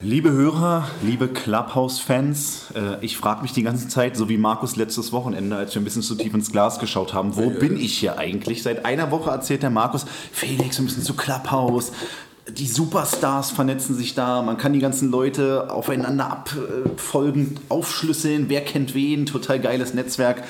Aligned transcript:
Liebe 0.00 0.30
Hörer, 0.30 0.86
liebe 1.02 1.26
Clubhouse-Fans, 1.26 2.66
äh, 2.76 3.04
ich 3.04 3.16
frage 3.16 3.42
mich 3.42 3.52
die 3.52 3.64
ganze 3.64 3.88
Zeit, 3.88 4.16
so 4.16 4.28
wie 4.28 4.38
Markus 4.38 4.76
letztes 4.76 5.10
Wochenende, 5.10 5.56
als 5.56 5.74
wir 5.74 5.82
ein 5.82 5.84
bisschen 5.84 6.02
zu 6.02 6.14
tief 6.14 6.32
ins 6.32 6.52
Glas 6.52 6.78
geschaut 6.78 7.14
haben, 7.14 7.34
wo 7.34 7.50
bin 7.50 7.76
ich 7.76 7.98
hier 7.98 8.16
eigentlich? 8.16 8.62
Seit 8.62 8.84
einer 8.84 9.10
Woche 9.10 9.30
erzählt 9.30 9.64
der 9.64 9.70
Markus, 9.70 10.06
Felix, 10.30 10.78
wir 10.78 10.84
müssen 10.84 11.02
zu 11.02 11.14
Clubhouse. 11.14 11.90
Die 12.48 12.68
Superstars 12.68 13.50
vernetzen 13.50 13.96
sich 13.96 14.14
da, 14.14 14.40
man 14.40 14.56
kann 14.56 14.72
die 14.72 14.78
ganzen 14.78 15.10
Leute 15.10 15.68
aufeinander 15.68 16.30
abfolgen, 16.30 17.56
aufschlüsseln, 17.68 18.48
wer 18.48 18.60
kennt 18.60 18.94
wen, 18.94 19.26
total 19.26 19.58
geiles 19.58 19.94
Netzwerk. 19.94 20.44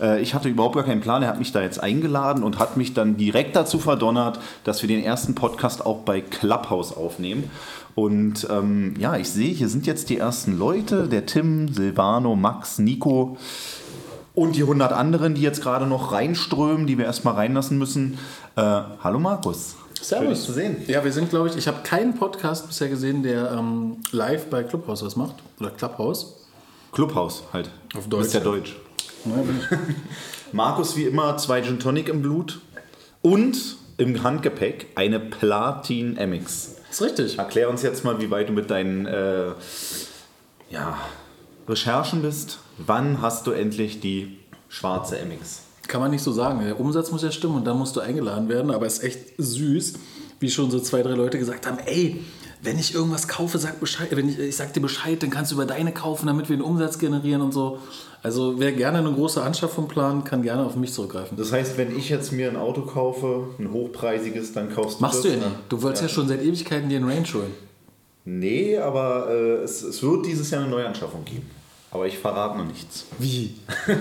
Äh, 0.00 0.22
ich 0.22 0.32
hatte 0.32 0.48
überhaupt 0.48 0.76
gar 0.76 0.84
keinen 0.84 1.02
Plan, 1.02 1.22
er 1.22 1.28
hat 1.28 1.38
mich 1.38 1.52
da 1.52 1.60
jetzt 1.60 1.78
eingeladen 1.78 2.42
und 2.42 2.58
hat 2.58 2.78
mich 2.78 2.94
dann 2.94 3.18
direkt 3.18 3.54
dazu 3.54 3.78
verdonnert, 3.78 4.40
dass 4.64 4.80
wir 4.80 4.88
den 4.88 5.04
ersten 5.04 5.34
Podcast 5.34 5.84
auch 5.84 5.98
bei 6.00 6.22
Clubhouse 6.22 6.96
aufnehmen. 6.96 7.50
Und 7.94 8.46
ähm, 8.50 8.94
ja, 8.98 9.16
ich 9.16 9.30
sehe, 9.30 9.52
hier 9.52 9.68
sind 9.68 9.86
jetzt 9.86 10.10
die 10.10 10.18
ersten 10.18 10.58
Leute, 10.58 11.08
der 11.08 11.26
Tim, 11.26 11.72
Silvano, 11.72 12.34
Max, 12.34 12.78
Nico 12.78 13.36
und 14.34 14.56
die 14.56 14.62
100 14.62 14.92
anderen, 14.92 15.34
die 15.34 15.42
jetzt 15.42 15.62
gerade 15.62 15.86
noch 15.86 16.12
reinströmen, 16.12 16.86
die 16.86 16.98
wir 16.98 17.04
erstmal 17.04 17.34
reinlassen 17.34 17.78
müssen. 17.78 18.18
Äh, 18.56 18.62
hallo 19.02 19.20
Markus. 19.20 19.76
Servus. 20.00 20.44
zu 20.44 20.52
sehen. 20.52 20.76
Ja, 20.86 21.02
wir 21.02 21.12
sind, 21.12 21.30
glaube 21.30 21.48
ich, 21.48 21.56
ich 21.56 21.66
habe 21.66 21.78
keinen 21.82 22.14
Podcast 22.14 22.66
bisher 22.66 22.88
gesehen, 22.88 23.22
der 23.22 23.52
ähm, 23.52 23.98
live 24.10 24.46
bei 24.46 24.62
Clubhouse 24.62 25.04
was 25.04 25.16
macht. 25.16 25.36
Oder 25.60 25.70
Clubhouse. 25.70 26.34
Clubhouse 26.92 27.44
halt. 27.52 27.70
Auf 27.96 28.08
Du 28.08 28.18
bist 28.18 28.34
ja 28.34 28.40
Deutsch. 28.40 28.76
Ja. 29.24 29.32
Markus 30.52 30.96
wie 30.96 31.04
immer 31.04 31.36
zwei 31.38 31.62
Gin 31.62 31.78
Tonic 31.78 32.08
im 32.08 32.20
Blut 32.20 32.60
und 33.22 33.76
im 33.96 34.22
Handgepäck 34.22 34.88
eine 34.94 35.20
Platin 35.20 36.14
MX. 36.14 36.76
Ist 36.94 37.02
richtig. 37.02 37.38
Erklär 37.38 37.68
uns 37.68 37.82
jetzt 37.82 38.04
mal, 38.04 38.20
wie 38.20 38.30
weit 38.30 38.48
du 38.48 38.52
mit 38.52 38.70
deinen 38.70 39.06
äh, 39.06 39.52
ja, 40.70 40.98
Recherchen 41.68 42.22
bist. 42.22 42.58
Wann 42.78 43.20
hast 43.20 43.46
du 43.46 43.52
endlich 43.52 44.00
die 44.00 44.38
schwarze 44.68 45.16
MX? 45.16 45.62
Kann 45.86 46.00
man 46.00 46.10
nicht 46.10 46.22
so 46.22 46.32
sagen. 46.32 46.64
Der 46.64 46.78
Umsatz 46.80 47.10
muss 47.10 47.22
ja 47.22 47.30
stimmen 47.30 47.56
und 47.56 47.64
dann 47.64 47.78
musst 47.78 47.94
du 47.96 48.00
eingeladen 48.00 48.48
werden. 48.48 48.70
Aber 48.70 48.86
es 48.86 48.98
ist 48.98 49.04
echt 49.04 49.18
süß, 49.38 49.94
wie 50.40 50.50
schon 50.50 50.70
so 50.70 50.80
zwei, 50.80 51.02
drei 51.02 51.12
Leute 51.14 51.38
gesagt 51.38 51.66
haben: 51.66 51.78
Ey, 51.84 52.22
wenn 52.64 52.78
ich 52.78 52.94
irgendwas 52.94 53.28
kaufe, 53.28 53.58
sag 53.58 53.78
Bescheid. 53.80 54.08
Wenn 54.10 54.28
ich, 54.28 54.38
ich 54.38 54.56
sag 54.56 54.72
dir 54.72 54.80
Bescheid, 54.80 55.22
dann 55.22 55.30
kannst 55.30 55.52
du 55.52 55.56
über 55.56 55.66
deine 55.66 55.92
kaufen, 55.92 56.26
damit 56.26 56.48
wir 56.48 56.54
einen 56.54 56.62
Umsatz 56.62 56.98
generieren 56.98 57.42
und 57.42 57.52
so. 57.52 57.78
Also, 58.22 58.58
wer 58.58 58.72
gerne 58.72 58.98
eine 58.98 59.12
große 59.12 59.42
Anschaffung 59.42 59.86
plant, 59.86 60.24
kann 60.24 60.42
gerne 60.42 60.64
auf 60.64 60.76
mich 60.76 60.92
zurückgreifen. 60.92 61.36
Das 61.36 61.52
heißt, 61.52 61.76
wenn 61.76 61.96
ich 61.96 62.08
jetzt 62.08 62.32
mir 62.32 62.48
ein 62.48 62.56
Auto 62.56 62.82
kaufe, 62.82 63.48
ein 63.58 63.70
hochpreisiges, 63.70 64.52
dann 64.52 64.74
kaufst 64.74 64.98
du 64.98 65.02
Machst 65.02 65.16
das? 65.16 65.22
du 65.24 65.28
ja 65.28 65.36
ne? 65.36 65.46
nie. 65.46 65.54
Du 65.68 65.82
wolltest 65.82 66.04
ja. 66.04 66.08
schon 66.08 66.28
seit 66.28 66.42
Ewigkeiten 66.42 66.88
dir 66.88 66.96
einen 66.96 67.08
Range 67.08 67.28
holen. 67.34 67.52
Nee, 68.24 68.78
aber 68.78 69.28
äh, 69.28 69.62
es, 69.62 69.82
es 69.82 70.02
wird 70.02 70.24
dieses 70.24 70.50
Jahr 70.50 70.62
eine 70.62 70.70
Neuanschaffung 70.70 71.24
geben. 71.24 71.50
Aber 71.90 72.06
ich 72.06 72.18
verrate 72.18 72.58
noch 72.58 72.66
nichts. 72.66 73.04
Wie? 73.18 73.56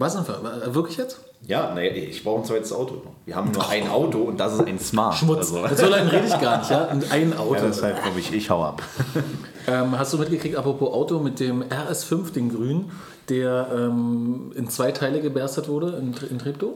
Was 0.00 0.14
denn? 0.14 0.24
für- 0.24 0.34
äh, 0.64 0.74
Wirklich 0.74 0.96
jetzt? 0.96 1.18
Ja, 1.46 1.74
naja, 1.74 1.92
ich 1.92 2.22
brauche 2.22 2.40
ein 2.40 2.44
zweites 2.44 2.72
Auto. 2.72 3.02
Wir 3.24 3.34
haben 3.36 3.50
nur 3.52 3.68
ein 3.68 3.88
Auto 3.88 4.18
und 4.22 4.38
das 4.38 4.54
ist 4.54 4.66
ein 4.66 4.78
Smart. 4.78 5.14
Schmutz. 5.14 5.52
Also, 5.52 5.62
Mit 5.68 5.78
so 5.78 5.86
lange 5.86 6.12
rede 6.12 6.26
ich 6.26 6.40
gar 6.40 6.58
nicht, 6.58 6.70
ja? 6.70 6.84
Und 6.84 7.10
ein 7.10 7.36
Auto. 7.36 7.54
ja, 7.54 7.60
deshalb 7.66 8.02
glaube 8.02 8.20
ich, 8.20 8.32
ich 8.32 8.50
hau 8.50 8.64
ab. 8.64 8.82
Ähm, 9.70 9.98
hast 9.98 10.14
du 10.14 10.16
mitgekriegt, 10.16 10.56
apropos 10.56 10.90
Auto, 10.94 11.18
mit 11.18 11.40
dem 11.40 11.62
RS5, 11.62 12.32
den 12.32 12.48
Grün, 12.48 12.90
der 13.28 13.68
ähm, 13.70 14.50
in 14.54 14.70
zwei 14.70 14.92
Teile 14.92 15.20
geberstet 15.20 15.68
wurde 15.68 15.88
in, 15.98 16.14
in 16.30 16.38
Treptow? 16.38 16.70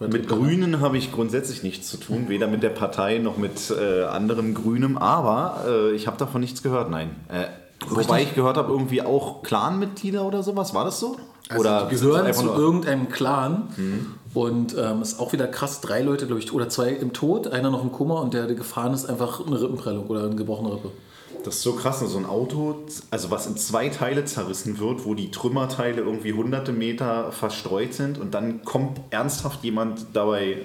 Mit? 0.00 0.26
Grünen 0.26 0.80
habe 0.80 0.98
ich 0.98 1.12
grundsätzlich 1.12 1.62
nichts 1.62 1.88
zu 1.88 1.96
tun, 1.96 2.28
weder 2.28 2.48
mit 2.48 2.64
der 2.64 2.70
Partei 2.70 3.18
noch 3.18 3.36
mit 3.36 3.70
äh, 3.70 4.02
anderem 4.06 4.54
Grünem, 4.54 4.98
aber 4.98 5.64
äh, 5.68 5.90
ich 5.92 6.08
habe 6.08 6.16
davon 6.16 6.40
nichts 6.40 6.64
gehört, 6.64 6.90
nein. 6.90 7.10
Äh, 7.28 7.44
wobei 7.86 8.22
ich 8.22 8.34
gehört 8.34 8.56
habe, 8.56 8.72
irgendwie 8.72 9.02
auch 9.02 9.42
Clan-Mitglieder 9.42 10.24
oder 10.24 10.42
sowas, 10.42 10.74
war 10.74 10.84
das 10.84 11.00
so? 11.00 11.16
Also 11.48 11.60
oder 11.60 11.86
die 11.86 11.96
gehören 11.96 12.32
zu 12.34 12.46
irgendeinem 12.46 13.08
Clan 13.08 13.68
und 14.34 14.76
ähm, 14.76 15.02
ist 15.02 15.18
auch 15.18 15.32
wieder 15.32 15.46
krass, 15.46 15.80
drei 15.80 16.02
Leute, 16.02 16.26
glaube 16.26 16.40
ich, 16.40 16.52
oder 16.52 16.68
zwei 16.68 16.90
im 16.90 17.12
Tod, 17.12 17.48
einer 17.48 17.70
noch 17.70 17.82
im 17.82 17.90
Koma 17.90 18.20
und 18.20 18.34
der, 18.34 18.46
der 18.46 18.56
gefahren 18.56 18.92
ist, 18.92 19.06
einfach 19.06 19.46
eine 19.46 19.60
Rippenprellung 19.60 20.06
oder 20.06 20.24
eine 20.24 20.36
gebrochene 20.36 20.74
Rippe. 20.74 20.90
Das 21.44 21.56
ist 21.56 21.62
so 21.62 21.72
krass, 21.72 22.00
so 22.00 22.18
ein 22.18 22.26
Auto, 22.26 22.76
also 23.10 23.30
was 23.30 23.46
in 23.46 23.56
zwei 23.56 23.88
Teile 23.88 24.24
zerrissen 24.24 24.78
wird, 24.78 25.06
wo 25.06 25.14
die 25.14 25.30
Trümmerteile 25.30 26.02
irgendwie 26.02 26.32
hunderte 26.32 26.72
Meter 26.72 27.32
verstreut 27.32 27.94
sind 27.94 28.18
und 28.18 28.34
dann 28.34 28.64
kommt 28.64 29.00
ernsthaft 29.10 29.64
jemand 29.64 30.06
dabei 30.12 30.58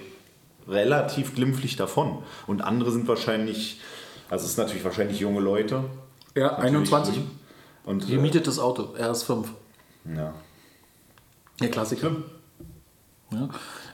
relativ 0.68 1.35
glimpflich 1.35 1.75
davon. 1.75 2.19
Und 2.47 2.62
andere 2.62 2.91
sind 2.91 3.07
wahrscheinlich, 3.07 3.80
also 4.30 4.45
es 4.45 4.56
sind 4.56 4.63
natürlich 4.63 4.84
wahrscheinlich 4.84 5.19
junge 5.19 5.41
Leute. 5.41 5.84
Ja, 6.35 6.47
Natürlich. 6.51 6.66
21. 6.94 7.21
Und 7.85 8.07
Gemietetes 8.07 8.59
Auto, 8.59 8.89
RS5. 8.99 9.44
äh, 10.07 10.16
ja. 10.17 10.33
Ja, 11.61 11.67
Klassiker. 11.67 12.11
Ja. 13.31 13.49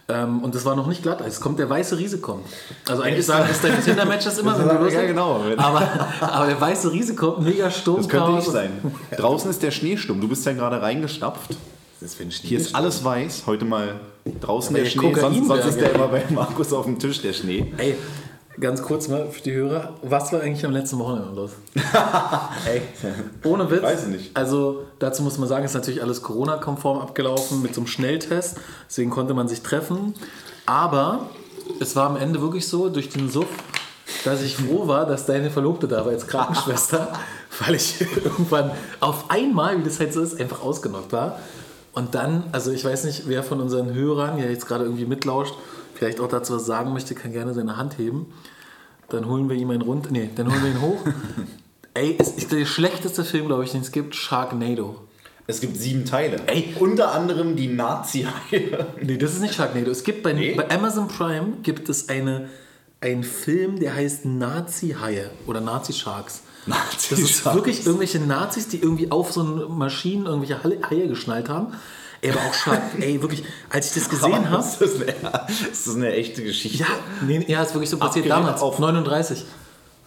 Ähm, 0.09 0.43
und 0.43 0.55
das 0.55 0.65
war 0.65 0.75
noch 0.75 0.87
nicht 0.87 1.03
glatt. 1.03 1.21
Es 1.21 1.39
kommt 1.39 1.59
der 1.59 1.69
weiße 1.69 1.97
Riese 1.97 2.19
kommt. 2.19 2.45
Also 2.87 3.03
eigentlich 3.03 3.25
sagen 3.25 3.47
es 3.49 3.61
deine 3.61 3.79
Tinder-Matches 3.81 4.37
immer, 4.39 4.51
Das 4.53 4.59
ist 4.61 4.65
aber- 4.69 4.79
lustig- 4.79 4.99
ja, 5.01 5.05
genau. 5.07 5.41
Aber, 5.57 6.07
aber 6.21 6.47
der 6.47 6.59
weiße 6.59 6.91
Riese 6.91 7.15
kommt, 7.15 7.41
mega 7.41 7.69
Sturm. 7.69 7.97
Das 7.97 8.09
könnte 8.09 8.37
ich 8.39 8.45
sein. 8.45 8.71
Draußen 9.15 9.49
ist 9.51 9.61
der 9.61 9.71
Schneesturm. 9.71 10.19
Du 10.19 10.27
bist 10.27 10.45
ja 10.45 10.53
gerade 10.53 10.81
reingestapft. 10.81 11.55
Das 12.01 12.15
ist 12.15 12.33
Hier 12.43 12.59
ist 12.59 12.73
alles 12.75 13.03
weiß. 13.03 13.43
Heute 13.45 13.65
mal 13.65 13.99
draußen 14.41 14.69
Aber 14.75 14.83
der 14.83 14.83
der 14.85 14.89
Schnee. 14.89 15.13
Sonst, 15.15 15.47
sonst 15.47 15.65
ist 15.65 15.79
der 15.81 15.93
immer 15.93 16.07
bei 16.07 16.23
Markus 16.29 16.71
auf 16.73 16.85
dem 16.85 16.97
Tisch, 16.97 17.21
der 17.21 17.33
Schnee. 17.33 17.73
Ey, 17.77 17.95
ganz 18.59 18.81
kurz 18.81 19.07
mal 19.07 19.27
für 19.27 19.41
die 19.41 19.53
Hörer. 19.53 19.93
Was 20.01 20.31
war 20.33 20.41
eigentlich 20.41 20.65
am 20.65 20.71
letzten 20.71 20.99
Wochenende 20.99 21.33
los? 21.33 21.51
Ey, 22.67 22.81
ohne 23.43 23.69
Witz. 23.71 23.83
Weiß 23.83 24.03
ich 24.03 24.09
nicht. 24.09 24.37
Also 24.37 24.85
dazu 24.99 25.23
muss 25.23 25.37
man 25.37 25.47
sagen, 25.47 25.65
ist 25.65 25.73
natürlich 25.73 26.01
alles 26.01 26.21
Corona-konform 26.21 26.99
abgelaufen 26.99 27.61
mit 27.61 27.73
so 27.73 27.81
einem 27.81 27.87
Schnelltest. 27.87 28.57
Deswegen 28.87 29.09
konnte 29.09 29.33
man 29.33 29.47
sich 29.47 29.61
treffen. 29.61 30.13
Aber 30.65 31.29
es 31.79 31.95
war 31.95 32.09
am 32.09 32.17
Ende 32.17 32.41
wirklich 32.41 32.67
so, 32.67 32.89
durch 32.89 33.09
den 33.09 33.29
Suff, 33.29 33.47
dass 34.25 34.41
ich 34.41 34.57
froh 34.57 34.87
war, 34.87 35.05
dass 35.05 35.25
deine 35.25 35.49
Verlobte 35.49 35.87
da 35.87 36.05
war 36.05 36.11
als 36.11 36.27
Krankenschwester, 36.27 37.13
weil 37.59 37.75
ich 37.75 38.01
irgendwann 38.01 38.71
auf 38.99 39.29
einmal, 39.29 39.77
wie 39.79 39.83
das 39.83 39.99
halt 39.99 40.13
so 40.13 40.21
ist, 40.21 40.39
einfach 40.39 40.61
ausgenockt 40.61 41.11
war. 41.11 41.39
Und 41.93 42.15
dann, 42.15 42.43
also 42.51 42.71
ich 42.71 42.85
weiß 42.85 43.05
nicht, 43.05 43.23
wer 43.27 43.43
von 43.43 43.59
unseren 43.61 43.93
Hörern, 43.93 44.37
der 44.37 44.51
jetzt 44.51 44.67
gerade 44.67 44.83
irgendwie 44.83 45.05
mitlauscht, 45.05 45.53
vielleicht 45.99 46.19
auch 46.21 46.29
dazu 46.29 46.55
was 46.55 46.65
sagen 46.65 46.93
möchte, 46.93 47.13
kann 47.13 47.31
gerne 47.33 47.53
seine 47.53 47.77
Hand 47.77 47.97
heben. 47.97 48.33
Dann 49.09 49.27
holen 49.27 49.49
wir 49.49 49.55
ihm 49.57 49.69
einen 49.69 49.81
rund. 49.81 50.09
Nee, 50.11 50.29
dann 50.35 50.49
holen 50.51 50.63
wir 50.63 50.71
ihn 50.71 50.81
hoch. 50.81 50.97
Ey, 51.93 52.15
es 52.17 52.29
ist 52.29 52.51
der 52.51 52.65
schlechteste 52.65 53.25
Film, 53.25 53.47
glaube 53.47 53.65
ich, 53.65 53.71
den 53.71 53.81
es 53.81 53.91
gibt, 53.91 54.15
Sharknado. 54.15 55.01
Es 55.47 55.59
gibt 55.61 55.75
sieben 55.77 56.05
Teile. 56.05 56.37
Ey. 56.45 56.75
Unter 56.79 57.11
anderem 57.11 57.55
die 57.55 57.67
Nazi-Haie. 57.67 58.87
Nee, 59.01 59.17
das 59.17 59.33
ist 59.33 59.41
nicht 59.41 59.55
Sharknado. 59.55 59.91
Es 59.91 60.03
gibt 60.03 60.23
bei, 60.23 60.31
Nee? 60.33 60.53
bei 60.55 60.69
Amazon 60.69 61.07
Prime 61.07 61.53
gibt 61.63 61.89
es 61.89 62.07
eine, 62.07 62.49
einen 63.01 63.23
Film, 63.23 63.79
der 63.79 63.95
heißt 63.95 64.25
Nazi-Haie 64.25 65.31
oder 65.47 65.59
Nazi-Sharks. 65.59 66.43
Das 66.67 66.75
ist 67.11 67.11
Nazi-Sharks. 67.11 67.55
wirklich 67.55 67.85
irgendwelche 67.85 68.19
Nazis, 68.19 68.67
die 68.67 68.77
irgendwie 68.79 69.11
auf 69.11 69.31
so 69.33 69.41
eine 69.41 69.65
Maschinen 69.65 70.27
irgendwelche 70.27 70.63
Haie 70.63 71.07
geschnallt 71.07 71.49
haben. 71.49 71.73
Ey, 72.21 72.31
aber 72.31 72.39
auch 72.41 72.53
Shark, 72.53 72.81
ey, 72.99 73.21
wirklich, 73.21 73.43
als 73.69 73.87
ich 73.87 73.93
das 74.01 74.09
gesehen 74.09 74.49
habe. 74.49 74.63
Ist 74.63 74.79
das, 74.81 74.95
eine, 74.95 75.05
ist 75.71 75.87
das 75.87 75.95
eine 75.95 76.11
echte 76.13 76.43
Geschichte? 76.43 76.79
Ja, 76.79 76.87
nee, 77.25 77.43
ja, 77.47 77.63
ist 77.63 77.73
wirklich 77.73 77.89
so 77.89 77.97
passiert 77.97 78.29
damals, 78.29 78.61
auf- 78.61 78.73
auf 78.73 78.79
39. 78.79 79.45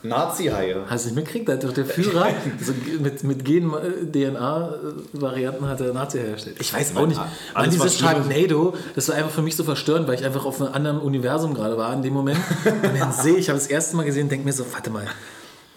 Nazi-Haie. 0.05 0.78
Hast 0.89 1.05
du 1.05 1.11
nicht 1.11 1.15
mitgekriegt? 1.17 1.49
Da 1.49 1.53
hat 1.53 1.62
doch 1.62 1.73
der 1.73 1.87
Führer 1.87 2.27
so 2.61 2.73
mit, 3.00 3.23
mit 3.23 3.45
Gen-DNA-Varianten 3.45 5.69
hat 5.69 5.81
der 5.81 5.93
Nazi 5.93 6.19
hergestellt. 6.19 6.56
Ich 6.61 6.73
weiß 6.75 6.97
auch 6.97 7.06
nicht. 7.06 7.21
Was 7.55 7.69
dieses 7.71 7.99
Sharknado, 7.99 8.75
das 8.94 9.09
war 9.09 9.17
einfach 9.17 9.31
für 9.31 9.43
mich 9.43 9.56
so 9.56 9.65
verstörend, 9.65 10.09
weil 10.09 10.15
ich 10.17 10.25
einfach 10.25 10.44
auf 10.44 10.61
einem 10.61 10.73
anderen 10.73 10.99
Universum 10.99 11.55
gerade 11.55 11.77
war 11.77 11.93
in 11.94 12.03
dem 12.03 12.15
Moment. 12.15 12.39
Und 12.65 12.99
dann 12.99 13.12
sehe 13.12 13.34
ich, 13.34 13.41
ich 13.41 13.49
habe 13.49 13.59
das 13.59 13.69
erste 13.69 13.97
Mal 13.97 14.05
gesehen, 14.05 14.29
denke 14.29 14.44
mir 14.44 14.53
so, 14.53 14.65
warte 14.73 14.91
mal, 14.91 15.06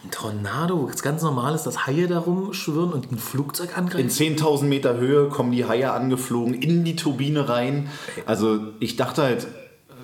ein 0.06 0.10
Tornado, 0.10 0.80
wo 0.80 0.88
es 0.88 1.02
ganz 1.02 1.22
normal 1.22 1.54
ist, 1.54 1.64
dass 1.64 1.86
Haie 1.86 2.06
da 2.06 2.18
rumschwirren 2.18 2.92
und 2.92 3.10
ein 3.12 3.18
Flugzeug 3.18 3.70
In 3.70 3.76
angreifen. 3.76 4.08
10.000 4.08 4.64
Meter 4.64 4.96
Höhe 4.96 5.28
kommen 5.28 5.52
die 5.52 5.64
Haie 5.64 5.90
angeflogen 5.92 6.54
in 6.54 6.84
die 6.84 6.96
Turbine 6.96 7.48
rein. 7.48 7.88
Also 8.24 8.60
ich 8.80 8.96
dachte 8.96 9.22
halt, 9.22 9.46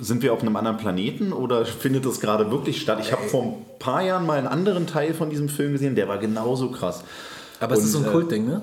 sind 0.01 0.23
wir 0.23 0.33
auf 0.33 0.41
einem 0.41 0.57
anderen 0.57 0.79
Planeten 0.79 1.33
oder 1.33 1.65
findet 1.65 2.05
das 2.05 2.21
gerade 2.21 2.51
wirklich 2.51 2.81
statt? 2.81 2.99
Ich 3.01 3.13
habe 3.13 3.23
vor 3.23 3.43
ein 3.45 3.55
paar 3.79 4.03
Jahren 4.03 4.27
mal 4.27 4.39
einen 4.39 4.49
anderen 4.49 4.87
Teil 4.87 5.15
von 5.15 5.31
diesem 5.31 5.49
Film 5.49 5.73
gesehen, 5.73 5.95
der 5.95 6.09
war 6.09 6.19
genauso 6.19 6.71
krass. 6.71 7.05
Aber 7.61 7.75
es 7.75 7.85
ist 7.85 7.93
so 7.93 7.99
ein 7.99 8.05
Und, 8.05 8.11
äh, 8.11 8.13
Kultding, 8.13 8.47
ne? 8.47 8.63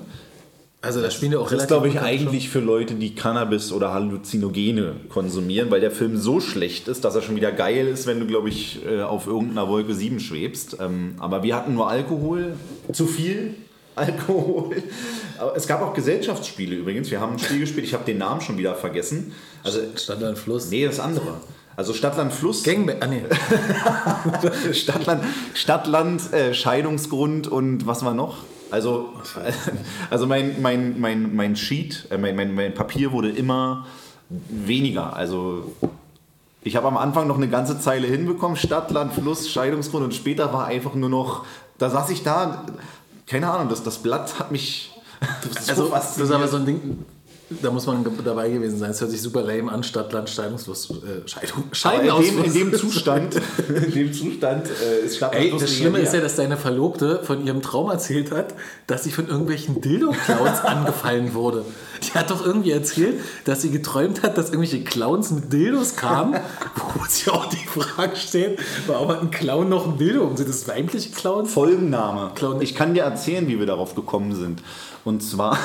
Also 0.82 1.02
da 1.02 1.10
spielen 1.10 1.32
ja 1.32 1.38
auch 1.38 1.50
Das 1.50 1.62
ist, 1.62 1.70
relativ 1.70 1.76
glaube 1.76 1.88
ich, 1.88 2.00
eigentlich 2.00 2.48
für 2.48 2.60
Leute, 2.60 2.94
die 2.94 3.14
Cannabis 3.14 3.70
oder 3.70 3.92
Halluzinogene 3.92 4.96
konsumieren, 5.10 5.70
weil 5.70 5.82
der 5.82 5.90
Film 5.90 6.16
so 6.16 6.40
schlecht 6.40 6.88
ist, 6.88 7.04
dass 7.04 7.14
er 7.14 7.20
schon 7.20 7.36
wieder 7.36 7.52
geil 7.52 7.86
ist, 7.86 8.06
wenn 8.06 8.18
du, 8.18 8.26
glaube 8.26 8.48
ich, 8.48 8.80
äh, 8.86 9.02
auf 9.02 9.26
irgendeiner 9.26 9.68
Wolke 9.68 9.94
7 9.94 10.20
schwebst. 10.20 10.78
Ähm, 10.80 11.16
Aber 11.18 11.42
wir 11.42 11.54
hatten 11.54 11.74
nur 11.74 11.88
Alkohol, 11.88 12.54
zu 12.92 13.06
viel 13.06 13.54
Alkohol. 13.94 14.76
Aber 15.38 15.54
es 15.54 15.66
gab 15.66 15.82
auch 15.82 15.92
Gesellschaftsspiele 15.92 16.76
übrigens. 16.76 17.10
Wir 17.10 17.20
haben 17.20 17.34
ein 17.34 17.38
Spiel 17.38 17.60
gespielt, 17.60 17.84
ich 17.86 17.92
habe 17.92 18.04
den 18.04 18.16
Namen 18.16 18.40
schon 18.40 18.56
wieder 18.56 18.74
vergessen. 18.74 19.32
Also, 19.62 19.80
ein 19.80 20.36
Fluss. 20.36 20.70
nee, 20.70 20.86
das 20.86 20.98
andere. 20.98 21.40
Also 21.76 21.92
Stadtland 21.92 22.32
Fluss. 22.32 22.62
Gangbang. 22.62 22.96
Ah, 23.00 23.06
nee. 23.06 23.22
Stadtland, 24.72 25.24
Stadtland 25.54 26.32
äh, 26.32 26.54
Scheidungsgrund 26.54 27.48
und 27.48 27.86
was 27.86 28.04
war 28.04 28.14
noch? 28.14 28.38
Also, 28.70 29.12
also 30.10 30.26
mein, 30.26 30.60
mein, 30.60 31.00
mein, 31.00 31.34
mein 31.34 31.56
Sheet, 31.56 32.06
äh, 32.10 32.18
mein, 32.18 32.36
mein, 32.36 32.54
mein 32.54 32.74
Papier 32.74 33.12
wurde 33.12 33.30
immer 33.30 33.86
weniger. 34.28 35.14
Also 35.16 35.72
ich 36.62 36.76
habe 36.76 36.86
am 36.86 36.96
Anfang 36.96 37.26
noch 37.26 37.36
eine 37.36 37.48
ganze 37.48 37.80
Zeile 37.80 38.06
hinbekommen, 38.06 38.56
Stadt, 38.56 38.90
Land, 38.90 39.12
Fluss, 39.12 39.50
Scheidungsgrund 39.50 40.04
und 40.04 40.14
später 40.14 40.52
war 40.52 40.66
einfach 40.66 40.94
nur 40.94 41.08
noch, 41.08 41.44
da 41.78 41.90
saß 41.90 42.10
ich 42.10 42.22
da, 42.22 42.64
keine 43.26 43.50
Ahnung, 43.50 43.68
das, 43.68 43.82
das 43.82 43.98
Blatt 43.98 44.38
hat 44.38 44.52
mich 44.52 44.92
so 45.62 45.70
Also, 45.70 45.88
das 45.88 46.18
ist 46.18 46.30
aber 46.30 46.48
so 46.48 46.58
ein 46.58 46.66
Ding, 46.66 47.04
da 47.62 47.70
muss 47.70 47.86
man 47.86 48.06
dabei 48.24 48.48
gewesen 48.48 48.78
sein. 48.78 48.90
Es 48.92 49.00
hört 49.00 49.10
sich 49.10 49.20
super 49.20 49.42
lame 49.42 49.72
an, 49.72 49.82
Stadtland, 49.82 50.30
Scheidungslos. 50.30 50.90
Äh, 50.90 51.28
Scheidung, 51.28 51.64
Aber 51.82 52.22
in, 52.24 52.36
dem, 52.36 52.44
in 52.44 52.52
dem 52.52 52.74
Zustand, 52.74 53.40
in 53.68 53.92
dem 53.92 54.12
Zustand 54.12 54.66
äh, 54.68 55.06
ist 55.06 55.16
Stadt, 55.16 55.34
Ey, 55.34 55.52
das 55.58 55.74
Schlimme 55.74 55.98
ist 55.98 56.14
ja, 56.14 56.20
dass 56.20 56.36
deine 56.36 56.56
Verlobte 56.56 57.20
von 57.24 57.44
ihrem 57.44 57.60
Traum 57.60 57.90
erzählt 57.90 58.30
hat, 58.30 58.54
dass 58.86 59.02
sie 59.02 59.10
von 59.10 59.26
irgendwelchen 59.26 59.80
Dildo-Clowns 59.80 60.60
angefallen 60.64 61.34
wurde. 61.34 61.64
Die 62.02 62.12
hat 62.18 62.30
doch 62.30 62.44
irgendwie 62.44 62.70
erzählt, 62.70 63.20
dass 63.44 63.62
sie 63.62 63.70
geträumt 63.70 64.22
hat, 64.22 64.38
dass 64.38 64.46
irgendwelche 64.50 64.82
Clowns 64.84 65.30
mit 65.30 65.52
Dildos 65.52 65.96
kamen, 65.96 66.34
wo 66.98 67.04
sich 67.04 67.28
auch 67.30 67.46
die 67.46 67.56
Frage 67.56 68.16
stellt, 68.16 68.58
warum 68.86 69.08
hat 69.08 69.20
ein 69.22 69.30
Clown 69.30 69.68
noch 69.68 69.86
ein 69.86 69.98
Dildo? 69.98 70.24
um? 70.24 70.36
Sind 70.36 70.48
das 70.48 70.66
weibliche 70.68 71.10
Clowns? 71.10 71.52
Folgenname. 71.52 72.32
Clown- 72.34 72.60
Ich 72.62 72.74
kann 72.74 72.94
dir 72.94 73.02
erzählen, 73.04 73.46
wie 73.48 73.58
wir 73.58 73.66
darauf 73.66 73.94
gekommen 73.94 74.34
sind. 74.34 74.62
Und 75.04 75.22
zwar, 75.22 75.56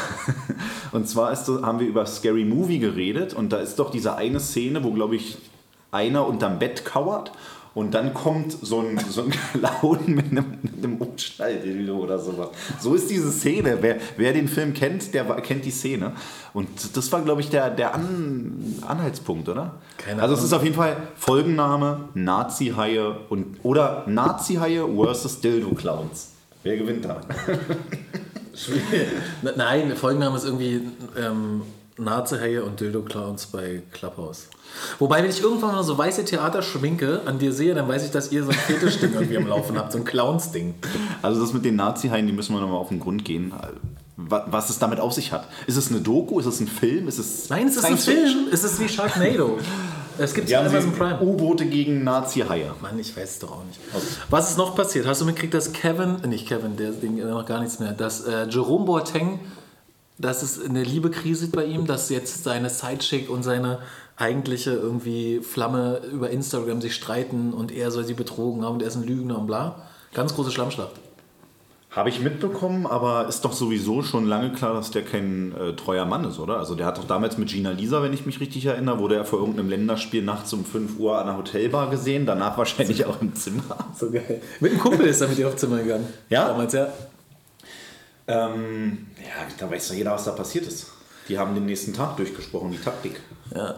und 0.91 1.07
zwar 1.09 1.31
ist, 1.31 1.47
haben 1.47 1.79
wir 1.79 1.87
über 1.87 2.05
Scary 2.05 2.45
Movie 2.45 2.79
geredet 2.79 3.33
und 3.33 3.51
da 3.51 3.57
ist 3.57 3.77
doch 3.79 3.91
diese 3.91 4.15
eine 4.15 4.39
Szene, 4.39 4.83
wo, 4.83 4.91
glaube 4.91 5.15
ich, 5.15 5.37
einer 5.91 6.27
unterm 6.27 6.59
Bett 6.59 6.83
kauert 6.85 7.31
und 7.75 7.93
dann 7.93 8.13
kommt 8.13 8.53
so 8.53 8.79
ein, 8.79 8.97
so 9.09 9.23
ein 9.23 9.31
Clown 9.51 9.99
mit 10.07 10.31
einem, 10.31 10.45
mit 10.61 10.77
einem 10.77 10.95
Umschnalldildo 10.95 11.97
oder 11.97 12.17
sowas. 12.17 12.47
So 12.79 12.95
ist 12.95 13.09
diese 13.09 13.29
Szene. 13.31 13.77
Wer, 13.81 13.97
wer 14.15 14.31
den 14.31 14.47
Film 14.47 14.73
kennt, 14.73 15.13
der 15.13 15.25
kennt 15.41 15.65
die 15.65 15.71
Szene. 15.71 16.13
Und 16.53 16.95
das 16.95 17.11
war, 17.11 17.21
glaube 17.21 17.41
ich, 17.41 17.49
der, 17.49 17.69
der 17.69 17.93
An, 17.93 18.81
Anhaltspunkt, 18.87 19.49
oder? 19.49 19.75
Keine 19.97 20.21
also 20.21 20.33
es 20.33 20.39
Ahnung. 20.39 20.47
ist 20.47 20.53
auf 20.53 20.63
jeden 20.63 20.75
Fall 20.75 20.95
Folgenname, 21.17 22.07
Nazi-Haie 22.13 23.17
und 23.27 23.57
oder 23.63 24.05
Nazi-Haie 24.07 24.87
versus 24.95 25.41
Dildo-Clowns. 25.41 26.29
Wer 26.63 26.77
gewinnt 26.77 27.03
da? 27.03 27.19
Nein, 29.57 29.89
der 29.89 29.97
Folgenname 29.97 30.37
ist 30.37 30.45
irgendwie 30.45 30.81
ähm, 31.19 31.61
Nazi-Haie 31.97 32.63
und 32.63 32.79
Dildo-Clowns 32.81 33.47
bei 33.47 33.81
Clubhouse. 33.93 34.47
Wobei, 34.99 35.23
wenn 35.23 35.29
ich 35.29 35.41
irgendwann 35.41 35.71
mal 35.73 35.83
so 35.83 35.97
weiße 35.97 36.25
Theaterschminke 36.25 37.21
an 37.25 37.39
dir 37.39 37.53
sehe, 37.53 37.73
dann 37.73 37.87
weiß 37.87 38.03
ich, 38.05 38.11
dass 38.11 38.31
ihr 38.31 38.43
so 38.43 38.49
ein 38.49 38.55
Fetischding 38.55 39.13
irgendwie 39.13 39.37
am 39.37 39.47
Laufen 39.47 39.77
habt, 39.77 39.91
so 39.93 39.97
ein 39.99 40.03
Clowns-Ding. 40.03 40.75
Also 41.21 41.39
das 41.41 41.53
mit 41.53 41.63
den 41.63 41.77
Nazi-Haien, 41.77 42.27
die 42.27 42.33
müssen 42.33 42.53
wir 42.53 42.59
nochmal 42.61 42.77
auf 42.79 42.89
den 42.89 42.99
Grund 42.99 43.23
gehen. 43.23 43.53
Wa- 44.17 44.45
Was 44.49 44.69
es 44.69 44.79
damit 44.79 44.99
auf 44.99 45.13
sich 45.13 45.31
hat. 45.31 45.47
Ist 45.67 45.77
es 45.77 45.89
eine 45.89 46.01
Doku? 46.01 46.39
Ist 46.39 46.45
es 46.47 46.59
ein 46.59 46.67
Film? 46.67 47.07
Ist 47.07 47.19
es 47.19 47.49
Nein, 47.49 47.67
es 47.67 47.77
ist 47.77 47.85
ein? 47.85 47.97
Film. 47.97 48.47
Es 48.51 48.63
ist 48.65 48.79
wie 48.81 48.89
Sharknado. 48.89 49.57
Es 50.17 50.33
gibt 50.33 50.49
Ja, 50.49 50.61
Amazon 50.61 50.93
Prime. 50.93 51.19
U-Boote 51.21 51.65
gegen 51.65 52.03
Nazi-Haie. 52.03 52.71
Mann, 52.81 52.97
ich 52.99 53.15
weiß 53.15 53.29
es 53.31 53.39
doch 53.39 53.51
auch 53.51 53.63
nicht. 53.65 53.79
Was 54.29 54.51
ist 54.51 54.57
noch 54.57 54.75
passiert? 54.75 55.05
Hast 55.07 55.21
du 55.21 55.25
mitgekriegt, 55.25 55.53
dass 55.53 55.71
Kevin, 55.73 56.17
äh, 56.23 56.27
nicht 56.27 56.47
Kevin, 56.47 56.75
der 56.77 56.91
Ding 56.91 57.17
noch 57.25 57.45
gar 57.45 57.59
nichts 57.59 57.79
mehr, 57.79 57.91
dass 57.91 58.21
äh, 58.25 58.47
Jerome 58.49 58.85
Boateng, 58.85 59.39
dass 60.17 60.43
es 60.43 60.63
eine 60.63 60.83
Liebekrise 60.83 61.47
bei 61.49 61.65
ihm, 61.65 61.85
dass 61.85 62.09
jetzt 62.09 62.43
seine 62.43 62.69
Sidechick 62.69 63.29
und 63.29 63.43
seine 63.43 63.79
eigentliche 64.15 64.71
irgendwie 64.71 65.41
Flamme 65.41 66.01
über 66.11 66.29
Instagram 66.29 66.81
sich 66.81 66.95
streiten 66.95 67.53
und 67.53 67.71
er 67.71 67.91
soll 67.91 68.05
sie 68.05 68.13
betrogen 68.13 68.63
haben 68.63 68.75
und 68.75 68.81
er 68.81 68.87
ist 68.87 68.95
ein 68.95 69.03
Lügner 69.03 69.37
und 69.37 69.47
bla. 69.47 69.87
Ganz 70.13 70.33
große 70.33 70.51
Schlammschlacht. 70.51 70.93
Habe 71.91 72.09
ich 72.09 72.19
mitbekommen, 72.19 72.85
aber 72.85 73.27
ist 73.29 73.45
doch 73.45 73.53
sowieso 73.53 74.01
schon 74.01 74.25
lange 74.25 74.51
klar, 74.51 74.73
dass 74.73 74.91
der 74.91 75.01
kein 75.03 75.55
äh, 75.55 75.73
treuer 75.77 76.05
Mann 76.05 76.25
ist, 76.25 76.39
oder? 76.39 76.57
Also 76.57 76.75
der 76.75 76.85
hat 76.85 76.97
doch 76.97 77.07
damals 77.07 77.37
mit 77.37 77.47
Gina 77.47 77.71
Lisa, 77.71 78.03
wenn 78.03 78.11
ich 78.11 78.25
mich 78.25 78.41
richtig 78.41 78.65
erinnere, 78.65 78.99
wurde 78.99 79.15
er 79.15 79.23
vor 79.23 79.39
irgendeinem 79.39 79.69
Länderspiel 79.69 80.21
nachts 80.21 80.51
um 80.51 80.65
5 80.65 80.99
Uhr 80.99 81.17
an 81.17 81.27
der 81.27 81.37
Hotelbar 81.37 81.89
gesehen, 81.89 82.25
danach 82.25 82.57
wahrscheinlich 82.57 83.05
auch 83.05 83.21
im 83.21 83.33
Zimmer. 83.35 83.77
So 83.97 84.11
geil. 84.11 84.41
Mit 84.59 84.73
einem 84.73 84.81
Kumpel 84.81 85.05
ist 85.05 85.21
er 85.21 85.29
mit 85.29 85.39
ihr 85.39 85.47
aufs 85.47 85.55
Zimmer 85.57 85.77
gegangen. 85.77 86.07
Ja? 86.29 86.49
Damals, 86.49 86.73
ja. 86.73 86.89
Ähm, 88.27 89.07
ja, 89.19 89.45
da 89.59 89.69
weiß 89.69 89.89
doch 89.89 89.95
jeder, 89.95 90.11
was 90.11 90.25
da 90.25 90.31
passiert 90.31 90.65
ist. 90.67 90.87
Die 91.29 91.37
haben 91.37 91.55
den 91.55 91.65
nächsten 91.65 91.93
Tag 91.93 92.17
durchgesprochen, 92.17 92.71
die 92.71 92.77
Taktik. 92.77 93.19
Ja. 93.53 93.75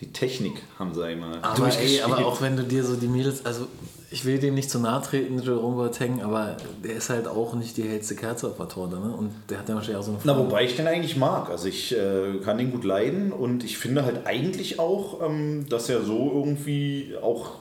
Die 0.00 0.12
Technik 0.12 0.62
haben 0.78 0.94
sie 0.94 1.04
einmal 1.04 1.38
Aber, 1.42 1.52
ey, 1.52 1.56
durchgespielt. 1.60 2.04
aber 2.04 2.26
auch 2.26 2.40
wenn 2.40 2.56
du 2.56 2.62
dir 2.64 2.84
so 2.84 2.96
die 2.96 3.06
Mädels, 3.08 3.44
also 3.44 3.66
ich 4.10 4.24
will 4.24 4.38
dem 4.38 4.54
nicht 4.54 4.70
zu 4.70 4.78
nahe 4.80 5.02
treten, 5.02 5.38
Jerome 5.40 5.76
Boateng, 5.76 6.22
aber 6.22 6.56
der 6.82 6.94
ist 6.94 7.10
halt 7.10 7.28
auch 7.28 7.54
nicht 7.54 7.76
die 7.76 7.82
hellste 7.82 8.16
Kerze 8.16 8.48
auf 8.48 8.56
der 8.56 8.68
Torte, 8.68 8.98
ne? 8.98 9.12
Und 9.12 9.30
der 9.50 9.58
hat 9.58 9.68
ja 9.68 9.74
wahrscheinlich 9.74 9.98
auch 10.00 10.04
so 10.06 10.12
eine 10.12 10.20
Na, 10.24 10.38
wobei 10.38 10.64
ich 10.64 10.74
den 10.74 10.86
eigentlich 10.86 11.16
mag. 11.16 11.50
Also 11.50 11.68
ich 11.68 11.94
äh, 11.96 12.38
kann 12.42 12.56
den 12.58 12.72
gut 12.72 12.84
leiden 12.84 13.30
und 13.30 13.62
ich 13.62 13.76
finde 13.78 14.04
halt 14.04 14.26
eigentlich 14.26 14.78
auch, 14.78 15.20
ähm, 15.22 15.66
dass 15.68 15.88
er 15.90 16.02
so 16.02 16.32
irgendwie 16.34 17.14
auch 17.22 17.56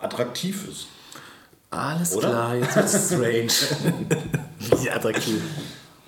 attraktiv 0.00 0.68
ist. 0.68 0.86
Alles 1.70 2.16
Oder? 2.16 2.28
klar, 2.28 2.56
jetzt 2.56 2.76
wird's 2.76 3.06
strange. 3.10 3.98
Wie 4.82 4.90
attraktiv. 4.90 5.40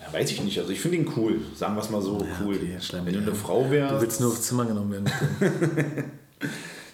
Ja, 0.00 0.12
weiß 0.18 0.30
ich 0.30 0.42
nicht. 0.42 0.58
Also 0.58 0.70
ich 0.72 0.80
finde 0.80 0.98
ihn 0.98 1.12
cool. 1.16 1.40
Sagen 1.54 1.74
wir 1.76 1.82
es 1.82 1.90
mal 1.90 2.00
so 2.02 2.24
cool. 2.42 2.56
okay, 2.56 2.78
Wenn 3.04 3.12
du 3.14 3.20
eine 3.20 3.34
Frau 3.34 3.64
Du 3.64 3.70
wärst. 3.70 4.00
willst 4.00 4.20
nur 4.20 4.30
aufs 4.30 4.42
Zimmer 4.42 4.64
genommen 4.64 4.92
werden. 4.92 5.10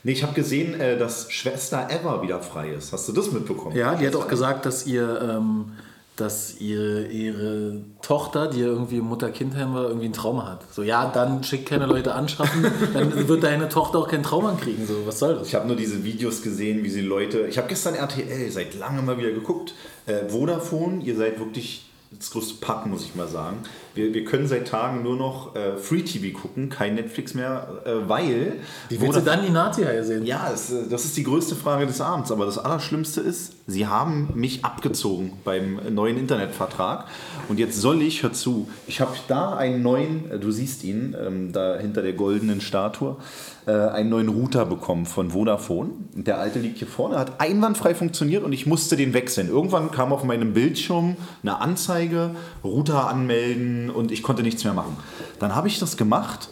Nee, 0.05 0.11
ich 0.13 0.25
habe 0.25 0.33
gesehen, 0.33 0.81
äh, 0.81 0.99
dass 0.99 1.31
Schwester 1.31 1.87
Eva 1.89 2.23
wieder 2.23 2.41
frei 2.41 2.71
ist. 2.71 2.93
Hast 2.93 3.09
du 3.09 3.13
das 3.13 3.31
mitbekommen? 3.31 3.77
Ja, 3.77 3.95
die 3.95 4.05
hat 4.05 4.17
auch 4.17 4.27
gesagt, 4.27 4.67
dass 4.67 4.85
ihr, 4.85 5.21
ähm, 5.23 5.73
dass 6.17 6.61
ihre, 6.61 7.07
ihre 7.07 7.81
Tochter, 8.03 8.49
die 8.49 8.61
ja 8.61 8.67
irgendwie 8.67 8.99
im 8.99 9.07
Mutter-Kind-Heim 9.07 9.75
war, 9.75 9.85
irgendwie 9.85 10.07
ein 10.07 10.13
Trauma 10.13 10.47
hat. 10.47 10.61
So, 10.71 10.83
ja, 10.83 11.11
dann 11.11 11.43
schick 11.43 11.67
keine 11.67 11.87
Leute 11.87 12.15
anschaffen, 12.15 12.67
dann 12.93 13.29
wird 13.29 13.43
deine 13.43 13.69
Tochter 13.69 13.99
auch 13.99 14.09
kein 14.09 14.23
Trauma 14.23 14.55
kriegen. 14.61 14.87
So, 14.87 15.07
was 15.07 15.19
soll 15.19 15.37
das? 15.37 15.49
Ich 15.49 15.55
habe 15.55 15.67
nur 15.67 15.77
diese 15.77 16.05
Videos 16.05 16.43
gesehen, 16.43 16.85
wie 16.85 16.91
sie 16.91 17.01
Leute. 17.01 17.47
Ich 17.47 17.57
habe 17.57 17.69
gestern 17.69 17.95
RTL 17.95 18.51
seit 18.51 18.75
langem 18.75 19.07
mal 19.07 19.17
wieder 19.17 19.31
geguckt. 19.31 19.75
Äh, 20.07 20.29
Vodafone, 20.29 21.03
ihr 21.03 21.17
seid 21.17 21.39
wirklich 21.39 21.87
das 22.11 22.31
größte 22.31 22.55
Pack, 22.61 22.87
muss 22.87 23.05
ich 23.05 23.15
mal 23.15 23.29
sagen. 23.29 23.59
Wir, 23.95 24.15
wir 24.15 24.25
können 24.25 24.47
seit 24.47 24.69
Tagen 24.69 25.03
nur 25.03 25.17
noch 25.17 25.55
äh, 25.55 25.77
Free 25.77 26.03
TV 26.03 26.39
gucken, 26.39 26.71
kein 26.71 26.95
Netflix 26.95 27.35
mehr, 27.35 27.69
äh, 27.85 28.09
weil. 28.09 28.55
Wie 28.89 29.01
willst 29.01 29.17
du 29.17 29.21
dann 29.21 29.45
die 29.45 29.51
Nazi-Haie 29.51 30.03
sehen? 30.03 30.25
Ja, 30.25 30.51
es, 30.53 30.73
äh, 30.73 30.89
das 30.89 31.05
ist 31.05 31.17
die 31.17 31.25
größte 31.25 31.55
Frage 31.55 31.87
des 31.87 32.01
Abends. 32.01 32.33
Aber 32.33 32.47
das 32.47 32.59
Allerschlimmste 32.59 33.21
ist, 33.21 33.55
sie 33.67 33.87
haben 33.87 34.31
mich 34.35 34.65
abgezogen 34.65 35.33
beim 35.45 35.81
neuen 35.91 36.17
Internetvertrag. 36.17 37.07
Und 37.49 37.59
jetzt 37.59 37.81
soll 37.81 38.03
ich, 38.03 38.23
hör 38.23 38.33
zu, 38.33 38.69
ich 38.87 39.01
habe 39.01 39.13
da 39.29 39.57
einen 39.57 39.83
neuen, 39.83 40.31
äh, 40.31 40.39
du 40.39 40.51
siehst 40.51 40.85
ihn, 40.85 41.15
ähm, 41.21 41.53
da 41.53 41.77
hinter 41.79 42.03
der 42.03 42.15
goldenen 42.15 42.61
Statue, 42.61 43.17
äh, 43.67 43.73
einen 43.73 44.09
neuen 44.09 44.29
Router 44.29 44.65
bekommen 44.65 45.07
von 45.07 45.31
Vodafone. 45.31 45.91
Der 46.15 46.39
alte 46.39 46.59
liegt 46.59 46.79
hier 46.79 46.89
vorne, 46.89 47.19
hat 47.19 47.41
einwandfrei 47.41 47.95
funktioniert 47.95 48.43
und 48.43 48.53
ich 48.53 48.67
musste 48.67 48.97
den 48.97 49.15
wechseln. 49.15 49.49
Irgendwann 49.49 49.91
kam 49.91 50.13
auf 50.13 50.25
meinem 50.25 50.53
Bildschirm 50.53 51.17
eine 51.43 51.61
Anzeige, 51.61 52.31
Router 52.65 53.09
anmelden 53.09 53.82
und 53.91 54.11
ich 54.13 54.23
konnte 54.23 54.43
nichts 54.43 54.65
mehr 54.65 54.75
machen. 54.75 54.97
Dann 55.39 55.55
habe 55.55 55.69
ich 55.69 55.79
das 55.79 55.97
gemacht 55.97 56.49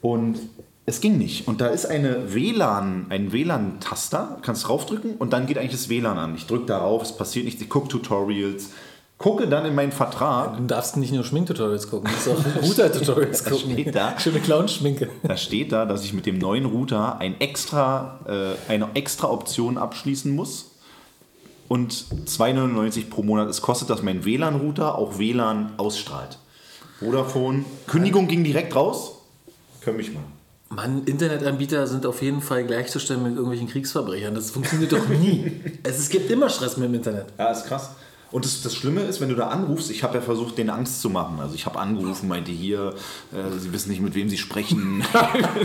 und 0.00 0.38
es 0.86 1.00
ging 1.00 1.18
nicht. 1.18 1.46
Und 1.46 1.60
da 1.60 1.68
ist 1.68 1.86
eine 1.86 2.34
WLAN, 2.34 3.06
ein 3.10 3.32
WLAN-Taster, 3.32 4.38
kannst 4.42 4.66
draufdrücken 4.66 5.14
und 5.16 5.32
dann 5.32 5.46
geht 5.46 5.58
eigentlich 5.58 5.72
das 5.72 5.88
WLAN 5.88 6.18
an. 6.18 6.34
Ich 6.34 6.46
drücke 6.46 6.66
darauf, 6.66 7.02
es 7.02 7.16
passiert 7.16 7.44
nichts, 7.44 7.62
ich 7.62 7.68
gucke 7.68 7.88
Tutorials, 7.88 8.70
gucke 9.18 9.46
dann 9.46 9.66
in 9.66 9.74
meinen 9.74 9.92
Vertrag, 9.92 10.56
Du 10.56 10.64
darfst 10.64 10.96
nicht 10.96 11.12
nur 11.12 11.22
Schminktutorials 11.22 11.88
gucken, 11.90 12.10
du 12.10 12.30
musst 12.32 12.46
auch 12.46 12.62
Router-Tutorials 12.62 13.44
gucken. 13.44 13.72
steht 13.72 13.94
da? 13.94 14.18
Schöne 14.18 14.40
Clown-Schminke. 14.40 15.08
da 15.22 15.36
steht 15.36 15.72
da, 15.72 15.84
dass 15.84 16.04
ich 16.04 16.12
mit 16.12 16.26
dem 16.26 16.38
neuen 16.38 16.64
Router 16.64 17.18
ein 17.18 17.40
extra, 17.40 18.18
äh, 18.26 18.72
eine 18.72 18.88
extra 18.94 19.28
Option 19.30 19.78
abschließen 19.78 20.34
muss. 20.34 20.66
Und 21.68 21.92
2,99 21.92 23.10
pro 23.10 23.22
Monat. 23.22 23.48
Es 23.48 23.62
kostet, 23.62 23.90
dass 23.90 24.02
mein 24.02 24.24
WLAN-Router 24.24 24.96
auch 24.96 25.18
WLAN 25.18 25.74
ausstrahlt. 25.76 26.38
Vodafone, 27.00 27.64
Kündigung 27.86 28.28
ging 28.28 28.44
direkt 28.44 28.76
raus. 28.76 29.22
Können 29.80 29.96
mich 29.96 30.12
mal. 30.12 30.22
Mann, 30.68 31.02
Internetanbieter 31.04 31.86
sind 31.86 32.04
auf 32.06 32.20
jeden 32.22 32.42
Fall 32.42 32.64
gleichzustellen 32.64 33.22
mit 33.22 33.32
irgendwelchen 33.32 33.68
Kriegsverbrechern. 33.68 34.34
Das 34.34 34.50
funktioniert 34.50 34.92
doch 34.92 35.08
nie. 35.08 35.50
es, 35.82 35.98
es 35.98 36.08
gibt 36.10 36.30
immer 36.30 36.50
Stress 36.50 36.76
mit 36.76 36.88
dem 36.88 36.94
Internet. 36.94 37.26
Ja, 37.38 37.50
ist 37.50 37.66
krass. 37.66 37.90
Und 38.32 38.44
das, 38.44 38.62
das 38.62 38.76
Schlimme 38.76 39.00
ist, 39.02 39.20
wenn 39.20 39.28
du 39.28 39.34
da 39.34 39.48
anrufst, 39.48 39.90
ich 39.90 40.04
habe 40.04 40.14
ja 40.14 40.20
versucht, 40.20 40.56
denen 40.56 40.70
Angst 40.70 41.00
zu 41.00 41.10
machen. 41.10 41.40
Also 41.40 41.56
ich 41.56 41.66
habe 41.66 41.80
angerufen, 41.80 42.28
meinte 42.28 42.52
hier, 42.52 42.94
äh, 43.32 43.58
sie 43.58 43.72
wissen 43.72 43.90
nicht, 43.90 44.00
mit 44.00 44.14
wem 44.14 44.28
sie 44.28 44.38
sprechen. 44.38 45.02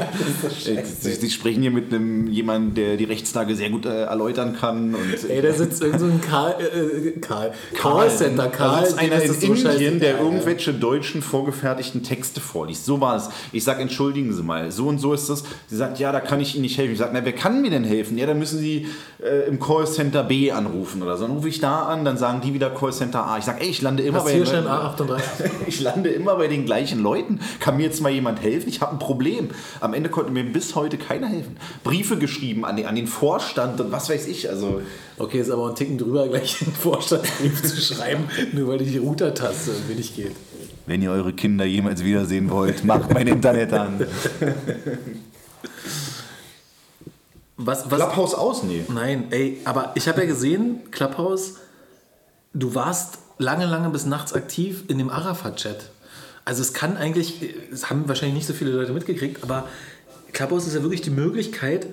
sie, 1.00 1.14
sie, 1.14 1.30
sprechen 1.30 1.62
hier 1.62 1.70
mit 1.70 1.94
einem 1.94 2.28
jemandem, 2.28 2.74
der 2.74 2.98
die 2.98 3.04
Rechtslage 3.04 3.56
sehr 3.56 3.70
gut 3.70 3.86
äh, 3.86 4.06
erläutern 4.06 4.56
kann. 4.60 4.96
Und, 4.96 5.30
Ey, 5.30 5.44
da 5.44 5.54
sitzt 5.54 5.84
irgend 5.84 6.00
so 6.00 6.06
ein 6.08 6.22
Karl, 6.22 6.56
äh, 6.60 7.12
Karl, 7.20 7.54
Callcenter, 7.76 8.48
Karl, 8.48 8.82
das 8.82 8.90
ist 8.90 9.00
einer 9.00 9.22
in 9.22 9.34
so 9.34 9.54
Indien, 9.54 10.00
der 10.00 10.20
irgendwelche 10.20 10.74
deutschen 10.74 11.22
vorgefertigten 11.22 12.02
Texte 12.02 12.42
vorliest. 12.42 12.86
So 12.86 13.00
war 13.00 13.16
es. 13.16 13.30
Ich 13.52 13.64
sage, 13.64 13.84
entschuldigen 13.84 14.34
Sie 14.34 14.42
mal, 14.42 14.72
so 14.72 14.88
und 14.88 14.98
so 14.98 15.14
ist 15.14 15.30
das. 15.30 15.44
Sie 15.68 15.76
sagt, 15.76 16.00
ja, 16.00 16.12
da 16.12 16.20
kann 16.20 16.42
ich 16.42 16.56
Ihnen 16.56 16.64
nicht 16.64 16.80
helfen. 16.80 16.94
Ich 16.94 17.00
sage, 17.00 17.12
na, 17.14 17.24
wer 17.24 17.34
kann 17.34 17.62
mir 17.62 17.70
denn 17.70 17.84
helfen? 17.84 18.18
Ja, 18.18 18.26
dann 18.26 18.40
müssen 18.40 18.58
Sie 18.58 18.88
äh, 19.24 19.48
im 19.48 19.60
Callcenter 19.60 20.24
B 20.24 20.52
anrufen 20.52 21.04
oder 21.04 21.16
so. 21.16 21.28
Dann 21.28 21.36
rufe 21.36 21.50
ich 21.50 21.60
da 21.60 21.84
an, 21.84 22.06
dann 22.06 22.18
sagen 22.18 22.42
die 22.42 22.55
wieder 22.56 22.72
Callcenter 22.72 23.24
A. 23.28 23.38
Ich 23.38 23.46
sage, 23.46 23.62
ey, 23.62 23.68
ich 23.70 23.82
lande 23.84 24.02
immer 24.02 24.22
bei 24.22 24.32
den 24.34 24.44
Leuten- 24.44 24.68
A38. 24.68 25.22
ich 25.68 25.80
lande 25.82 26.10
immer 26.10 26.36
bei 26.38 26.48
den 26.48 26.66
gleichen 26.66 27.00
Leuten. 27.04 27.40
Kann 27.60 27.78
mir 27.78 27.84
jetzt 27.84 28.02
mal 28.02 28.10
jemand 28.12 28.42
helfen? 28.42 28.68
Ich 28.68 28.82
habe 28.82 28.94
ein 28.94 29.00
Problem. 29.00 29.50
Am 29.80 29.94
Ende 29.94 30.10
konnte 30.10 30.32
mir 30.32 30.44
bis 30.44 30.74
heute 30.74 30.98
keiner 30.98 31.28
helfen. 31.28 31.58
Briefe 31.84 32.18
geschrieben 32.18 32.66
an 32.66 32.76
den, 32.78 32.88
an 32.88 32.96
den 32.96 33.06
Vorstand 33.06 33.80
und 33.80 33.92
was 33.92 34.10
weiß 34.10 34.26
ich. 34.28 34.50
Also 34.50 34.82
Okay, 35.18 35.40
ist 35.40 35.52
aber 35.52 35.70
ein 35.70 35.76
Ticken 35.76 35.98
drüber, 36.00 36.28
gleich 36.30 36.62
einen 36.62 36.74
Vorstandsbrief 36.74 37.62
zu 37.62 37.80
schreiben, 37.80 38.24
nur 38.54 38.68
weil 38.70 38.80
die 38.80 38.98
Router-Taste 38.98 39.72
nicht 39.96 40.16
geht. 40.16 40.32
wenn 40.88 41.02
ihr 41.02 41.12
eure 41.12 41.32
Kinder 41.34 41.66
jemals 41.66 42.04
wiedersehen 42.04 42.50
wollt, 42.50 42.84
macht 42.84 43.14
mein 43.14 43.28
Internet 43.28 43.72
an. 43.74 44.06
Was, 47.58 47.90
was, 47.90 48.00
Clubhouse 48.00 48.36
aus? 48.36 48.64
Nee. 48.64 48.84
Nein, 48.94 49.28
ey, 49.32 49.60
aber 49.64 49.94
ich 49.96 50.08
habe 50.10 50.22
ja 50.22 50.28
gesehen, 50.28 50.82
Clubhouse, 50.92 51.56
du 52.56 52.74
warst 52.74 53.20
lange, 53.38 53.66
lange 53.66 53.90
bis 53.90 54.06
nachts 54.06 54.34
aktiv 54.34 54.86
in 54.88 54.98
dem 54.98 55.10
Arafat-Chat. 55.10 55.90
Also 56.46 56.62
es 56.62 56.74
kann 56.74 56.98
eigentlich, 56.98 57.44
es 57.72 57.90
haben 57.90 58.08
wahrscheinlich 58.08 58.36
nicht 58.36 58.48
so 58.48 58.54
viele 58.54 58.72
Leute 58.72 58.94
mitgekriegt, 58.94 59.44
aber 59.44 59.68
Clubhouse 60.32 60.68
ist 60.68 60.76
ja 60.76 60.82
wirklich 60.82 61.02
die 61.02 61.10
Möglichkeit, 61.10 61.88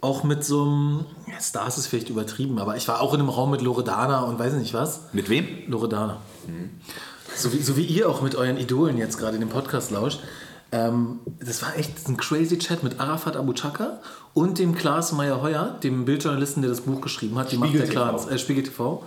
auch 0.00 0.24
mit 0.24 0.44
so 0.44 0.62
einem, 0.62 1.04
ja, 1.26 1.40
Stars 1.40 1.78
ist 1.78 1.88
vielleicht 1.88 2.10
übertrieben, 2.10 2.58
aber 2.58 2.76
ich 2.76 2.86
war 2.86 3.00
auch 3.00 3.14
in 3.14 3.20
einem 3.20 3.28
Raum 3.28 3.50
mit 3.50 3.62
Loredana 3.62 4.20
und 4.20 4.38
weiß 4.38 4.54
nicht 4.54 4.74
was. 4.74 5.00
Mit 5.12 5.28
wem? 5.28 5.46
Loredana. 5.66 6.18
So, 7.34 7.52
wie, 7.52 7.60
so 7.60 7.76
wie 7.76 7.84
ihr 7.84 8.08
auch 8.08 8.22
mit 8.22 8.36
euren 8.36 8.56
Idolen 8.56 8.98
jetzt 8.98 9.18
gerade 9.18 9.34
in 9.34 9.40
dem 9.40 9.48
Podcast 9.48 9.90
lauscht. 9.90 10.20
Ähm, 10.72 11.20
das 11.40 11.62
war 11.62 11.76
echt 11.76 12.08
ein 12.08 12.16
crazy 12.16 12.58
Chat 12.58 12.82
mit 12.82 13.00
Arafat 13.00 13.36
Abu 13.36 13.52
Chaka 13.52 14.00
und 14.34 14.58
dem 14.58 14.74
Klaas 14.74 15.12
Meyer-Heuer, 15.12 15.78
dem 15.82 16.04
Bildjournalisten, 16.04 16.62
der 16.62 16.70
das 16.70 16.82
Buch 16.82 17.00
geschrieben 17.00 17.38
hat, 17.38 17.52
die 17.52 17.56
Macht 17.56 17.74
der 17.74 17.78
Spiegel. 17.80 17.94
Clans, 17.94 18.26
äh, 18.26 18.38
Spiegel 18.38 18.64
TV. 18.64 19.02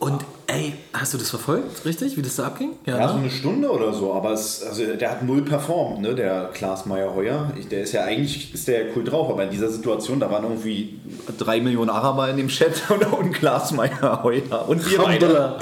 Und 0.00 0.24
ey, 0.46 0.72
hast 0.94 1.12
du 1.12 1.18
das 1.18 1.28
verfolgt, 1.28 1.84
richtig, 1.84 2.16
wie 2.16 2.22
das 2.22 2.36
da 2.36 2.46
abging? 2.46 2.70
Ja, 2.86 3.06
so 3.06 3.14
ne? 3.14 3.20
eine 3.20 3.30
Stunde 3.30 3.70
oder 3.70 3.92
so, 3.92 4.14
aber 4.14 4.32
es, 4.32 4.62
also 4.64 4.82
der 4.96 5.10
hat 5.10 5.22
null 5.22 5.42
performt, 5.42 6.00
ne, 6.00 6.14
der 6.14 6.48
Klaas 6.54 6.86
Meyer-Heuer. 6.86 7.52
Ich- 7.58 7.68
Der 7.68 7.82
ist 7.82 7.92
ja 7.92 8.04
eigentlich 8.04 8.54
ist 8.54 8.66
der 8.66 8.86
ja 8.86 8.92
cool 8.96 9.04
drauf, 9.04 9.28
aber 9.30 9.44
in 9.44 9.50
dieser 9.50 9.70
Situation, 9.70 10.18
da 10.18 10.30
waren 10.30 10.42
irgendwie 10.44 10.98
drei 11.38 11.60
Millionen 11.60 11.90
Araber 11.90 12.30
in 12.30 12.38
dem 12.38 12.48
Chat 12.48 12.82
und, 12.90 13.32
Klaas 13.34 13.72
Meyer-Heuer 13.72 14.66
und 14.68 14.90
wir 14.90 14.98
beide. 14.98 15.56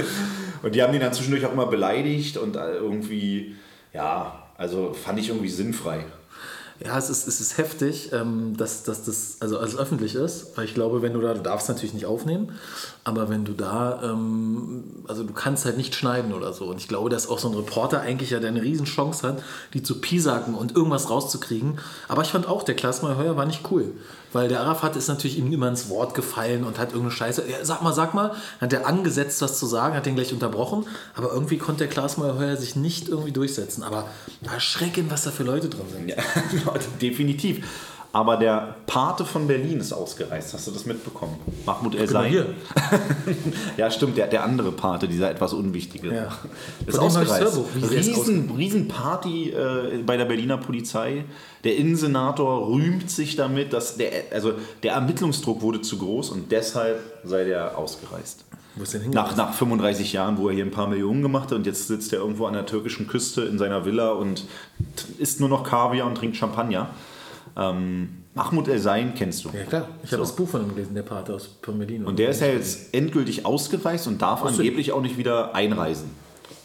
Und 0.63 0.75
die 0.75 0.83
haben 0.83 0.95
ihn 0.95 1.01
dann 1.01 1.13
zwischendurch 1.13 1.45
auch 1.45 1.53
immer 1.53 1.67
beleidigt 1.67 2.37
und 2.37 2.55
äh, 2.57 2.75
irgendwie, 2.77 3.57
ja, 3.93 4.45
also 4.57 4.93
fand 4.95 5.19
ich 5.19 5.29
irgendwie 5.31 5.49
sinnfrei. 5.51 6.05
Ja, 6.85 6.97
es 6.97 7.11
ist, 7.11 7.27
es 7.27 7.41
ist 7.41 7.59
heftig, 7.59 8.13
ähm, 8.13 8.57
dass, 8.57 8.85
dass 8.85 9.03
das 9.05 9.39
also 9.41 9.59
als 9.59 9.77
öffentlich 9.77 10.15
ist, 10.15 10.57
weil 10.57 10.65
ich 10.65 10.75
glaube, 10.75 11.03
wenn 11.03 11.13
du 11.13 11.21
da, 11.21 11.35
du 11.35 11.41
darfst 11.41 11.69
natürlich 11.69 11.93
nicht 11.93 12.07
aufnehmen, 12.07 12.53
aber 13.05 13.29
wenn 13.31 13.45
du 13.45 13.53
da, 13.53 14.03
ähm, 14.03 14.85
also 15.07 15.25
du 15.25 15.33
kannst 15.33 15.65
halt 15.65 15.77
nicht 15.77 15.95
schneiden 15.95 16.33
oder 16.33 16.53
so. 16.53 16.67
Und 16.67 16.79
ich 16.79 16.89
glaube, 16.89 17.09
dass 17.09 17.29
auch 17.29 17.39
so 17.39 17.49
ein 17.49 17.55
Reporter 17.55 18.01
eigentlich 18.01 18.31
ja 18.31 18.39
eine 18.39 18.63
Riesenchance 18.63 19.27
hat, 19.27 19.43
die 19.73 19.83
zu 19.83 20.01
piesacken 20.01 20.55
und 20.55 20.77
irgendwas 20.77 21.09
rauszukriegen. 21.09 21.79
Aber 22.09 22.23
ich 22.23 22.29
fand 22.29 22.47
auch, 22.47 22.63
der 22.63 22.77
Klaas 22.77 23.03
Heuer 23.03 23.37
war 23.37 23.47
nicht 23.47 23.63
cool. 23.71 23.93
Weil 24.33 24.49
der 24.49 24.61
Arafat 24.61 24.97
ist 24.97 25.09
natürlich 25.09 25.39
ihm 25.39 25.51
immer 25.51 25.69
ins 25.69 25.89
Wort 25.89 26.13
gefallen 26.15 26.65
und 26.65 26.79
hat 26.79 26.89
irgendeine 26.89 27.13
Scheiße. 27.13 27.45
Ja, 27.49 27.65
sag 27.65 27.81
mal, 27.83 27.95
sag 27.95 28.13
mal, 28.13 28.35
hat 28.61 28.73
er 28.75 28.87
angesetzt, 28.87 29.41
was 29.41 29.59
zu 29.59 29.65
sagen, 29.65 29.95
hat 29.95 30.05
den 30.05 30.15
gleich 30.15 30.35
unterbrochen. 30.35 30.85
Aber 31.15 31.33
irgendwie 31.33 31.57
konnte 31.57 31.85
der 31.85 31.89
Klaas 31.89 32.19
Heuer 32.19 32.57
sich 32.57 32.77
nicht 32.77 33.09
irgendwie 33.09 33.33
durchsetzen. 33.33 33.83
Aber 33.83 34.07
erschreckend, 34.53 35.11
was 35.11 35.23
da 35.23 35.31
für 35.31 35.45
Leute 35.45 35.71
drin 35.71 35.87
sind. 35.91 36.09
Ja, 36.09 36.17
definitiv. 37.01 37.65
Aber 38.11 38.39
der 38.39 38.77
Pate 38.87 39.25
von 39.27 39.47
Berlin 39.47 39.81
ist 39.81 39.93
ausgereist. 39.93 40.55
Hast 40.55 40.67
du 40.67 40.71
das 40.71 40.87
mitbekommen? 40.87 41.37
Mahmoud 41.67 41.95
El 41.95 42.07
Genau 42.07 42.21
Sein. 42.21 42.31
hier. 42.31 42.47
ja, 43.77 43.91
stimmt, 43.91 44.17
der, 44.17 44.29
der 44.29 44.45
andere 44.45 44.73
Pate, 44.73 45.09
dieser 45.09 45.31
etwas 45.31 45.53
unwichtige. 45.53 46.15
Ja. 46.15 46.39
Ist 46.87 46.99
ausgereist. 46.99 47.59
Riesen, 47.91 48.51
Riesenparty 48.57 49.51
äh, 49.51 50.03
bei 50.07 50.17
der 50.17 50.25
Berliner 50.25 50.57
Polizei. 50.57 51.27
Der 51.65 51.77
Innensenator 51.77 52.69
rühmt 52.69 53.11
sich 53.11 53.37
damit, 53.37 53.75
dass 53.75 53.97
der, 53.97 54.11
also 54.33 54.55
der 54.83 54.95
Ermittlungsdruck 54.95 55.61
wurde 55.61 55.83
zu 55.83 55.99
groß 55.99 56.31
und 56.31 56.51
deshalb 56.51 57.01
sei 57.25 57.45
der 57.45 57.77
ausgereist. 57.77 58.45
Wo 58.79 58.85
ist 58.85 58.95
denn 58.95 59.11
Nach, 59.11 59.37
nach 59.37 59.53
35 59.53 60.13
Jahren, 60.13 60.39
wo 60.39 60.49
er 60.49 60.55
hier 60.55 60.65
ein 60.65 60.71
paar 60.71 60.87
Millionen 60.87 61.21
gemacht 61.21 61.51
hat 61.51 61.59
und 61.59 61.67
jetzt 61.67 61.89
sitzt 61.89 62.13
er 62.13 62.21
irgendwo 62.21 62.47
an 62.47 62.55
der 62.55 62.65
türkischen 62.65 63.09
Küste 63.09 63.43
in 63.43 63.59
seiner 63.59 63.85
Villa 63.85 64.13
und 64.13 64.45
isst 65.19 65.41
nur 65.41 65.49
noch 65.49 65.65
Kaviar 65.65 66.07
und 66.07 66.15
trinkt 66.15 66.37
Champagner. 66.37 66.91
Ähm, 67.59 68.25
Mahmoud 68.35 68.69
El 68.69 68.79
Sein 68.79 69.15
kennst 69.17 69.45
du. 69.45 69.51
Ja 69.51 69.65
klar, 69.65 69.89
ich 70.05 70.13
habe 70.13 70.23
das 70.23 70.35
Buch 70.37 70.49
von 70.49 70.63
ihm 70.63 70.69
gelesen, 70.69 70.95
der 70.95 71.03
Pate 71.03 71.35
aus 71.35 71.49
Berlin. 71.49 72.05
Und 72.05 72.19
der 72.19 72.31
ist 72.31 72.41
ja 72.41 72.47
jetzt 72.47 72.95
endgültig 72.95 73.45
ausgereist 73.45 74.07
und 74.07 74.23
darf 74.23 74.45
angeblich 74.45 74.93
auch 74.93 75.03
nicht 75.03 75.19
wieder 75.19 75.55
einreisen. 75.55 76.11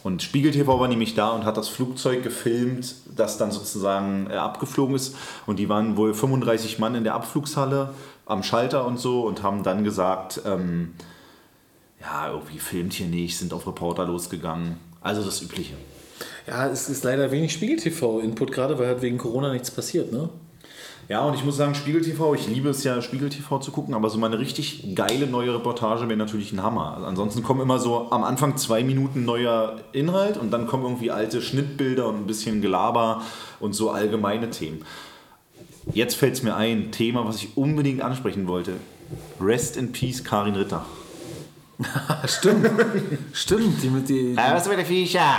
Und 0.04 0.22
Spiegel 0.22 0.52
TV 0.52 0.78
war 0.78 0.86
nämlich 0.86 1.14
da 1.14 1.30
und 1.30 1.44
hat 1.44 1.56
das 1.56 1.68
Flugzeug 1.68 2.22
gefilmt, 2.22 2.94
das 3.16 3.38
dann 3.38 3.50
sozusagen 3.50 4.28
äh, 4.30 4.34
abgeflogen 4.34 4.94
ist. 4.94 5.16
Und 5.46 5.58
die 5.58 5.68
waren 5.68 5.96
wohl 5.96 6.14
35 6.14 6.78
Mann 6.78 6.94
in 6.94 7.04
der 7.04 7.14
Abflugshalle 7.14 7.90
am 8.26 8.42
Schalter 8.42 8.86
und 8.86 9.00
so 9.00 9.26
und 9.26 9.42
haben 9.42 9.62
dann 9.62 9.82
gesagt, 9.82 10.42
ähm, 10.46 10.92
ja, 12.00 12.30
irgendwie 12.30 12.58
filmt 12.58 12.92
hier 12.92 13.06
nicht, 13.06 13.36
sind 13.38 13.52
auf 13.52 13.66
Reporter 13.66 14.04
losgegangen. 14.04 14.76
Also 15.00 15.24
das 15.24 15.42
Übliche. 15.42 15.74
Ja, 16.46 16.68
es 16.68 16.88
ist 16.88 17.02
leider 17.02 17.30
wenig 17.30 17.52
Spiegel-TV-Input, 17.52 18.52
gerade 18.52 18.78
weil 18.78 18.88
halt 18.88 19.02
wegen 19.02 19.18
Corona 19.18 19.52
nichts 19.52 19.70
passiert, 19.70 20.12
ne? 20.12 20.28
Ja, 21.08 21.20
und 21.20 21.34
ich 21.34 21.44
muss 21.44 21.56
sagen, 21.56 21.74
Spiegel 21.74 22.00
TV, 22.00 22.34
ich 22.34 22.46
liebe 22.46 22.70
es 22.70 22.82
ja, 22.82 23.02
Spiegel 23.02 23.28
TV 23.28 23.58
zu 23.58 23.70
gucken, 23.70 23.94
aber 23.94 24.08
so 24.08 24.18
mal 24.18 24.28
eine 24.28 24.38
richtig 24.38 24.94
geile 24.94 25.26
neue 25.26 25.54
Reportage 25.54 26.08
wäre 26.08 26.16
natürlich 26.16 26.52
ein 26.52 26.62
Hammer. 26.62 26.94
Also 26.94 27.06
ansonsten 27.06 27.42
kommen 27.42 27.60
immer 27.60 27.78
so 27.78 28.10
am 28.10 28.24
Anfang 28.24 28.56
zwei 28.56 28.82
Minuten 28.82 29.24
neuer 29.24 29.80
Inhalt 29.92 30.38
und 30.38 30.50
dann 30.50 30.66
kommen 30.66 30.84
irgendwie 30.84 31.10
alte 31.10 31.42
Schnittbilder 31.42 32.08
und 32.08 32.16
ein 32.16 32.26
bisschen 32.26 32.62
Gelaber 32.62 33.22
und 33.60 33.74
so 33.74 33.90
allgemeine 33.90 34.48
Themen. 34.48 34.82
Jetzt 35.92 36.14
fällt 36.16 36.34
es 36.34 36.42
mir 36.42 36.56
ein, 36.56 36.90
Thema, 36.90 37.26
was 37.26 37.36
ich 37.36 37.56
unbedingt 37.56 38.00
ansprechen 38.00 38.46
wollte. 38.46 38.72
Rest 39.40 39.76
in 39.76 39.92
Peace, 39.92 40.24
Karin 40.24 40.54
Ritter. 40.54 40.86
Stimmt. 42.26 42.70
Stimmt, 43.32 43.82
die 43.82 43.90
mit 43.90 44.08
die. 44.08 44.36
was 44.36 44.66
mit 44.68 44.78
der 44.78 44.86
Viecher? 44.86 45.34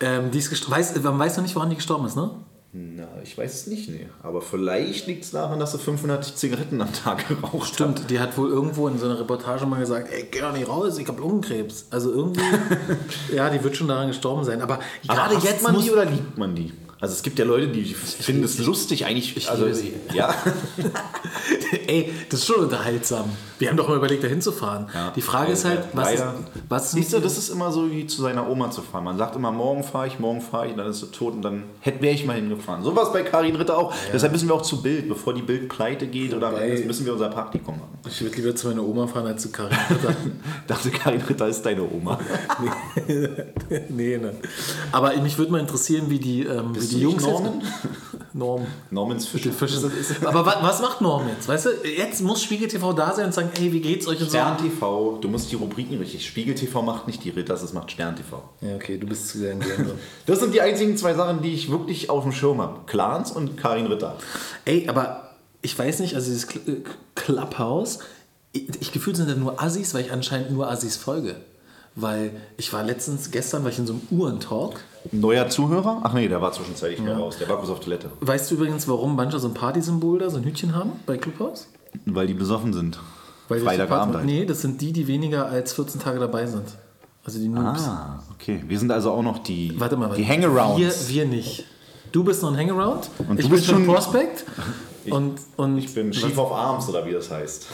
Ähm, 0.00 0.30
die 0.30 0.38
ist 0.38 0.50
gestorben. 0.50 0.80
Weiß, 0.80 1.00
man 1.00 1.18
weiß 1.18 1.36
noch 1.36 1.44
nicht, 1.44 1.54
woran 1.54 1.70
die 1.70 1.76
gestorben 1.76 2.06
ist, 2.06 2.16
ne? 2.16 2.30
Na, 2.78 3.08
ich 3.22 3.38
weiß 3.38 3.54
es 3.54 3.66
nicht, 3.68 3.88
nee. 3.88 4.06
Aber 4.22 4.42
vielleicht 4.42 5.06
liegt 5.06 5.24
es 5.24 5.30
daran, 5.30 5.58
dass 5.58 5.72
sie 5.72 5.78
500 5.78 6.22
Zigaretten 6.22 6.82
am 6.82 6.92
Tag 6.92 7.26
geraucht 7.26 7.68
hat. 7.68 7.74
Stimmt, 7.74 8.10
die 8.10 8.20
hat 8.20 8.36
wohl 8.36 8.50
irgendwo 8.50 8.86
in 8.86 8.98
so 8.98 9.06
einer 9.06 9.18
Reportage 9.18 9.64
mal 9.64 9.80
gesagt, 9.80 10.12
ey, 10.12 10.28
geh 10.30 10.40
doch 10.40 10.52
nicht 10.52 10.68
raus, 10.68 10.98
ich 10.98 11.08
hab 11.08 11.18
Lungenkrebs. 11.18 11.86
Also 11.90 12.12
irgendwie, 12.12 12.42
ja, 13.34 13.48
die 13.48 13.64
wird 13.64 13.78
schon 13.78 13.88
daran 13.88 14.08
gestorben 14.08 14.44
sein. 14.44 14.60
Aber 14.60 14.80
Aber 15.08 15.28
gerade 15.30 15.36
jetzt 15.36 15.62
man 15.62 15.80
die 15.80 15.90
oder 15.90 16.04
liebt 16.04 16.36
man 16.36 16.54
die? 16.54 16.70
Also 17.00 17.14
es 17.14 17.22
gibt 17.22 17.38
ja 17.38 17.46
Leute, 17.46 17.68
die 17.68 17.84
finden 17.94 18.44
es 18.44 18.58
lustig 18.58 19.06
eigentlich. 19.06 19.36
ich 19.36 19.48
also, 19.48 19.64
liebe 19.64 19.76
sie. 19.76 19.94
Ja, 20.12 20.34
Ey, 21.86 22.12
das 22.28 22.40
ist 22.40 22.46
schon 22.46 22.64
unterhaltsam. 22.64 23.30
Wir 23.58 23.68
haben 23.70 23.76
doch 23.76 23.88
mal 23.88 23.96
überlegt, 23.96 24.22
da 24.22 24.28
hinzufahren. 24.28 24.86
Ja. 24.92 25.12
Die 25.16 25.22
Frage 25.22 25.52
ist 25.52 25.64
halt, 25.64 25.80
was 25.94 26.12
ist, 26.12 26.18
Leider. 26.20 26.34
was 26.68 26.90
Siehst 26.92 27.12
du, 27.12 27.20
das 27.20 27.38
ist 27.38 27.48
immer 27.48 27.72
so 27.72 27.90
wie 27.90 28.06
zu 28.06 28.20
seiner 28.22 28.48
Oma 28.50 28.70
zu 28.70 28.82
fahren. 28.82 29.04
Man 29.04 29.16
sagt 29.16 29.34
immer, 29.36 29.50
morgen 29.50 29.82
fahre 29.82 30.06
ich, 30.08 30.18
morgen 30.18 30.40
fahre 30.42 30.66
ich, 30.66 30.72
und 30.72 30.78
dann 30.78 30.88
ist 30.88 31.00
sie 31.00 31.06
tot 31.10 31.32
und 31.34 31.42
dann 31.42 31.64
hätte 31.80 32.02
wäre 32.02 32.14
ich 32.14 32.26
mal 32.26 32.36
hingefahren. 32.36 32.82
So 32.84 32.94
war 32.94 33.04
es 33.04 33.12
bei 33.12 33.22
Karin 33.22 33.56
Ritter 33.56 33.78
auch. 33.78 33.94
Deshalb 34.12 34.32
müssen 34.32 34.48
wir 34.48 34.54
auch 34.54 34.62
zu 34.62 34.82
Bild, 34.82 35.08
bevor 35.08 35.32
die 35.34 35.42
Bild 35.42 35.68
pleite 35.68 36.06
geht 36.06 36.34
oder 36.34 36.48
am 36.48 36.54
Wobei- 36.54 36.68
Ende 36.70 36.86
müssen 36.86 37.06
wir 37.06 37.12
unser 37.14 37.28
Praktikum 37.30 37.76
machen. 37.78 37.98
Ich 38.06 38.20
würde 38.20 38.36
lieber 38.36 38.54
zu 38.54 38.68
meiner 38.68 38.82
Oma 38.84 39.06
fahren 39.06 39.26
als 39.26 39.42
zu 39.42 39.50
Karin 39.50 39.76
Ritter. 39.90 40.14
Ich 40.60 40.66
dachte, 40.66 40.90
Karin 40.90 41.20
Ritter 41.22 41.46
ist 41.48 41.62
deine 41.64 41.82
Oma. 41.82 42.18
nee, 43.88 44.18
ne. 44.18 44.32
Aber 44.92 45.16
mich 45.18 45.38
würde 45.38 45.52
mal 45.52 45.60
interessieren, 45.60 46.06
wie 46.08 46.18
die, 46.18 46.42
ähm, 46.44 46.74
wie 46.74 46.86
die 46.86 47.00
Jungs 47.00 47.22
Norman? 47.24 47.60
jetzt. 47.60 47.72
Norm. 48.36 48.66
Normans 48.90 49.26
Fische. 49.26 49.50
Fische. 49.50 49.90
Aber 50.24 50.44
wa 50.44 50.58
was 50.60 50.82
macht 50.82 51.00
Norm 51.00 51.26
jetzt? 51.28 51.48
Weißt 51.48 51.66
du, 51.66 51.70
jetzt 51.84 52.20
muss 52.20 52.42
Spiegel 52.42 52.68
TV 52.68 52.92
da 52.92 53.14
sein 53.14 53.26
und 53.26 53.32
sagen, 53.32 53.48
hey, 53.56 53.72
wie 53.72 53.80
geht's 53.80 54.06
euch 54.06 54.20
und 54.20 54.30
so. 54.30 54.36
Stern 54.36 54.58
TV, 54.58 55.18
du 55.20 55.28
musst 55.28 55.50
die 55.50 55.56
Rubriken 55.56 55.96
richtig. 55.98 56.26
Spiegel 56.26 56.54
TV 56.54 56.82
macht 56.82 57.06
nicht 57.06 57.24
die 57.24 57.30
Ritters, 57.30 57.62
es 57.62 57.72
macht 57.72 57.90
Stern 57.90 58.14
TV. 58.14 58.42
Ja, 58.60 58.74
okay, 58.74 58.98
du 58.98 59.06
bist 59.06 59.28
zu 59.28 59.38
sehr 59.38 59.52
in. 59.52 59.60
Das 60.26 60.40
sind 60.40 60.52
die 60.52 60.60
einzigen 60.60 60.96
zwei 60.96 61.14
Sachen, 61.14 61.40
die 61.40 61.54
ich 61.54 61.70
wirklich 61.70 62.10
auf 62.10 62.24
dem 62.24 62.32
Schirm 62.32 62.60
habe. 62.60 62.80
Clans 62.86 63.30
und 63.30 63.56
Karin 63.56 63.86
Ritter. 63.86 64.16
Ey, 64.64 64.86
aber 64.88 65.30
ich 65.62 65.78
weiß 65.78 66.00
nicht, 66.00 66.14
also 66.14 66.30
dieses 66.30 66.44
äh, 66.44 66.82
Clubhouse, 67.14 68.00
ich, 68.52 68.68
ich 68.80 68.92
gefühlt 68.92 69.16
sind 69.16 69.30
da 69.30 69.34
nur 69.34 69.62
Assis, 69.62 69.94
weil 69.94 70.02
ich 70.02 70.12
anscheinend 70.12 70.50
nur 70.50 70.70
Assis 70.70 70.96
folge. 70.96 71.36
Weil 71.96 72.30
ich 72.56 72.72
war 72.72 72.82
letztens, 72.82 73.30
gestern 73.30 73.64
war 73.64 73.70
ich 73.70 73.78
in 73.78 73.86
so 73.86 73.94
einem 73.94 74.02
Uhrentalk. 74.10 74.84
Neuer 75.12 75.48
Zuhörer? 75.48 76.00
Ach 76.02 76.12
nee, 76.12 76.28
der 76.28 76.40
war 76.40 76.52
zwischenzeitlich 76.52 77.00
ja. 77.00 77.16
raus. 77.16 77.38
Der 77.38 77.48
war 77.48 77.56
kurz 77.56 77.70
auf 77.70 77.80
Toilette. 77.80 78.10
Weißt 78.20 78.50
du 78.50 78.56
übrigens, 78.56 78.86
warum 78.86 79.16
manche 79.16 79.38
so 79.38 79.48
ein 79.48 79.54
Partysymbol 79.54 80.18
da, 80.18 80.30
so 80.30 80.36
ein 80.36 80.44
Hütchen 80.44 80.74
haben 80.74 80.92
bei 81.06 81.16
Clubhouse? 81.16 81.68
Weil 82.04 82.26
die 82.26 82.34
besoffen 82.34 82.72
sind. 82.72 82.98
Weil 83.48 83.60
Freitagabend. 83.60 84.16
Halt. 84.16 84.26
Nee, 84.26 84.44
das 84.44 84.60
sind 84.60 84.80
die, 84.80 84.92
die 84.92 85.06
weniger 85.06 85.46
als 85.46 85.72
14 85.72 86.00
Tage 86.00 86.18
dabei 86.18 86.46
sind. 86.46 86.64
Also 87.24 87.38
die 87.38 87.48
Noobs. 87.48 87.84
Ah, 87.84 88.22
okay. 88.34 88.62
Wir 88.68 88.78
sind 88.78 88.90
also 88.92 89.10
auch 89.10 89.22
noch 89.22 89.38
die, 89.38 89.72
Warte 89.78 89.96
mal, 89.96 90.14
die 90.14 90.26
Hangarounds. 90.26 91.08
Wir, 91.08 91.14
wir 91.14 91.26
nicht. 91.26 91.64
Du 92.12 92.22
bist 92.22 92.42
noch 92.42 92.52
ein 92.52 92.58
Hangaround. 92.58 93.08
Und 93.28 93.38
ich 93.38 93.46
du 93.46 93.50
bist 93.50 93.66
bin 93.66 93.76
schon- 93.76 93.86
Prospect. 93.86 94.44
und, 95.10 95.38
und 95.56 95.78
Ich 95.78 95.92
bin 95.94 96.10
Chief 96.12 96.36
of 96.36 96.52
Arms 96.52 96.88
oder 96.88 97.06
wie 97.06 97.12
das 97.12 97.30
heißt. 97.30 97.66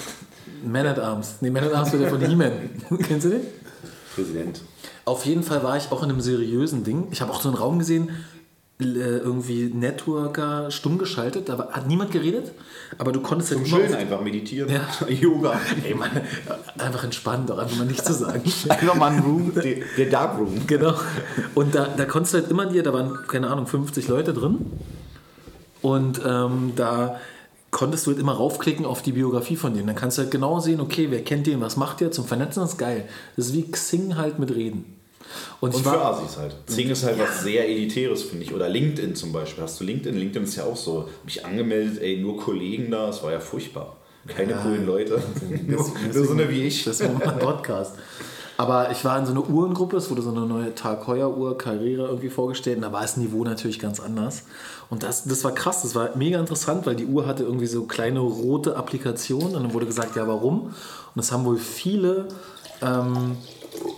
Man 0.64 0.86
at 0.86 0.98
Arms. 0.98 1.36
Nee, 1.40 1.50
Man 1.50 1.64
at 1.64 1.72
Arms 1.74 1.92
wird 1.92 2.02
ja 2.02 2.08
von 2.08 2.20
He-Man. 2.20 2.52
Kennst 3.08 3.26
du 3.26 3.30
den? 3.30 3.40
Präsident. 4.14 4.60
Auf 5.04 5.24
jeden 5.26 5.42
Fall 5.42 5.62
war 5.62 5.76
ich 5.76 5.90
auch 5.92 6.02
in 6.02 6.10
einem 6.10 6.20
seriösen 6.20 6.84
Ding. 6.84 7.08
Ich 7.10 7.20
habe 7.20 7.32
auch 7.32 7.40
so 7.42 7.48
einen 7.48 7.58
Raum 7.58 7.78
gesehen, 7.78 8.10
äh, 8.80 8.84
irgendwie 8.84 9.64
Networker 9.72 10.70
stumm 10.72 10.98
geschaltet, 10.98 11.48
da 11.48 11.68
hat 11.70 11.86
niemand 11.86 12.10
geredet, 12.10 12.50
aber 12.98 13.12
du 13.12 13.20
konntest 13.20 13.50
halt 13.52 13.66
immer 13.66 13.76
Schön 13.78 13.90
auf- 13.92 13.96
einfach 13.96 14.20
meditieren. 14.20 14.68
Ja. 14.70 14.80
Yoga. 15.08 15.60
Ey, 15.84 15.94
Mann, 15.94 16.10
einfach 16.78 17.04
entspannt, 17.04 17.50
auch 17.50 17.58
einfach 17.58 17.76
mal 17.76 17.86
nichts 17.86 18.04
zu 18.04 18.12
sagen. 18.12 18.42
Einfach 18.68 18.94
mal 18.96 19.12
ein 19.12 19.20
Room, 19.20 19.52
der, 19.54 19.76
der 19.96 20.06
Dark 20.06 20.36
Room. 20.38 20.66
Genau. 20.66 20.94
Und 21.54 21.74
da, 21.76 21.88
da 21.96 22.04
konntest 22.06 22.34
du 22.34 22.38
halt 22.38 22.50
immer 22.50 22.66
dir, 22.66 22.82
da 22.82 22.92
waren, 22.92 23.18
keine 23.28 23.48
Ahnung, 23.48 23.66
50 23.66 24.08
Leute 24.08 24.32
drin. 24.34 24.58
Und 25.80 26.20
ähm, 26.26 26.72
da 26.76 27.20
konntest 27.72 28.06
du 28.06 28.12
halt 28.12 28.20
immer 28.20 28.34
raufklicken 28.34 28.86
auf 28.86 29.02
die 29.02 29.12
Biografie 29.12 29.56
von 29.56 29.74
denen. 29.74 29.88
Dann 29.88 29.96
kannst 29.96 30.18
du 30.18 30.22
halt 30.22 30.30
genau 30.30 30.60
sehen, 30.60 30.80
okay, 30.80 31.08
wer 31.10 31.24
kennt 31.24 31.48
den, 31.48 31.60
was 31.60 31.76
macht 31.76 32.00
der 32.00 32.12
zum 32.12 32.26
Vernetzen, 32.26 32.60
das 32.60 32.72
ist 32.72 32.78
geil. 32.78 33.08
Das 33.34 33.46
ist 33.46 33.54
wie 33.54 33.68
Xing 33.68 34.16
halt 34.16 34.38
mit 34.38 34.54
Reden. 34.54 34.98
Und, 35.60 35.70
Und 35.70 35.80
ich 35.80 35.82
für 35.82 35.96
war, 35.96 36.14
Asis 36.14 36.36
halt. 36.36 36.54
Zing 36.66 36.90
ist 36.90 37.02
halt 37.04 37.18
was 37.18 37.42
sehr 37.42 37.66
Elitäres, 37.66 38.22
finde 38.22 38.44
ich. 38.44 38.52
Oder 38.52 38.68
LinkedIn 38.68 39.14
zum 39.14 39.32
Beispiel. 39.32 39.64
Hast 39.64 39.80
du 39.80 39.84
LinkedIn? 39.84 40.18
LinkedIn 40.18 40.44
ist 40.44 40.56
ja 40.56 40.64
auch 40.64 40.76
so. 40.76 41.08
Mich 41.24 41.44
angemeldet, 41.44 42.02
ey, 42.02 42.18
nur 42.18 42.36
Kollegen 42.36 42.90
da, 42.90 43.08
es 43.08 43.22
war 43.22 43.32
ja 43.32 43.40
furchtbar. 43.40 43.96
Keine 44.26 44.54
coolen 44.54 44.86
Leute. 44.86 45.20
nur, 45.66 45.90
nur 46.12 46.24
so 46.26 46.32
eine 46.32 46.48
wie 46.50 46.64
ich. 46.64 46.84
Das 46.84 47.00
war 47.00 47.10
mein 47.12 47.38
Podcast. 47.38 47.96
Aber 48.62 48.92
ich 48.92 49.04
war 49.04 49.18
in 49.18 49.26
so 49.26 49.32
einer 49.32 49.50
Uhrengruppe, 49.50 49.96
es 49.96 50.08
wurde 50.08 50.22
so 50.22 50.30
eine 50.30 50.42
neue 50.42 50.72
Tag 50.72 51.08
Heuer 51.08 51.36
Uhr, 51.36 51.58
Carrera 51.58 52.06
irgendwie 52.06 52.28
vorgestellt 52.28 52.76
und 52.76 52.82
da 52.82 52.92
war 52.92 53.02
das 53.02 53.16
Niveau 53.16 53.42
natürlich 53.42 53.80
ganz 53.80 53.98
anders. 53.98 54.44
Und 54.88 55.02
das, 55.02 55.24
das 55.24 55.42
war 55.42 55.50
krass, 55.50 55.82
das 55.82 55.96
war 55.96 56.10
mega 56.14 56.38
interessant, 56.38 56.86
weil 56.86 56.94
die 56.94 57.06
Uhr 57.06 57.26
hatte 57.26 57.42
irgendwie 57.42 57.66
so 57.66 57.86
kleine 57.86 58.20
rote 58.20 58.76
Applikationen 58.76 59.56
und 59.56 59.64
dann 59.64 59.74
wurde 59.74 59.86
gesagt, 59.86 60.14
ja 60.14 60.28
warum? 60.28 60.66
Und 60.66 60.72
das 61.16 61.32
haben 61.32 61.44
wohl 61.44 61.56
viele, 61.56 62.28
ähm, 62.82 63.36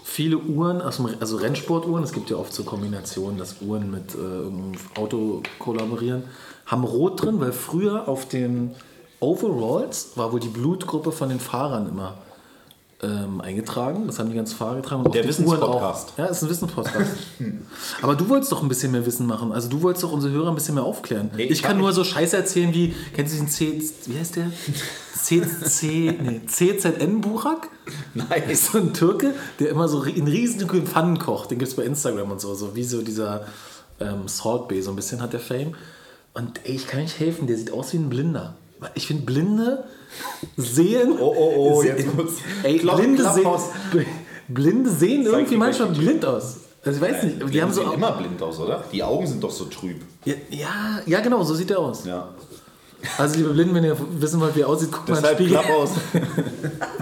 viele 0.03 0.39
Uhren, 0.39 0.81
also 0.81 1.37
Rennsportuhren, 1.37 2.03
es 2.03 2.15
gibt 2.15 2.31
ja 2.31 2.39
oft 2.39 2.55
so 2.55 2.65
Kombinationen, 2.65 3.37
dass 3.37 3.61
Uhren 3.61 3.91
mit 3.91 4.15
äh, 4.15 4.99
Auto 4.99 5.43
kollaborieren, 5.59 6.23
haben 6.65 6.85
rot 6.85 7.23
drin, 7.23 7.39
weil 7.39 7.53
früher 7.53 8.09
auf 8.09 8.27
den 8.27 8.75
Overalls 9.21 10.13
war 10.17 10.33
wohl 10.33 10.41
die 10.41 10.49
Blutgruppe 10.49 11.13
von 11.13 11.29
den 11.29 11.39
Fahrern 11.39 11.87
immer 11.87 12.15
ähm, 13.05 13.41
eingetragen. 13.41 14.07
Das 14.07 14.19
haben 14.19 14.31
die 14.31 14.37
ganzen 14.37 14.57
Fahrer 14.57 14.77
getragen. 14.77 15.05
Und 15.05 15.15
Der 15.15 15.23
den 15.23 15.29
Wissenspodcast. 15.29 16.15
Ja, 16.17 16.27
ist 16.27 16.43
ein 16.43 16.49
Wissenspodcast. 16.49 17.11
Aber 18.03 18.15
du 18.15 18.29
wolltest 18.29 18.53
doch 18.53 18.63
ein 18.63 18.69
bisschen 18.69 18.93
mehr 18.93 19.05
Wissen 19.05 19.27
machen. 19.27 19.53
Also 19.53 19.69
du 19.69 19.83
wolltest 19.83 20.05
doch 20.05 20.13
unsere 20.13 20.33
Hörer 20.33 20.49
ein 20.49 20.55
bisschen 20.55 20.75
mehr 20.75 20.85
aufklären. 20.85 21.31
Nee, 21.37 21.45
ich 21.45 21.51
ich 21.53 21.63
kann 21.63 21.79
nur 21.79 21.93
so 21.93 22.05
Scheiße 22.05 22.37
erzählen 22.37 22.73
wie, 22.73 22.95
kennst 23.15 23.33
du 23.33 23.45
diesen 23.45 23.49
C, 23.49 23.83
wie 24.07 24.19
heißt 24.19 24.37
der? 24.37 24.51
CC, 25.15 26.19
nee, 26.21 26.41
CZN 26.47 27.21
Burak? 27.21 27.69
Nice. 28.15 28.51
Ist 28.51 28.73
so 28.73 28.79
ein 28.79 28.93
Türke, 28.93 29.35
der 29.59 29.71
immer 29.71 29.89
so 29.89 30.03
in 30.03 30.27
riesigen 30.27 30.87
Pfannen 30.87 31.19
kocht. 31.19 31.51
Den 31.51 31.59
gibt 31.59 31.71
es 31.71 31.77
bei 31.77 31.85
Instagram 31.85 32.31
und 32.31 32.41
so. 32.41 32.55
So 32.55 32.75
wie 32.77 32.85
so 32.85 33.03
dieser 33.03 33.47
ähm, 34.01 34.29
Salt 34.29 34.69
Bay, 34.69 34.83
so 34.83 34.91
ein 34.91 34.97
bisschen 34.97 35.23
hat 35.23 35.33
der 35.33 35.41
Fame. 35.41 35.75
Und 36.35 36.61
ey, 36.65 36.75
ich 36.75 36.87
kann 36.87 37.01
nicht 37.01 37.19
helfen, 37.19 37.47
der 37.47 37.57
sieht 37.57 37.73
aus 37.73 37.93
wie 37.93 37.99
ein 37.99 38.09
Blinder. 38.09 38.55
Ich 38.95 39.07
finde, 39.07 39.25
Blinde 39.25 39.85
sehen. 40.57 41.13
Oh, 41.19 41.35
oh, 41.37 41.53
oh, 41.57 41.83
se- 41.83 41.89
jetzt 41.89 42.17
wird's- 42.17 42.35
Ey, 42.63 42.79
Klopp- 42.79 42.97
Blinde, 42.97 43.23
sehen, 43.23 43.33
Klapphaus. 43.43 43.63
Bl- 43.93 44.07
Blinde 44.49 44.91
sehen 44.91 45.25
irgendwie 45.27 45.57
manchmal 45.57 45.89
blind 45.89 46.25
aus. 46.25 46.57
Also 46.85 47.03
ich 47.05 47.11
weiß 47.13 47.23
nicht, 47.25 47.55
die 47.55 47.63
haben 47.63 47.73
so. 47.73 47.81
sehen 47.83 47.93
immer 47.93 48.13
blind 48.13 48.43
aus, 48.43 48.59
oder? 48.61 48.85
Die 48.93 49.03
Augen 49.03 49.27
sind 49.27 49.43
doch 49.43 49.51
so 49.51 49.65
trüb. 49.65 50.03
Ja, 50.25 50.35
ja, 50.51 50.69
ja, 51.07 51.21
genau, 51.21 51.43
so 51.43 51.55
sieht 51.55 51.71
er 51.71 51.79
aus. 51.79 52.05
Ja. 52.05 52.29
Also, 53.19 53.37
liebe 53.37 53.51
Blinden, 53.51 53.75
wenn 53.75 53.85
ihr 53.85 53.97
wissen 54.19 54.41
wollt, 54.41 54.55
wie 54.57 54.61
er 54.63 54.69
aussieht, 54.69 54.91
guckt 54.93 55.09
mal 55.09 55.17
in 55.17 55.23
den 55.23 55.31
Deshalb 55.37 55.39
Spiegel. 55.39 55.59
klapp 55.63 55.71
aus. 55.79 55.91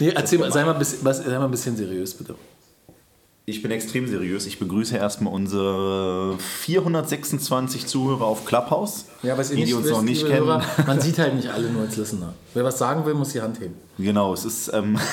Nee, 0.00 0.08
erzähl 0.14 0.38
mal, 0.38 0.50
sei 0.50 0.64
mal, 0.64 0.72
ein 0.72 0.78
bisschen, 0.78 0.98
was, 1.04 1.18
sei 1.18 1.38
mal 1.38 1.44
ein 1.44 1.50
bisschen 1.50 1.76
seriös, 1.76 2.14
bitte. 2.14 2.34
Ich 3.44 3.60
bin 3.60 3.72
extrem 3.72 4.06
seriös. 4.06 4.46
Ich 4.46 4.60
begrüße 4.60 4.96
erstmal 4.96 5.34
unsere 5.34 6.38
426 6.38 7.86
Zuhörer 7.86 8.24
auf 8.24 8.44
Clubhouse. 8.44 9.06
die, 9.22 9.64
die 9.64 9.74
uns 9.74 9.90
noch 9.90 10.02
nicht 10.02 10.24
kennen. 10.24 10.46
Hörer, 10.46 10.62
man 10.86 11.00
sieht 11.00 11.18
halt 11.18 11.34
nicht 11.34 11.48
alle 11.52 11.68
nur 11.68 11.82
als 11.82 11.96
Listener. 11.96 12.34
Wer 12.54 12.62
was 12.62 12.78
sagen 12.78 13.04
will, 13.04 13.14
muss 13.14 13.30
die 13.30 13.40
Hand 13.40 13.58
heben. 13.58 13.74
Genau, 13.98 14.32
es 14.32 14.44
ist. 14.44 14.72
Ähm 14.72 14.96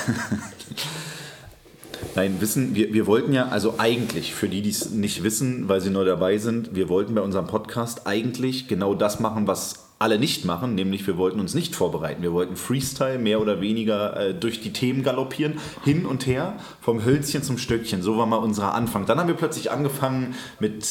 Nein, 2.15 2.41
wissen, 2.41 2.75
wir, 2.75 2.93
wir 2.93 3.07
wollten 3.07 3.33
ja, 3.33 3.47
also 3.47 3.75
eigentlich, 3.77 4.33
für 4.33 4.49
die, 4.49 4.61
die 4.61 4.69
es 4.69 4.89
nicht 4.89 5.23
wissen, 5.23 5.69
weil 5.69 5.81
sie 5.81 5.89
neu 5.89 6.05
dabei 6.05 6.37
sind, 6.37 6.75
wir 6.75 6.89
wollten 6.89 7.15
bei 7.15 7.21
unserem 7.21 7.47
Podcast 7.47 8.07
eigentlich 8.07 8.67
genau 8.67 8.95
das 8.95 9.19
machen, 9.19 9.47
was 9.47 9.89
alle 9.99 10.17
nicht 10.17 10.45
machen, 10.45 10.75
nämlich 10.75 11.05
wir 11.07 11.17
wollten 11.17 11.41
uns 11.41 11.53
nicht 11.53 11.75
vorbereiten. 11.75 12.21
Wir 12.21 12.31
wollten 12.31 12.55
Freestyle 12.55 13.19
mehr 13.19 13.41
oder 13.41 13.59
weniger 13.59 14.17
äh, 14.17 14.33
durch 14.33 14.61
die 14.61 14.71
Themen 14.71 15.03
galoppieren, 15.03 15.59
hin 15.83 16.05
und 16.05 16.25
her, 16.25 16.55
vom 16.79 17.03
Hölzchen 17.03 17.43
zum 17.43 17.57
Stöckchen. 17.57 18.01
So 18.01 18.17
war 18.17 18.25
mal 18.25 18.37
unser 18.37 18.73
Anfang. 18.73 19.05
Dann 19.05 19.19
haben 19.19 19.27
wir 19.27 19.35
plötzlich 19.35 19.71
angefangen 19.71 20.35
mit, 20.59 20.85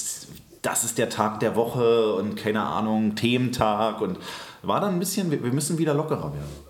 das 0.62 0.84
ist 0.84 0.98
der 0.98 1.08
Tag 1.08 1.40
der 1.40 1.56
Woche 1.56 2.12
und 2.14 2.36
keine 2.36 2.62
Ahnung, 2.62 3.14
Thementag 3.14 4.02
und 4.02 4.18
war 4.62 4.80
dann 4.80 4.94
ein 4.94 4.98
bisschen, 4.98 5.30
wir, 5.30 5.42
wir 5.42 5.52
müssen 5.52 5.78
wieder 5.78 5.94
lockerer 5.94 6.34
werden. 6.34 6.68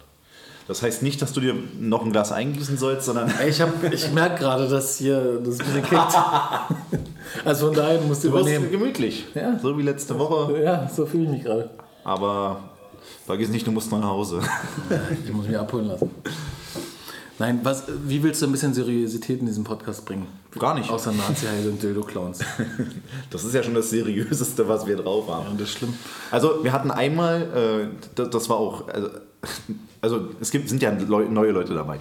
Das 0.68 0.82
heißt 0.82 1.02
nicht, 1.02 1.20
dass 1.22 1.32
du 1.32 1.40
dir 1.40 1.54
noch 1.80 2.04
ein 2.04 2.12
Glas 2.12 2.30
eingießen 2.30 2.76
sollst, 2.76 3.06
sondern 3.06 3.32
Ich, 3.48 3.60
hab- 3.60 3.82
ich 3.92 4.12
merke 4.12 4.38
gerade, 4.38 4.68
dass 4.68 4.98
hier 4.98 5.40
das 5.44 5.58
ein 5.60 5.82
kickt. 5.82 5.92
Also 7.44 7.66
von 7.66 7.74
daher 7.74 8.00
musst 8.00 8.24
du 8.24 8.30
du 8.30 8.38
übernehmen. 8.38 8.70
gemütlich. 8.70 9.26
Ja. 9.34 9.58
So 9.58 9.76
wie 9.76 9.82
letzte 9.82 10.18
Woche. 10.18 10.62
Ja, 10.62 10.88
so 10.88 11.04
fühle 11.04 11.24
ich 11.24 11.30
mich 11.30 11.42
gerade. 11.44 11.68
Aber 12.04 12.60
vergiss 13.26 13.50
nicht, 13.50 13.66
du 13.66 13.70
musst 13.72 13.90
noch 13.90 14.00
nach 14.00 14.08
Hause. 14.08 14.40
Ich 15.26 15.32
muss 15.32 15.46
mich 15.46 15.58
abholen 15.58 15.88
lassen. 15.88 16.10
Nein, 17.38 17.60
was, 17.62 17.84
wie 18.06 18.22
willst 18.22 18.42
du 18.42 18.46
ein 18.46 18.52
bisschen 18.52 18.74
Seriosität 18.74 19.40
in 19.40 19.46
diesen 19.46 19.62
Podcast 19.62 20.04
bringen? 20.04 20.26
Gar 20.58 20.74
nicht. 20.74 20.90
Außer 20.90 21.12
Nazi-Heil 21.12 21.68
und 21.68 21.82
Dildo-Clowns. 21.82 22.40
Das 23.30 23.44
ist 23.44 23.54
ja 23.54 23.62
schon 23.62 23.74
das 23.74 23.90
Seriöseste, 23.90 24.66
was 24.68 24.86
wir 24.86 24.96
drauf 24.96 25.28
haben. 25.28 25.56
das 25.58 25.68
ist 25.68 25.78
schlimm. 25.78 25.94
Also 26.30 26.64
wir 26.64 26.72
hatten 26.72 26.90
einmal, 26.90 27.42
äh, 27.92 28.06
das, 28.14 28.30
das 28.30 28.48
war 28.48 28.56
auch, 28.56 28.84
also, 30.00 30.30
es 30.40 30.50
gibt, 30.50 30.68
sind 30.68 30.82
ja 30.82 30.92
neue 30.92 31.50
Leute 31.50 31.74
dabei. 31.74 31.98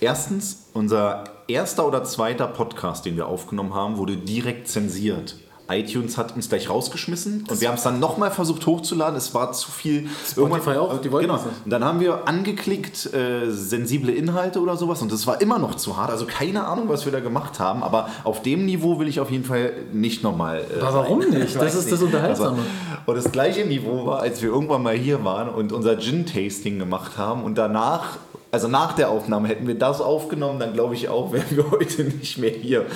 Erstens, 0.00 0.68
unser 0.72 1.24
erster 1.46 1.86
oder 1.86 2.02
zweiter 2.04 2.48
Podcast, 2.48 3.04
den 3.04 3.16
wir 3.16 3.26
aufgenommen 3.26 3.74
haben, 3.74 3.98
wurde 3.98 4.16
direkt 4.16 4.68
zensiert. 4.68 5.36
iTunes 5.68 6.18
hat 6.18 6.34
uns 6.34 6.48
gleich 6.48 6.68
rausgeschmissen 6.68 7.44
und 7.48 7.60
wir 7.60 7.68
haben 7.68 7.76
es 7.76 7.82
dann 7.82 8.00
nochmal 8.00 8.30
versucht 8.30 8.66
hochzuladen. 8.66 9.16
Es 9.16 9.34
war 9.34 9.52
zu 9.52 9.70
viel. 9.70 10.08
Spotify 10.28 10.70
auch, 10.70 11.00
die 11.00 11.10
wollten 11.10 11.28
genau. 11.28 11.40
es. 11.40 11.46
Und 11.64 11.70
dann 11.70 11.84
haben 11.84 12.00
wir 12.00 12.28
angeklickt 12.28 13.12
äh, 13.12 13.50
sensible 13.50 14.12
Inhalte 14.12 14.60
oder 14.60 14.76
sowas 14.76 15.02
und 15.02 15.12
das 15.12 15.26
war 15.26 15.40
immer 15.40 15.58
noch 15.58 15.76
zu 15.76 15.96
hart. 15.96 16.10
Also 16.10 16.26
keine 16.26 16.64
Ahnung, 16.66 16.88
was 16.88 17.04
wir 17.04 17.12
da 17.12 17.20
gemacht 17.20 17.60
haben, 17.60 17.82
aber 17.82 18.08
auf 18.24 18.42
dem 18.42 18.66
Niveau 18.66 18.98
will 18.98 19.08
ich 19.08 19.20
auf 19.20 19.30
jeden 19.30 19.44
Fall 19.44 19.72
nicht 19.92 20.22
nochmal. 20.22 20.64
Äh, 20.76 20.80
Aber 20.80 20.98
warum 20.98 21.18
nicht? 21.20 21.32
Ich 21.42 21.54
Das 21.54 21.74
ist 21.74 21.90
das 21.90 22.02
Unterhaltsame. 22.02 22.58
Also, 22.58 22.62
und 23.06 23.16
das 23.16 23.32
gleiche 23.32 23.64
Niveau 23.64 24.06
war, 24.06 24.20
als 24.20 24.42
wir 24.42 24.50
irgendwann 24.50 24.82
mal 24.82 24.94
hier 24.94 25.24
waren 25.24 25.48
und 25.48 25.72
unser 25.72 25.98
Gin-Tasting 25.98 26.78
gemacht 26.78 27.18
haben 27.18 27.42
und 27.42 27.56
danach, 27.56 28.18
also 28.50 28.68
nach 28.68 28.92
der 28.94 29.10
Aufnahme, 29.10 29.48
hätten 29.48 29.66
wir 29.66 29.78
das 29.78 30.00
aufgenommen, 30.00 30.60
dann 30.60 30.72
glaube 30.72 30.94
ich 30.94 31.08
auch, 31.08 31.32
wären 31.32 31.50
wir 31.50 31.70
heute 31.70 32.04
nicht 32.04 32.38
mehr 32.38 32.50
hier. 32.50 32.86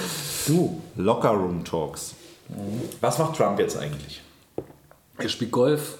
Du. 0.47 0.81
Locker 0.97 1.31
Room 1.31 1.65
Talks. 1.65 2.16
Was 3.01 3.19
macht 3.19 3.37
Trump 3.37 3.59
jetzt 3.59 3.77
eigentlich? 3.77 4.23
Er 5.19 5.29
spielt 5.29 5.51
Golf 5.53 5.99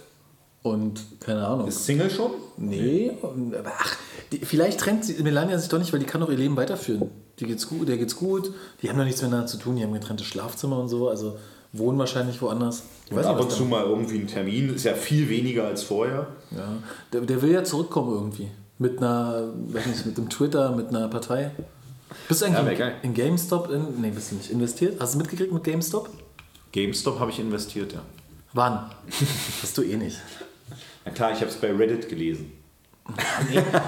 und 0.63 1.01
keine 1.21 1.47
Ahnung. 1.47 1.69
Ist 1.69 1.85
Single 1.87 2.11
schon? 2.11 2.33
Nee, 2.57 3.13
und, 3.23 3.55
aber 3.55 3.73
ach, 3.79 3.97
die, 4.33 4.39
vielleicht 4.39 4.81
trennt 4.81 5.05
sie, 5.05 5.23
Melania 5.23 5.59
sich 5.59 5.69
doch 5.69 5.79
nicht, 5.79 5.93
weil 5.93 6.01
die 6.01 6.07
kann 6.07 6.21
doch 6.21 6.29
ihr 6.31 6.37
Leben 6.37 6.57
weiterführen. 6.57 7.11
Die 7.39 7.47
geht's 7.47 7.69
gut, 7.69 7.89
der 7.89 7.97
geht's 7.99 8.17
gut, 8.17 8.53
die 8.83 8.89
haben 8.89 8.99
doch 8.99 9.05
nichts 9.05 9.23
miteinander 9.23 9.47
zu 9.47 9.59
tun, 9.59 9.77
die 9.77 9.83
haben 9.83 9.93
getrennte 9.93 10.25
Schlafzimmer 10.25 10.79
und 10.79 10.89
so, 10.89 11.09
also 11.09 11.39
wohnen 11.73 11.99
wahrscheinlich 11.99 12.41
woanders. 12.41 12.83
Ich 13.07 13.13
Und 13.13 13.19
weiß 13.19 13.27
ab 13.27 13.37
nicht, 13.37 13.45
und 13.45 13.51
zu 13.53 13.65
mal 13.65 13.85
irgendwie 13.85 14.19
ein 14.19 14.27
Termin, 14.27 14.75
ist 14.75 14.85
ja 14.85 14.95
viel 14.95 15.29
weniger 15.29 15.67
als 15.67 15.83
vorher. 15.83 16.29
ja. 16.51 16.69
der, 17.13 17.23
der 17.23 17.43
will 17.43 17.53
ja 17.53 17.65
zurückkommen 17.65 18.13
irgendwie. 18.15 18.49
Mit 18.79 18.99
einer, 18.99 19.49
weiß 19.69 19.87
nicht, 19.87 20.07
mit 20.07 20.19
dem 20.19 20.29
Twitter, 20.29 20.71
mit 20.73 20.89
einer 20.89 21.09
Partei. 21.09 21.51
Bist 22.29 22.43
du 22.43 22.47
Ja, 22.47 22.59
eigentlich 22.59 22.79
geil. 22.79 22.95
in, 23.03 23.11
in 23.11 23.15
GameStop, 23.15 23.71
in, 23.71 24.01
nee, 24.01 24.11
bist 24.11 24.31
du 24.31 24.37
nicht, 24.37 24.51
investiert? 24.51 25.01
Hast 25.01 25.15
du 25.15 25.19
mitgekriegt 25.19 25.53
mit 25.53 25.65
GameStop? 25.65 26.09
GameStop 26.73 27.21
habe 27.21 27.31
ich 27.31 27.39
investiert, 27.39 27.93
ja. 27.93 28.03
Wann? 28.53 28.91
Hast 29.63 29.77
du 29.77 29.83
eh 29.83 29.97
nicht. 29.97 30.19
Na 31.05 31.11
klar, 31.13 31.33
ich 31.33 31.41
habe 31.41 31.51
es 31.51 31.57
bei 31.57 31.73
Reddit 31.73 32.09
gelesen. 32.09 32.53
So 33.09 33.15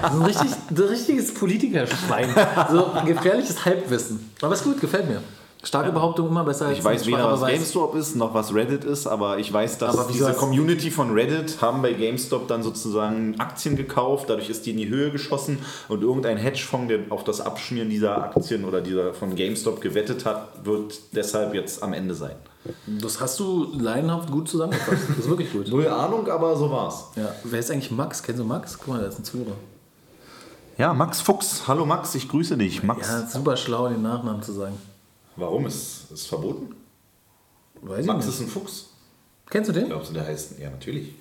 ein, 0.07 0.21
richtig, 0.23 0.51
ein 0.69 0.77
richtiges 0.77 1.33
Politikerschwein. 1.33 2.29
So 2.71 2.91
gefährliches 3.05 3.65
Halbwissen. 3.65 4.31
Aber 4.41 4.53
ist 4.53 4.63
gut, 4.63 4.79
gefällt 4.79 5.09
mir. 5.09 5.21
Starke 5.61 5.91
Behauptung 5.91 6.29
immer 6.29 6.45
besser 6.45 6.67
als 6.67 6.77
Ich 6.77 6.83
weiß 6.85 7.01
ein 7.01 7.07
weder, 7.07 7.31
was. 7.33 7.49
GameStop 7.49 7.95
ist, 7.95 8.15
noch 8.15 8.33
was 8.33 8.53
Reddit 8.53 8.85
ist, 8.85 9.07
aber 9.07 9.39
ich 9.39 9.51
weiß, 9.51 9.77
dass 9.77 10.07
diese 10.07 10.33
Community 10.33 10.89
von 10.89 11.11
Reddit 11.11 11.61
haben 11.61 11.81
bei 11.81 11.91
GameStop 11.91 12.47
dann 12.47 12.63
sozusagen 12.63 13.37
Aktien 13.39 13.75
gekauft, 13.75 14.29
dadurch 14.29 14.49
ist 14.49 14.65
die 14.65 14.71
in 14.71 14.77
die 14.77 14.87
Höhe 14.87 15.11
geschossen 15.11 15.59
und 15.89 16.01
irgendein 16.01 16.37
Hedgefonds, 16.37 16.87
der 16.87 16.99
auf 17.09 17.25
das 17.25 17.41
Abschmieren 17.41 17.89
dieser 17.89 18.23
Aktien 18.23 18.63
oder 18.63 18.79
dieser 18.79 19.13
von 19.13 19.35
GameStop 19.35 19.81
gewettet 19.81 20.23
hat, 20.23 20.63
wird 20.63 20.97
deshalb 21.11 21.53
jetzt 21.53 21.83
am 21.83 21.91
Ende 21.91 22.15
sein. 22.15 22.37
Das 22.87 23.19
hast 23.21 23.39
du 23.39 23.71
leidenhaft 23.79 24.29
gut 24.31 24.49
zusammengefasst. 24.49 25.03
Das 25.09 25.17
ist 25.19 25.29
wirklich 25.29 25.51
gut. 25.51 25.67
Null 25.69 25.87
Ahnung, 25.87 26.27
aber 26.29 26.55
so 26.57 26.69
war's. 26.69 27.05
Ja. 27.15 27.33
Wer 27.43 27.59
ist 27.59 27.71
eigentlich 27.71 27.91
Max? 27.91 28.21
Kennst 28.21 28.39
du 28.39 28.43
Max? 28.45 28.77
Guck 28.77 28.89
mal, 28.89 28.99
da 29.01 29.07
ist 29.07 29.17
ein 29.19 29.23
Zuhörer. 29.23 29.55
Ja, 30.77 30.93
Max 30.93 31.21
Fuchs. 31.21 31.67
Hallo 31.67 31.85
Max, 31.85 32.15
ich 32.15 32.27
grüße 32.29 32.57
dich. 32.57 32.83
Max. 32.83 33.07
Ja, 33.07 33.25
super 33.27 33.55
schlau, 33.57 33.87
den 33.89 34.01
Nachnamen 34.01 34.41
zu 34.43 34.53
sagen. 34.53 34.75
Warum 35.35 35.65
ist 35.67 36.11
es 36.11 36.25
verboten? 36.25 36.75
Weiß 37.81 38.05
Max 38.05 38.25
ich 38.25 38.33
ist 38.33 38.41
ein 38.41 38.47
Fuchs. 38.47 38.87
Kennst 39.49 39.69
du 39.69 39.73
den? 39.73 39.87
Glaubst 39.87 40.09
du, 40.09 40.13
der 40.13 40.25
heißt? 40.25 40.59
Ja, 40.59 40.69
natürlich. 40.69 41.13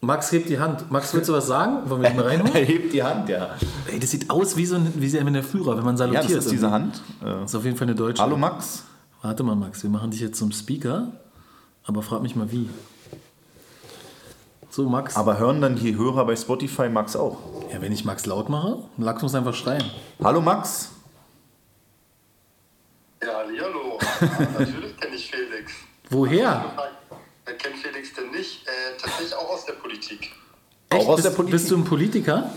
Max 0.00 0.32
hebt 0.32 0.48
die 0.48 0.58
Hand. 0.58 0.90
Max, 0.90 1.12
willst 1.12 1.28
du 1.28 1.32
was 1.34 1.46
sagen? 1.46 1.88
Wollen 1.90 2.02
wir 2.02 2.10
mal 2.14 2.24
reinholen? 2.24 2.54
Er 2.54 2.64
hebt 2.64 2.92
die 2.92 3.02
Hand, 3.02 3.28
ja. 3.28 3.56
Ey, 3.86 3.98
das 4.00 4.10
sieht 4.10 4.30
aus 4.30 4.56
wie 4.56 4.64
so 4.64 4.76
ein, 4.76 4.92
wie 4.96 5.12
wenn 5.12 5.32
der 5.34 5.44
Führer, 5.44 5.76
wenn 5.76 5.84
man 5.84 5.94
Ja, 5.94 5.98
salutiert. 5.98 6.24
das 6.38 6.44
ist 6.46 6.50
diese 6.52 6.70
Hand. 6.70 7.02
Äh, 7.20 7.24
Das 7.26 7.50
ist 7.50 7.54
auf 7.56 7.64
jeden 7.64 7.76
Fall 7.76 7.88
eine 7.88 7.94
deutsche. 7.96 8.22
hallo 8.22 8.36
Max. 8.38 8.84
Warte 9.22 9.42
mal, 9.42 9.54
Max, 9.54 9.82
wir 9.82 9.90
machen 9.90 10.10
dich 10.10 10.20
jetzt 10.20 10.38
zum 10.38 10.50
Speaker. 10.52 11.12
Aber 11.84 12.02
frag 12.02 12.22
mich 12.22 12.36
mal 12.36 12.50
wie. 12.50 12.70
So, 14.70 14.88
Max. 14.88 15.16
Aber 15.16 15.38
hören 15.38 15.60
dann 15.60 15.76
die 15.76 15.96
Hörer 15.96 16.24
bei 16.24 16.36
Spotify 16.36 16.88
Max 16.88 17.16
auch? 17.16 17.38
ja, 17.72 17.80
wenn 17.80 17.92
ich 17.92 18.04
Max 18.04 18.26
laut 18.26 18.48
mache, 18.48 18.78
Max 18.96 19.22
muss 19.22 19.34
einfach 19.34 19.54
schreien. 19.54 19.84
Hallo 20.22 20.40
Max. 20.40 20.90
Ja, 23.22 23.38
hallo. 23.38 23.98
Ja, 24.00 24.40
natürlich 24.58 24.96
kenne 24.96 25.14
ich 25.16 25.30
Felix. 25.30 25.72
Woher? 26.08 26.72
Wer 27.44 27.56
kennt 27.56 27.76
Felix 27.76 28.14
denn 28.14 28.30
nicht? 28.30 28.66
Äh, 28.66 28.96
tatsächlich 29.00 29.34
auch 29.34 29.50
aus 29.50 29.66
der 29.66 29.74
Politik. 29.74 30.32
Auch 30.90 31.08
aus 31.08 31.16
bist, 31.16 31.26
der 31.26 31.32
Politik? 31.32 31.52
bist 31.52 31.70
du 31.70 31.76
ein 31.76 31.84
Politiker? 31.84 32.50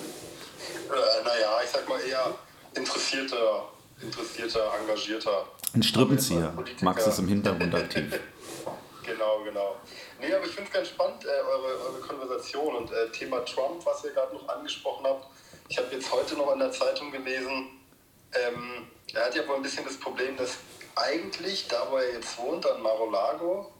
Äh, 0.89 1.23
naja, 1.25 1.49
ich 1.63 1.69
sag 1.69 1.87
mal 1.87 1.99
eher 1.99 2.33
interessierter, 2.73 3.69
interessierter, 4.01 4.61
engagierter. 4.81 5.45
Ein 5.73 5.81
Strippenzieher. 5.81 6.53
Max 6.81 7.07
ist 7.07 7.19
im 7.19 7.27
Hintergrund 7.27 7.73
aktiv. 7.75 8.19
Genau, 9.05 9.43
genau. 9.43 9.75
Nee, 10.21 10.33
aber 10.33 10.45
ich 10.45 10.53
finde 10.53 10.69
es 10.69 10.73
ganz 10.73 10.87
spannend, 10.87 11.25
äh, 11.25 11.27
eure, 11.27 11.77
eure 11.89 11.99
Konversation 11.99 12.73
und 12.73 12.89
äh, 12.89 13.11
Thema 13.11 13.43
Trump, 13.43 13.85
was 13.85 14.01
ihr 14.05 14.11
gerade 14.11 14.33
noch 14.33 14.47
angesprochen 14.47 15.05
habt. 15.05 15.27
Ich 15.67 15.77
habe 15.77 15.89
jetzt 15.91 16.09
heute 16.09 16.35
noch 16.35 16.53
in 16.53 16.59
der 16.59 16.71
Zeitung 16.71 17.11
gelesen, 17.11 17.67
ähm, 18.33 18.87
er 19.13 19.25
hat 19.25 19.35
ja 19.35 19.45
wohl 19.45 19.57
ein 19.57 19.61
bisschen 19.61 19.83
das 19.83 19.97
Problem, 19.97 20.37
dass 20.37 20.55
eigentlich, 20.95 21.67
da 21.67 21.85
wo 21.91 21.97
er 21.97 22.13
jetzt 22.13 22.37
wohnt, 22.37 22.65
an 22.65 22.81
Mar-a-Lago, 22.81 23.71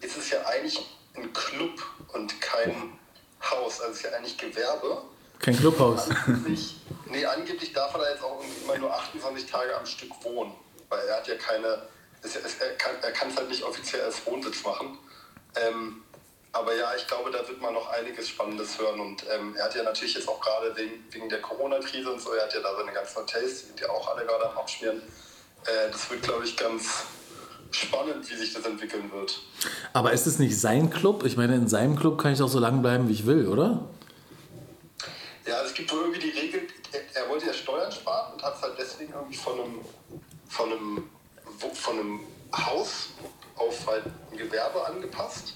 ist 0.00 0.16
es 0.16 0.30
ja 0.30 0.44
eigentlich 0.44 0.84
ein 1.14 1.32
Club 1.32 1.80
und 2.12 2.40
kein 2.40 2.98
Haus. 3.42 3.80
Also 3.80 3.92
es 3.92 3.98
ist 3.98 4.02
ja 4.02 4.10
eigentlich 4.10 4.36
Gewerbe. 4.36 5.02
Kein 5.38 5.56
Clubhaus. 5.56 6.08
Angeblich, 6.10 6.80
nee, 7.06 7.24
angeblich 7.24 7.72
darf 7.72 7.94
er 7.94 8.00
da 8.00 8.10
jetzt 8.10 8.24
auch 8.24 8.40
irgendwie 8.40 8.64
immer 8.64 8.78
nur 8.78 8.92
28 8.92 9.46
Tage 9.46 9.76
am 9.76 9.86
Stück 9.86 10.10
wohnen. 10.24 10.52
Weil 10.88 11.06
er 11.06 11.16
hat 11.16 11.28
ja 11.28 11.36
keine, 11.36 11.66
er 12.22 12.70
kann 12.76 12.94
er 13.02 13.12
kann 13.12 13.28
es 13.28 13.36
halt 13.36 13.48
nicht 13.48 13.62
offiziell 13.62 14.02
als 14.02 14.24
Wohnsitz 14.26 14.62
machen. 14.64 14.98
Ähm, 15.56 16.02
aber 16.52 16.74
ja, 16.76 16.94
ich 16.96 17.06
glaube, 17.08 17.32
da 17.32 17.46
wird 17.48 17.60
man 17.60 17.74
noch 17.74 17.88
einiges 17.90 18.28
Spannendes 18.28 18.78
hören. 18.78 19.00
Und 19.00 19.24
ähm, 19.28 19.56
er 19.56 19.64
hat 19.64 19.74
ja 19.74 19.82
natürlich 19.82 20.14
jetzt 20.14 20.28
auch 20.28 20.40
gerade 20.40 20.76
wegen, 20.76 21.04
wegen 21.10 21.28
der 21.28 21.40
Corona-Krise 21.42 22.12
und 22.12 22.20
so, 22.20 22.32
er 22.32 22.44
hat 22.44 22.54
ja 22.54 22.60
da 22.60 22.76
seine 22.76 22.92
ganzen 22.92 23.16
Hotels, 23.16 23.60
die 23.60 23.66
sind 23.66 23.80
ja 23.80 23.90
auch 23.90 24.14
alle 24.14 24.24
gerade 24.24 24.48
am 24.48 24.58
Abschmieren. 24.58 24.98
Äh, 24.98 25.90
das 25.90 26.08
wird, 26.10 26.22
glaube 26.22 26.44
ich, 26.44 26.56
ganz 26.56 27.06
spannend, 27.72 28.30
wie 28.30 28.36
sich 28.36 28.52
das 28.52 28.64
entwickeln 28.64 29.10
wird. 29.12 29.40
Aber 29.92 30.12
ist 30.12 30.26
es 30.26 30.38
nicht 30.38 30.58
sein 30.60 30.90
Club? 30.90 31.24
Ich 31.24 31.36
meine, 31.36 31.56
in 31.56 31.66
seinem 31.66 31.96
Club 31.96 32.20
kann 32.20 32.32
ich 32.32 32.40
auch 32.40 32.48
so 32.48 32.60
lange 32.60 32.80
bleiben, 32.80 33.08
wie 33.08 33.12
ich 33.14 33.26
will, 33.26 33.48
oder? 33.48 33.88
Ja, 35.46 35.60
es 35.62 35.74
gibt 35.74 35.92
wohl 35.92 36.00
irgendwie 36.00 36.20
die 36.20 36.38
Regel, 36.38 36.68
er, 36.92 37.22
er 37.22 37.28
wollte 37.28 37.46
ja 37.46 37.52
Steuern 37.52 37.90
sparen 37.90 38.34
und 38.34 38.42
hat 38.42 38.56
es 38.56 38.62
halt 38.62 38.74
deswegen 38.78 39.12
irgendwie 39.12 39.36
von 39.36 39.54
einem, 39.54 39.80
von 40.54 40.70
einem, 40.72 41.10
von 41.72 41.98
einem 41.98 42.20
Haus 42.56 43.08
auf 43.56 43.86
halt 43.88 44.04
ein 44.30 44.36
Gewerbe 44.36 44.86
angepasst. 44.86 45.54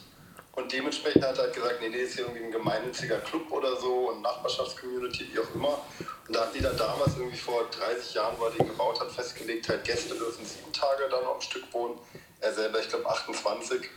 Und 0.52 0.72
dementsprechend 0.72 1.24
hat 1.24 1.38
er 1.38 1.44
halt 1.44 1.54
gesagt, 1.54 1.80
nee, 1.80 1.88
nee, 1.88 1.98
ist 1.98 2.16
hier 2.16 2.24
irgendwie 2.24 2.42
ein 2.42 2.50
gemeinnütziger 2.50 3.18
Club 3.20 3.48
oder 3.52 3.76
so 3.76 4.10
und 4.10 4.22
Nachbarschaftscommunity, 4.22 5.32
wie 5.32 5.38
auch 5.38 5.54
immer. 5.54 5.78
Und 6.26 6.34
da 6.34 6.46
hat 6.46 6.54
die 6.54 6.60
dann 6.60 6.76
damals 6.76 7.16
irgendwie 7.16 7.36
vor 7.36 7.64
30 7.70 8.14
Jahren, 8.14 8.34
wo 8.38 8.46
er 8.46 8.50
den 8.50 8.66
gebaut 8.66 9.00
hat, 9.00 9.12
festgelegt, 9.12 9.68
halt 9.68 9.84
Gäste 9.84 10.16
dürfen 10.16 10.44
sieben 10.44 10.72
Tage 10.72 11.08
dann 11.08 11.22
noch 11.22 11.36
am 11.36 11.40
Stück 11.40 11.72
wohnen. 11.72 11.96
Er 12.40 12.52
selber, 12.52 12.80
ich 12.80 12.88
glaube, 12.88 13.08
28. 13.08 13.88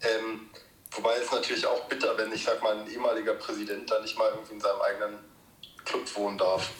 Ähm, 0.00 0.48
wobei 0.92 1.16
es 1.16 1.30
natürlich 1.30 1.66
auch 1.66 1.84
bitter, 1.84 2.16
wenn 2.16 2.32
ich 2.32 2.44
sag 2.44 2.62
mal 2.62 2.78
ein 2.78 2.90
ehemaliger 2.90 3.34
Präsident 3.34 3.90
da 3.90 4.00
nicht 4.00 4.16
mal 4.16 4.30
irgendwie 4.30 4.54
in 4.54 4.60
seinem 4.60 4.80
eigenen 4.80 5.18
Club 5.84 6.16
wohnen 6.16 6.38
darf. 6.38 6.70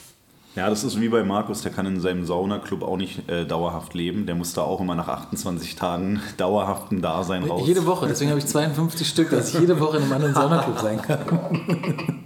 Ja, 0.55 0.69
das 0.69 0.83
ist 0.83 0.99
wie 0.99 1.07
bei 1.07 1.23
Markus, 1.23 1.61
der 1.61 1.71
kann 1.71 1.85
in 1.85 2.01
seinem 2.01 2.25
Saunaclub 2.25 2.83
auch 2.83 2.97
nicht 2.97 3.29
äh, 3.29 3.45
dauerhaft 3.45 3.93
leben. 3.93 4.25
Der 4.25 4.35
muss 4.35 4.53
da 4.53 4.63
auch 4.63 4.81
immer 4.81 4.95
nach 4.95 5.07
28 5.07 5.77
Tagen 5.77 6.21
dauerhaften 6.37 7.01
Dasein 7.01 7.43
raus. 7.43 7.63
Jede 7.65 7.85
Woche, 7.85 8.07
deswegen 8.07 8.31
habe 8.31 8.39
ich 8.39 8.47
52 8.47 9.07
Stück, 9.07 9.29
dass 9.29 9.53
ich 9.53 9.59
jede 9.61 9.79
Woche 9.79 9.97
in 9.97 10.03
einem 10.03 10.13
anderen 10.13 10.33
Saunaclub 10.33 10.79
sein 10.79 11.01
kann. 11.01 12.25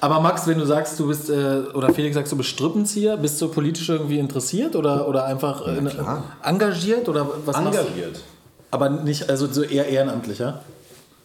Aber 0.00 0.20
Max, 0.20 0.46
wenn 0.46 0.58
du 0.58 0.64
sagst, 0.64 0.98
du 0.98 1.08
bist, 1.08 1.28
äh, 1.28 1.64
oder 1.74 1.92
Felix 1.92 2.14
sagst, 2.14 2.32
du 2.32 2.36
bist 2.36 2.48
Strippenzieher, 2.48 3.18
bist 3.18 3.40
du 3.42 3.48
politisch 3.48 3.90
irgendwie 3.90 4.18
interessiert 4.18 4.74
oder, 4.74 5.06
oder 5.06 5.26
einfach 5.26 5.66
äh, 5.66 5.78
engagiert 6.42 7.06
oder 7.10 7.28
was 7.44 7.56
engagiert. 7.56 8.22
Aber 8.70 8.88
nicht, 8.88 9.28
also 9.28 9.46
so 9.46 9.62
eher 9.62 9.86
ehrenamtlich, 9.86 10.38
ja? 10.38 10.62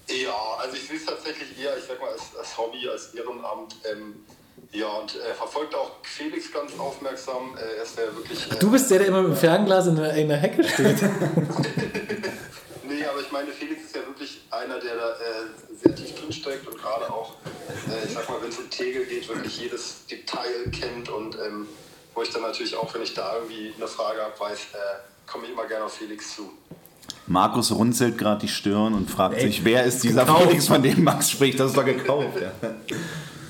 Ja, 0.09 0.29
also 0.61 0.75
ich 0.75 0.85
sehe 0.85 0.97
es 0.97 1.05
tatsächlich 1.05 1.57
eher, 1.57 1.77
ich 1.77 1.85
sag 1.85 2.01
mal, 2.01 2.09
als, 2.11 2.23
als 2.37 2.57
Hobby, 2.57 2.87
als 2.89 3.13
Ehrenamt. 3.13 3.75
Ähm, 3.89 4.15
ja, 4.71 4.87
und 4.87 5.15
äh, 5.15 5.33
verfolgt 5.33 5.73
auch 5.75 5.91
Felix 6.03 6.51
ganz 6.51 6.71
aufmerksam. 6.77 7.55
Äh, 7.57 7.77
er 7.77 7.83
ist 7.83 7.97
ja 7.97 8.03
wirklich. 8.15 8.51
Äh, 8.51 8.55
Du 8.59 8.71
bist 8.71 8.89
der, 8.91 8.99
der 8.99 9.07
immer 9.07 9.21
mit 9.21 9.31
dem 9.31 9.37
Fernglas 9.37 9.87
in 9.87 9.95
der, 9.95 10.13
in 10.15 10.27
der 10.29 10.37
Hecke 10.37 10.63
steht. 10.63 10.97
Nee, 12.89 13.03
aber 13.05 13.19
ich 13.19 13.31
meine, 13.33 13.51
Felix 13.51 13.83
ist 13.83 13.95
ja 13.95 14.01
wirklich 14.07 14.41
einer, 14.49 14.79
der 14.79 14.95
da 14.95 15.09
äh, 15.11 15.77
sehr 15.83 15.93
tief 15.93 16.15
drin 16.15 16.31
steckt 16.31 16.65
und 16.67 16.77
gerade 16.81 17.11
auch, 17.11 17.33
äh, 17.89 18.07
ich 18.07 18.13
sag 18.13 18.29
mal, 18.29 18.41
wenn 18.41 18.49
es 18.49 18.57
um 18.57 18.69
Tegel 18.69 19.05
geht, 19.05 19.27
wirklich 19.27 19.59
jedes 19.59 20.05
Detail 20.09 20.69
kennt 20.71 21.09
und 21.09 21.35
ähm, 21.35 21.67
wo 22.15 22.21
ich 22.21 22.29
dann 22.31 22.43
natürlich 22.43 22.75
auch, 22.77 22.91
wenn 22.93 23.01
ich 23.01 23.13
da 23.13 23.35
irgendwie 23.35 23.73
eine 23.77 23.87
Frage 23.87 24.21
habe, 24.21 24.39
weiß, 24.39 24.57
äh, 24.73 24.77
komme 25.29 25.45
ich 25.45 25.51
immer 25.51 25.65
gerne 25.65 25.83
auf 25.85 25.93
Felix 25.93 26.33
zu. 26.35 26.49
Markus 27.27 27.71
runzelt 27.73 28.17
gerade 28.17 28.39
die 28.41 28.47
Stirn 28.47 28.93
und 28.93 29.11
fragt 29.11 29.35
Ey, 29.35 29.47
sich, 29.47 29.65
wer 29.65 29.83
ist 29.83 30.01
dieser 30.03 30.23
gekauft. 30.23 30.43
Felix, 30.47 30.67
von 30.67 30.81
dem 30.81 31.03
Max 31.03 31.29
spricht? 31.29 31.59
Das 31.59 31.71
ist 31.71 31.77
doch 31.77 31.85
gekauft. 31.85 32.39
Ja. 32.41 32.51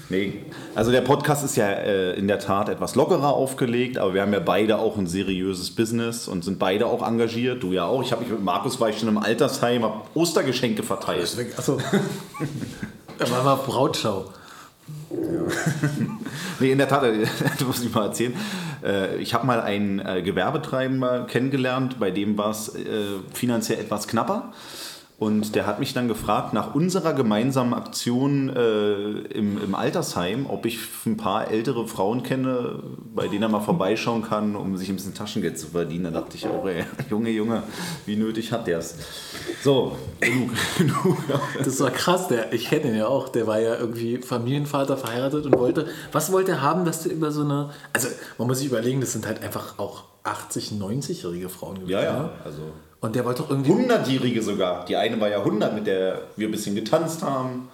Nee. 0.10 0.46
Also 0.74 0.91
der 0.91 1.02
Podcast 1.02 1.43
ist 1.43 1.58
ja 1.58 1.67
äh, 1.70 2.13
in 2.13 2.28
der 2.28 2.39
Tat 2.39 2.70
etwas 2.70 2.96
lockerer 2.96 3.34
aufgelegt, 3.34 3.98
aber 3.98 4.13
wir 4.13 4.22
haben 4.22 4.32
ja 4.32 4.39
beide 4.39 4.78
auch 4.78 4.98
ein 4.98 5.08
seriöses 5.08 5.72
Business 5.72 6.28
und 6.28 6.43
sind 6.46 6.60
beide 6.60 6.86
auch 6.88 7.06
engagiert. 7.06 7.62
Du 7.62 7.74
ja 7.74 7.86
auch. 7.86 8.02
Ich 8.02 8.12
habe 8.12 8.22
mich 8.22 8.32
mit 8.32 8.41
Markus 8.43 8.80
war 8.80 8.89
ich 8.89 9.00
schon 9.00 9.10
im 9.10 9.17
Altersheim, 9.17 9.84
habe 9.84 10.02
Ostergeschenke 10.13 10.84
verteilt. 10.84 11.36
Achso. 11.58 11.78
War 13.20 13.58
Brautschau. 13.58 14.26
Nee, 16.60 16.72
in 16.72 16.78
der 16.78 16.88
Tat, 16.88 17.04
das 17.58 17.67
muss 17.67 17.84
ich 17.84 17.93
mal 17.93 18.06
erzählen. 18.06 18.34
Äh, 18.84 19.17
Ich 19.17 19.34
habe 19.34 19.46
mal 19.46 19.62
einen 19.62 20.00
äh, 20.00 20.22
Gewerbetreibender 20.22 21.26
kennengelernt, 21.26 22.00
bei 22.00 22.10
dem 22.12 22.38
war 22.38 22.52
es 22.52 22.70
äh, 22.76 23.06
finanziell 23.34 23.80
etwas 23.80 24.08
knapper. 24.08 24.54
Und 25.19 25.56
der 25.56 25.65
hat 25.65 25.80
mich 25.80 25.95
dann 25.95 26.08
gefragt 26.08 26.53
nach 26.53 26.75
unserer 26.75 27.13
gemeinsamen 27.13 27.73
Aktion 27.73 28.56
äh, 28.56 29.21
im, 29.34 29.60
im 29.63 29.73
Altersheim, 29.73 30.45
ob 30.47 30.67
ich 30.67 30.77
ein 31.08 31.17
paar 31.17 31.49
ältere 31.49 31.88
Frauen 31.88 32.21
kenne, 32.21 32.84
bei 33.15 33.27
denen 33.27 33.41
er 33.41 33.49
mal 33.49 33.62
vorbeischauen 33.62 34.21
kann, 34.21 34.56
um 34.56 34.77
sich 34.77 34.89
ein 34.89 34.95
bisschen 34.95 35.15
Taschengeld 35.15 35.58
zu 35.58 35.67
verdienen. 35.67 36.03
Da 36.03 36.12
dachte 36.12 36.38
ich 36.38 36.45
auch, 36.45 36.67
ey, 36.67 36.84
Junge, 37.10 37.32
Junge, 37.32 37.63
wie 38.06 38.15
nötig 38.15 38.51
hat 38.51 38.67
der 38.67 38.77
es? 38.77 38.93
So, 39.63 39.97
genug. 40.19 41.17
Das 41.63 41.80
war 41.80 41.89
krass, 41.89 42.27
der, 42.27 42.53
ich 42.53 42.65
kenne 42.65 42.89
ihn 42.89 42.97
ja 42.97 43.08
auch, 43.08 43.30
der 43.30 43.47
war 43.47 43.60
ja 43.60 43.75
irgendwie 43.75 44.19
Familienvater, 44.19 44.97
verheiratet 44.97 45.47
und 45.47 45.58
wollte, 45.58 45.88
was 46.12 46.32
wollte 46.32 46.51
er 46.51 46.62
haben, 46.62 46.86
dass 46.86 47.01
der 47.03 47.13
über 47.13 47.32
so 47.32 47.41
eine, 47.41 47.71
also 47.91 48.08
man 48.38 48.47
muss 48.47 48.60
sich 48.60 48.67
überlegen, 48.67 49.01
das 49.01 49.13
sind 49.13 49.25
halt 49.25 49.41
einfach 49.41 49.80
auch 49.80 50.03
80, 50.21 50.73
90-jährige 50.73 51.49
Frauen 51.49 51.80
gewesen. 51.80 51.89
Ja, 51.89 52.01
ne? 52.01 52.06
ja, 52.08 52.32
also 52.45 52.62
Und 52.99 53.15
der 53.15 53.23
wollte 53.25 53.43
doch 53.43 53.51
irgendwie, 53.51 53.71
100-Jährige 53.71 54.41
sogar. 54.41 54.83
Die 54.86 54.95
eine 54.95 55.19
war 55.21 55.29
ja 55.29 55.38
100, 55.39 55.73
mit 55.75 55.86
der 55.86 56.21
wir 56.36 56.47
ein 56.47 56.51
bisschen 56.51 56.73
getanzt 56.75 57.21
haben. 57.21 57.69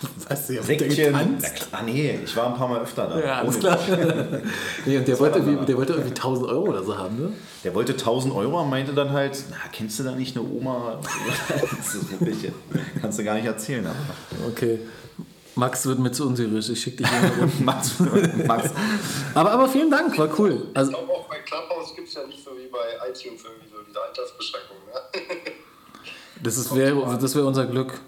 mit 0.00 0.30
der 0.30 0.36
Säckchen. 0.62 1.12
Na 1.40 1.48
klar, 1.48 1.82
nee, 1.84 2.20
ich 2.24 2.36
war 2.36 2.46
ein 2.46 2.54
paar 2.54 2.68
Mal 2.68 2.80
öfter 2.82 3.08
da. 3.08 3.18
Ja, 3.18 3.34
alles 3.40 3.56
Ohne- 3.56 3.58
klar. 3.64 3.78
nee, 4.86 4.98
und 4.98 5.08
der 5.08 5.18
wollte, 5.18 5.38
irgendwie, 5.40 5.66
der 5.66 5.76
wollte 5.76 5.92
irgendwie 5.94 6.10
1000 6.10 6.48
Euro 6.48 6.68
oder 6.68 6.84
so 6.84 6.96
haben, 6.96 7.16
ne? 7.20 7.32
Der 7.64 7.74
wollte 7.74 7.92
1000 7.94 8.32
Euro 8.32 8.62
und 8.62 8.70
meinte 8.70 8.92
dann 8.92 9.10
halt, 9.12 9.42
na, 9.50 9.56
kennst 9.72 9.98
du 9.98 10.04
da 10.04 10.12
nicht 10.12 10.36
eine 10.36 10.46
Oma? 10.46 11.00
das 11.76 11.94
ist 11.96 12.12
wirklich, 12.12 12.52
kannst 13.02 13.18
du 13.18 13.24
gar 13.24 13.34
nicht 13.34 13.46
erzählen. 13.46 13.84
Aber. 13.84 14.46
Okay. 14.48 14.78
Max 15.58 15.84
wird 15.86 15.98
mir 15.98 16.12
zu 16.12 16.24
unseriös, 16.26 16.68
ich 16.68 16.80
schicke 16.80 16.98
dich 17.02 17.08
hier. 17.10 17.50
Max, 17.64 17.98
Max. 18.46 18.70
Aber, 19.34 19.50
aber 19.50 19.68
vielen 19.68 19.90
Dank, 19.90 20.16
war 20.16 20.28
cool. 20.38 20.68
Ich 20.70 20.76
Also, 20.76 20.92
glaube 20.92 21.12
auch 21.12 21.28
bei 21.28 21.38
Clubhouse 21.40 21.94
gibt 21.96 22.06
es 22.08 22.14
ja 22.14 22.24
nicht 22.26 22.44
so 22.44 22.52
wie 22.52 22.68
bei 22.68 23.08
iTunes 23.08 23.42
irgendwie 23.44 23.68
so 23.68 23.82
diese 23.86 24.00
Altersbeschränkung. 24.00 24.76
Ne? 24.86 24.92
das 26.44 26.58
ist 26.58 26.74
wär, 26.76 26.94
das 27.20 27.34
wäre 27.34 27.44
unser 27.46 27.66
Glück. 27.66 28.00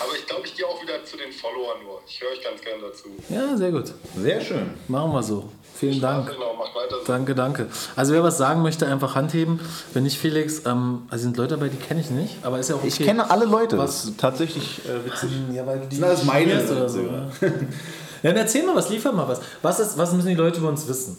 Aber 0.00 0.10
ich 0.18 0.26
glaube, 0.26 0.46
ich 0.46 0.56
gehe 0.56 0.66
auch 0.66 0.82
wieder 0.82 1.04
zu 1.04 1.16
den 1.16 1.32
Followern 1.32 1.82
nur. 1.84 2.02
Ich 2.08 2.20
höre 2.20 2.30
euch 2.32 2.42
ganz 2.42 2.60
gern 2.60 2.80
dazu. 2.80 3.08
Ja, 3.28 3.56
sehr 3.56 3.70
gut. 3.70 3.92
Sehr 4.16 4.40
schön. 4.40 4.70
Machen 4.88 5.12
wir 5.12 5.22
so. 5.22 5.50
Vielen 5.80 5.98
Dank. 6.02 6.26
Genau, 6.26 6.52
macht 6.58 6.74
weiter 6.74 6.96
so. 7.00 7.06
Danke, 7.06 7.34
danke. 7.34 7.66
Also 7.96 8.12
wer 8.12 8.22
was 8.22 8.36
sagen 8.36 8.60
möchte, 8.60 8.86
einfach 8.86 9.14
Hand 9.14 9.32
heben. 9.32 9.60
Wenn 9.94 10.02
nicht 10.02 10.18
Felix, 10.18 10.66
ähm, 10.66 11.04
also 11.08 11.22
sind 11.22 11.38
Leute 11.38 11.56
dabei, 11.56 11.68
die 11.68 11.78
kenne 11.78 12.00
ich 12.00 12.10
nicht, 12.10 12.36
aber 12.42 12.58
ist 12.58 12.68
ja 12.68 12.74
auch 12.74 12.80
okay. 12.80 12.88
Ich 12.88 12.98
kenne 12.98 13.30
alle 13.30 13.46
Leute. 13.46 13.78
Was? 13.78 14.02
Das 14.02 14.04
ist 14.10 14.20
tatsächlich 14.20 14.82
äh, 14.84 15.06
witzig. 15.06 15.30
Ja, 15.54 15.66
weil 15.66 15.80
du 15.80 15.86
die 15.86 15.96
sind 15.96 16.04
alles 16.04 16.24
meine 16.24 16.62
oder 16.70 16.86
so. 16.86 17.00
Ja. 17.00 17.28
ja, 17.40 17.50
dann 18.22 18.36
erzähl 18.36 18.66
mal 18.66 18.76
was, 18.76 18.90
liefer 18.90 19.10
mal 19.12 19.26
was. 19.26 19.40
Was, 19.62 19.80
ist, 19.80 19.96
was 19.96 20.12
müssen 20.12 20.28
die 20.28 20.34
Leute 20.34 20.58
über 20.58 20.68
uns 20.68 20.86
wissen? 20.86 21.16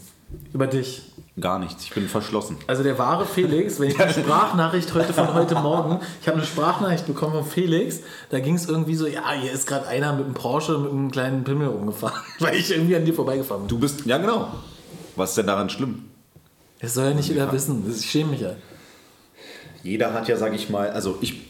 Über 0.54 0.68
dich. 0.68 1.04
Gar 1.40 1.60
nichts. 1.60 1.84
Ich 1.86 1.92
bin 1.92 2.08
verschlossen. 2.10 2.58
Also 2.68 2.84
der 2.84 2.98
wahre 3.00 3.26
Felix, 3.26 3.80
wenn 3.80 3.90
ich 3.90 4.00
eine 4.00 4.14
Sprachnachricht 4.14 4.94
heute 4.94 5.14
von 5.14 5.34
heute 5.34 5.56
Morgen, 5.56 6.00
ich 6.22 6.28
habe 6.28 6.38
eine 6.38 6.46
Sprachnachricht 6.46 7.08
bekommen 7.08 7.34
von 7.34 7.46
Felix, 7.46 8.02
da 8.30 8.40
ging 8.40 8.56
es 8.56 8.68
irgendwie 8.68 8.96
so, 8.96 9.08
ja, 9.08 9.32
hier 9.32 9.52
ist 9.52 9.66
gerade 9.66 9.88
einer 9.88 10.14
mit 10.14 10.26
einem 10.26 10.34
Porsche 10.34 10.78
mit 10.78 10.92
einem 10.92 11.10
kleinen 11.10 11.44
Pimmel 11.46 11.70
umgefahren, 11.70 12.20
weil 12.40 12.56
ich 12.56 12.70
irgendwie 12.72 12.96
an 12.98 13.06
dir 13.06 13.14
vorbeigefahren 13.14 13.64
bin. 13.64 13.70
Du 13.70 13.80
bist. 13.80 14.06
Ja, 14.06 14.18
genau. 14.18 14.50
Was 15.16 15.30
ist 15.30 15.38
denn 15.38 15.48
daran 15.48 15.70
schlimm? 15.70 16.04
Das 16.82 16.96
soll 16.96 17.06
ja 17.10 17.14
nicht 17.14 17.30
jeder 17.30 17.52
wissen, 17.52 17.86
das- 17.88 18.00
ich 18.02 18.10
schäme 18.12 18.32
mich 18.32 18.42
ja. 18.42 18.52
Jeder 19.84 20.14
hat 20.14 20.28
ja, 20.28 20.36
sag 20.38 20.54
ich 20.54 20.70
mal, 20.70 20.90
also 20.92 21.18
ich, 21.22 21.42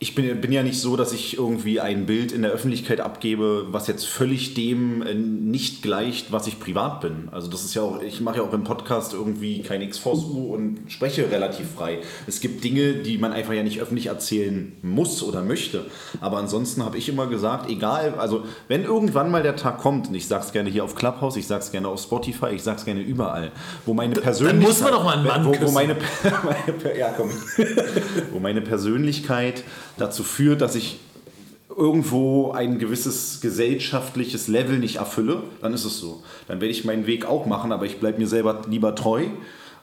ich 0.00 0.14
bin, 0.14 0.40
bin 0.40 0.52
ja 0.52 0.62
nicht 0.62 0.80
so, 0.80 0.96
dass 0.96 1.12
ich 1.12 1.38
irgendwie 1.38 1.80
ein 1.80 2.06
Bild 2.06 2.30
in 2.30 2.42
der 2.42 2.52
Öffentlichkeit 2.52 3.00
abgebe, 3.00 3.66
was 3.72 3.88
jetzt 3.88 4.06
völlig 4.06 4.54
dem 4.54 5.02
äh, 5.02 5.12
nicht 5.12 5.82
gleicht, 5.82 6.30
was 6.30 6.46
ich 6.46 6.60
privat 6.60 7.00
bin. 7.00 7.28
Also 7.32 7.50
das 7.50 7.64
ist 7.64 7.74
ja 7.74 7.82
auch, 7.82 8.00
ich 8.00 8.20
mache 8.20 8.36
ja 8.36 8.44
auch 8.44 8.52
im 8.52 8.62
Podcast 8.62 9.12
irgendwie 9.12 9.60
kein 9.60 9.82
x 9.82 10.00
u 10.06 10.54
und 10.54 10.82
spreche 10.86 11.28
relativ 11.32 11.72
frei. 11.72 11.98
Es 12.28 12.40
gibt 12.40 12.62
Dinge, 12.62 12.94
die 12.94 13.18
man 13.18 13.32
einfach 13.32 13.54
ja 13.54 13.64
nicht 13.64 13.80
öffentlich 13.80 14.06
erzählen 14.06 14.72
muss 14.82 15.20
oder 15.20 15.42
möchte. 15.42 15.86
Aber 16.20 16.36
ansonsten 16.36 16.84
habe 16.84 16.96
ich 16.96 17.08
immer 17.08 17.26
gesagt, 17.26 17.68
egal, 17.68 18.14
also 18.18 18.44
wenn 18.68 18.84
irgendwann 18.84 19.32
mal 19.32 19.42
der 19.42 19.56
Tag 19.56 19.78
kommt, 19.78 20.10
und 20.10 20.14
ich 20.14 20.28
sag's 20.28 20.52
gerne 20.52 20.70
hier 20.70 20.84
auf 20.84 20.94
Clubhouse, 20.94 21.36
ich 21.36 21.48
sag's 21.48 21.72
gerne 21.72 21.88
auf 21.88 22.00
Spotify, 22.00 22.50
ich 22.50 22.62
sag's 22.62 22.84
gerne 22.84 23.00
überall, 23.00 23.50
wo 23.84 23.94
meine 23.94 24.14
Persönlichkeit... 24.14 24.68
muss 24.68 24.80
man 24.80 24.92
doch 24.92 25.02
mal 25.02 25.16
einen 25.16 25.26
Mann 25.26 25.44
wo, 25.44 25.60
wo 25.60 25.72
meine, 25.72 25.96
ja, 26.96 27.12
komm. 27.16 27.30
wo 28.32 28.38
meine 28.38 28.60
Persönlichkeit 28.60 29.64
dazu 29.98 30.22
führt, 30.22 30.60
dass 30.60 30.74
ich 30.74 30.98
irgendwo 31.78 32.50
ein 32.50 32.78
gewisses 32.78 33.40
gesellschaftliches 33.40 34.48
Level 34.48 34.78
nicht 34.78 34.96
erfülle, 34.96 35.42
dann 35.62 35.74
ist 35.74 35.84
es 35.84 35.98
so. 35.98 36.22
Dann 36.48 36.60
werde 36.60 36.72
ich 36.72 36.84
meinen 36.84 37.06
Weg 37.06 37.26
auch 37.26 37.46
machen, 37.46 37.70
aber 37.70 37.86
ich 37.86 38.00
bleibe 38.00 38.18
mir 38.18 38.26
selber 38.26 38.62
lieber 38.68 38.94
treu. 38.94 39.26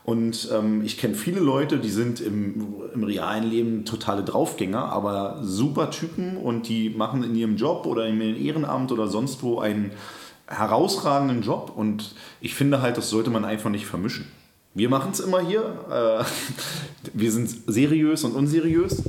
Und 0.03 0.49
ähm, 0.53 0.83
ich 0.83 0.97
kenne 0.99 1.15
viele 1.15 1.39
Leute, 1.39 1.79
die 1.79 1.89
sind 1.89 2.19
im, 2.19 2.63
im 2.93 3.03
realen 3.03 3.49
Leben 3.49 3.85
totale 3.85 4.23
Draufgänger, 4.23 4.91
aber 4.91 5.39
super 5.41 5.89
Typen 5.89 6.37
und 6.37 6.67
die 6.67 6.91
machen 6.91 7.23
in 7.23 7.33
ihrem 7.33 7.55
Job 7.55 7.87
oder 7.87 8.05
im 8.05 8.21
Ehrenamt 8.21 8.91
oder 8.91 9.07
sonst 9.07 9.41
wo 9.41 9.59
einen 9.59 9.91
herausragenden 10.47 11.41
Job. 11.41 11.71
Und 11.75 12.13
ich 12.39 12.53
finde 12.53 12.81
halt, 12.81 12.97
das 12.97 13.09
sollte 13.09 13.31
man 13.31 13.45
einfach 13.45 13.71
nicht 13.71 13.87
vermischen. 13.87 14.27
Wir 14.75 14.89
machen 14.89 15.11
es 15.11 15.21
immer 15.21 15.39
hier. 15.39 15.63
Äh, 15.89 16.23
wir 17.13 17.31
sind 17.31 17.49
seriös 17.65 18.23
und 18.25 18.35
unseriös. 18.35 19.01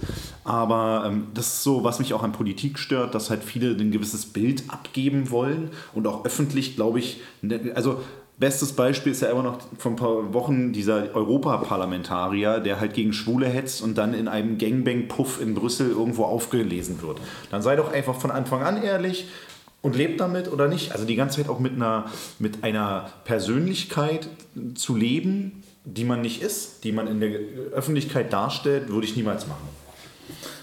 Aber 0.47 1.05
ähm, 1.07 1.27
das 1.35 1.47
ist 1.49 1.63
so, 1.65 1.83
was 1.83 1.99
mich 1.99 2.15
auch 2.15 2.23
an 2.23 2.31
Politik 2.33 2.79
stört, 2.79 3.15
dass 3.15 3.31
halt 3.31 3.43
viele 3.43 3.73
ein 3.73 3.91
gewisses 3.91 4.27
Bild 4.27 4.63
abgeben 4.69 5.31
wollen 5.31 5.71
und 5.93 6.07
auch 6.07 6.25
öffentlich, 6.25 6.77
glaube 6.77 7.01
ich, 7.01 7.21
ne- 7.43 7.73
also 7.75 8.01
bestes 8.39 8.73
Beispiel 8.73 9.11
ist 9.11 9.23
ja 9.23 9.29
immer 9.29 9.43
noch 9.43 9.59
vor 9.77 9.93
ein 9.93 9.97
paar 9.97 10.33
Wochen 10.33 10.73
dieser 10.73 11.15
Europaparlamentarier, 11.15 12.61
der 12.61 12.79
halt 12.79 12.95
gegen 12.95 13.13
Schwule 13.13 13.47
hetzt 13.47 13.83
und 13.83 13.99
dann 13.99 14.15
in 14.15 14.29
einem 14.29 14.57
Gangbang-Puff 14.57 15.41
in 15.41 15.55
Brüssel 15.55 15.91
irgendwo 15.91 16.25
aufgelesen 16.25 17.03
wird. 17.03 17.19
Dann 17.51 17.63
sei 17.63 17.75
doch 17.75 17.93
einfach 17.93 18.15
von 18.15 18.31
Anfang 18.31 18.63
an 18.63 18.83
ehrlich, 18.83 19.27
und 19.83 19.95
lebt 19.95 20.21
damit 20.21 20.53
oder 20.53 20.67
nicht. 20.67 20.93
Also 20.93 21.05
die 21.05 21.15
ganze 21.15 21.37
Zeit 21.41 21.49
auch 21.49 21.61
mit 21.61 21.75
einer, 21.75 22.07
mit 22.41 22.65
einer 22.65 23.11
Persönlichkeit 23.25 24.29
zu 24.75 24.97
leben, 24.97 25.63
die 25.85 26.03
man 26.03 26.23
nicht 26.23 26.43
ist, 26.43 26.83
die 26.83 26.91
man 26.91 27.07
in 27.07 27.21
der 27.21 27.31
Öffentlichkeit 27.73 28.33
darstellt, 28.33 28.89
würde 28.89 29.07
ich 29.07 29.17
niemals 29.17 29.47
machen. 29.47 29.69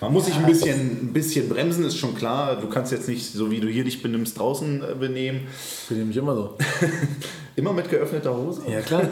Man 0.01 0.11
muss 0.13 0.25
sich 0.25 0.35
ein 0.35 0.45
bisschen, 0.45 1.07
ein 1.07 1.13
bisschen 1.13 1.47
bremsen, 1.49 1.85
ist 1.85 1.97
schon 1.97 2.15
klar. 2.15 2.57
Du 2.59 2.67
kannst 2.67 2.91
jetzt 2.91 3.07
nicht, 3.07 3.31
so 3.31 3.49
wie 3.51 3.59
du 3.59 3.67
hier 3.67 3.83
dich 3.85 4.01
benimmst, 4.01 4.37
draußen 4.37 4.81
äh, 4.83 4.95
benehmen. 4.95 5.41
Ich 5.83 5.87
bin 5.89 5.97
nämlich 5.99 6.17
immer 6.17 6.35
so. 6.35 6.57
Immer 7.55 7.71
mit 7.73 7.87
geöffneter 7.89 8.35
Hose. 8.35 8.61
Ja, 8.67 8.81
klar. 8.81 9.03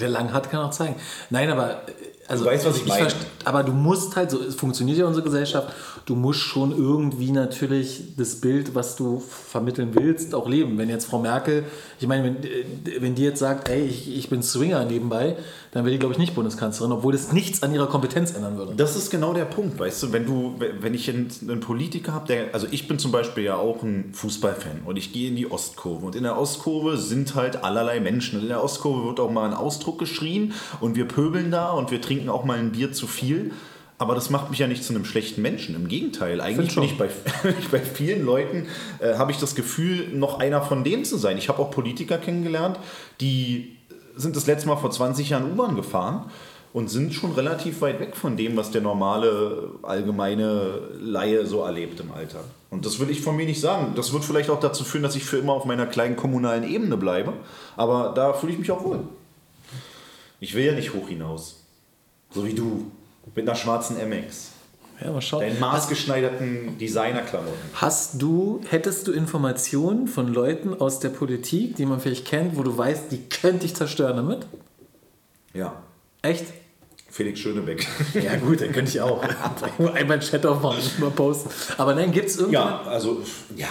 Der 0.00 0.08
lang 0.08 0.32
hat 0.32 0.50
kann 0.50 0.60
auch 0.60 0.70
zeigen. 0.70 0.96
Nein, 1.30 1.48
aber. 1.50 1.70
äh, 1.88 1.92
Also, 2.28 2.44
Du 2.44 2.50
weißt, 2.50 2.66
was 2.66 2.76
ich 2.76 2.86
meine. 2.86 3.06
verste- 3.06 3.14
aber 3.44 3.62
du 3.62 3.72
musst 3.72 4.14
halt, 4.16 4.30
so 4.30 4.42
es 4.42 4.54
funktioniert 4.56 4.98
ja 4.98 5.06
unsere 5.06 5.24
Gesellschaft, 5.24 5.68
du 6.04 6.14
musst 6.14 6.40
schon 6.40 6.72
irgendwie 6.76 7.30
natürlich 7.30 8.14
das 8.18 8.40
Bild, 8.42 8.74
was 8.74 8.96
du 8.96 9.20
vermitteln 9.20 9.90
willst, 9.94 10.34
auch 10.34 10.46
leben. 10.46 10.76
Wenn 10.76 10.90
jetzt 10.90 11.06
Frau 11.06 11.18
Merkel, 11.20 11.64
ich 11.98 12.06
meine, 12.06 12.24
wenn, 12.24 12.36
äh, 12.44 13.00
wenn 13.00 13.14
die 13.14 13.22
jetzt 13.22 13.38
sagt, 13.38 13.70
ey, 13.70 13.82
ich, 13.86 14.14
ich 14.14 14.28
bin 14.28 14.42
Swinger 14.42 14.84
nebenbei, 14.84 15.36
dann 15.78 15.84
wäre 15.84 15.92
die, 15.92 16.00
glaube 16.00 16.12
ich, 16.12 16.18
nicht 16.18 16.34
Bundeskanzlerin, 16.34 16.90
obwohl 16.90 17.12
das 17.12 17.32
nichts 17.32 17.62
an 17.62 17.72
ihrer 17.72 17.86
Kompetenz 17.86 18.34
ändern 18.34 18.58
würde. 18.58 18.74
Das 18.74 18.96
ist 18.96 19.10
genau 19.10 19.32
der 19.32 19.44
Punkt, 19.44 19.78
weißt 19.78 20.02
du, 20.02 20.12
wenn 20.12 20.26
du, 20.26 20.56
wenn 20.58 20.92
ich 20.92 21.08
einen, 21.08 21.60
Politiker 21.60 22.12
habe, 22.12 22.26
der, 22.26 22.52
also 22.52 22.66
ich 22.68 22.88
bin 22.88 22.98
zum 22.98 23.12
Beispiel 23.12 23.44
ja 23.44 23.56
auch 23.56 23.84
ein 23.84 24.10
Fußballfan 24.12 24.82
und 24.84 24.96
ich 24.96 25.12
gehe 25.12 25.28
in 25.28 25.36
die 25.36 25.48
Ostkurve 25.48 26.04
und 26.04 26.16
in 26.16 26.24
der 26.24 26.36
Ostkurve 26.36 26.96
sind 26.96 27.36
halt 27.36 27.62
allerlei 27.62 28.00
Menschen 28.00 28.38
und 28.38 28.42
in 28.42 28.48
der 28.48 28.64
Ostkurve 28.64 29.06
wird 29.06 29.20
auch 29.20 29.30
mal 29.30 29.46
ein 29.46 29.54
Ausdruck 29.54 30.00
geschrien 30.00 30.52
und 30.80 30.96
wir 30.96 31.06
pöbeln 31.06 31.52
da 31.52 31.70
und 31.70 31.92
wir 31.92 32.00
trinken 32.00 32.28
auch 32.28 32.44
mal 32.44 32.58
ein 32.58 32.72
Bier 32.72 32.92
zu 32.92 33.06
viel. 33.06 33.52
Aber 33.98 34.16
das 34.16 34.30
macht 34.30 34.50
mich 34.50 34.58
ja 34.58 34.66
nicht 34.66 34.82
zu 34.82 34.92
einem 34.92 35.04
schlechten 35.04 35.42
Menschen. 35.42 35.76
Im 35.76 35.86
Gegenteil, 35.86 36.40
eigentlich 36.40 36.74
bin 36.74 36.84
ich 36.84 36.98
bei, 36.98 37.08
bei 37.70 37.80
vielen 37.80 38.24
Leuten, 38.24 38.66
äh, 38.98 39.14
habe 39.14 39.30
ich 39.30 39.38
das 39.38 39.54
Gefühl, 39.54 40.08
noch 40.12 40.40
einer 40.40 40.62
von 40.62 40.82
denen 40.82 41.04
zu 41.04 41.18
sein. 41.18 41.38
Ich 41.38 41.48
habe 41.48 41.60
auch 41.60 41.70
Politiker 41.70 42.18
kennengelernt, 42.18 42.78
die 43.20 43.77
sind 44.18 44.36
das 44.36 44.46
letzte 44.46 44.68
Mal 44.68 44.76
vor 44.76 44.90
20 44.90 45.30
Jahren 45.30 45.52
U-Bahn 45.52 45.76
gefahren 45.76 46.30
und 46.72 46.90
sind 46.90 47.14
schon 47.14 47.32
relativ 47.32 47.80
weit 47.80 48.00
weg 48.00 48.16
von 48.16 48.36
dem, 48.36 48.56
was 48.56 48.70
der 48.70 48.82
normale, 48.82 49.70
allgemeine 49.82 50.80
Laie 51.00 51.46
so 51.46 51.62
erlebt 51.62 51.98
im 52.00 52.12
Alltag. 52.12 52.44
Und 52.70 52.84
das 52.84 53.00
will 53.00 53.08
ich 53.10 53.22
von 53.22 53.36
mir 53.36 53.46
nicht 53.46 53.60
sagen. 53.60 53.92
Das 53.94 54.12
wird 54.12 54.24
vielleicht 54.24 54.50
auch 54.50 54.60
dazu 54.60 54.84
führen, 54.84 55.02
dass 55.02 55.16
ich 55.16 55.24
für 55.24 55.38
immer 55.38 55.54
auf 55.54 55.64
meiner 55.64 55.86
kleinen 55.86 56.16
kommunalen 56.16 56.68
Ebene 56.68 56.96
bleibe. 56.96 57.32
Aber 57.76 58.12
da 58.14 58.34
fühle 58.34 58.52
ich 58.52 58.58
mich 58.58 58.70
auch 58.70 58.84
wohl. 58.84 59.00
Ich 60.40 60.54
will 60.54 60.64
ja 60.64 60.72
nicht 60.72 60.92
hoch 60.92 61.08
hinaus. 61.08 61.64
So 62.30 62.44
wie 62.44 62.54
du. 62.54 62.90
Mit 63.34 63.48
einer 63.48 63.56
schwarzen 63.56 63.96
MX. 63.96 64.52
Ja, 65.00 65.12
mal 65.12 65.20
schauen. 65.20 65.40
Deinen 65.40 65.60
maßgeschneiderten 65.60 66.76
Designerklamotten. 66.78 67.58
Hast 67.74 68.20
du, 68.20 68.60
hättest 68.68 69.06
du 69.06 69.12
Informationen 69.12 70.08
von 70.08 70.32
Leuten 70.32 70.74
aus 70.74 70.98
der 70.98 71.10
Politik, 71.10 71.76
die 71.76 71.86
man 71.86 72.00
vielleicht 72.00 72.26
kennt, 72.26 72.56
wo 72.56 72.62
du 72.62 72.76
weißt, 72.76 73.12
die 73.12 73.28
könnte 73.28 73.66
ich 73.66 73.74
zerstören 73.76 74.16
damit? 74.16 74.46
Ja. 75.54 75.82
Echt? 76.22 76.46
Felix 77.10 77.40
Schönebeck. 77.40 77.86
Ja 78.14 78.36
gut, 78.36 78.60
dann 78.60 78.72
könnte 78.72 78.90
ich 78.90 79.00
auch. 79.00 79.22
Einmal 79.78 80.12
einen 80.12 80.20
Chat 80.20 80.44
aufmachen 80.44 80.82
mal 80.98 81.10
posten. 81.10 81.50
Aber 81.76 81.94
nein, 81.94 82.12
gibt 82.12 82.28
es 82.28 82.36
irgendwann... 82.36 82.68
Ja, 82.68 82.82
also, 82.82 83.22
ja. 83.56 83.68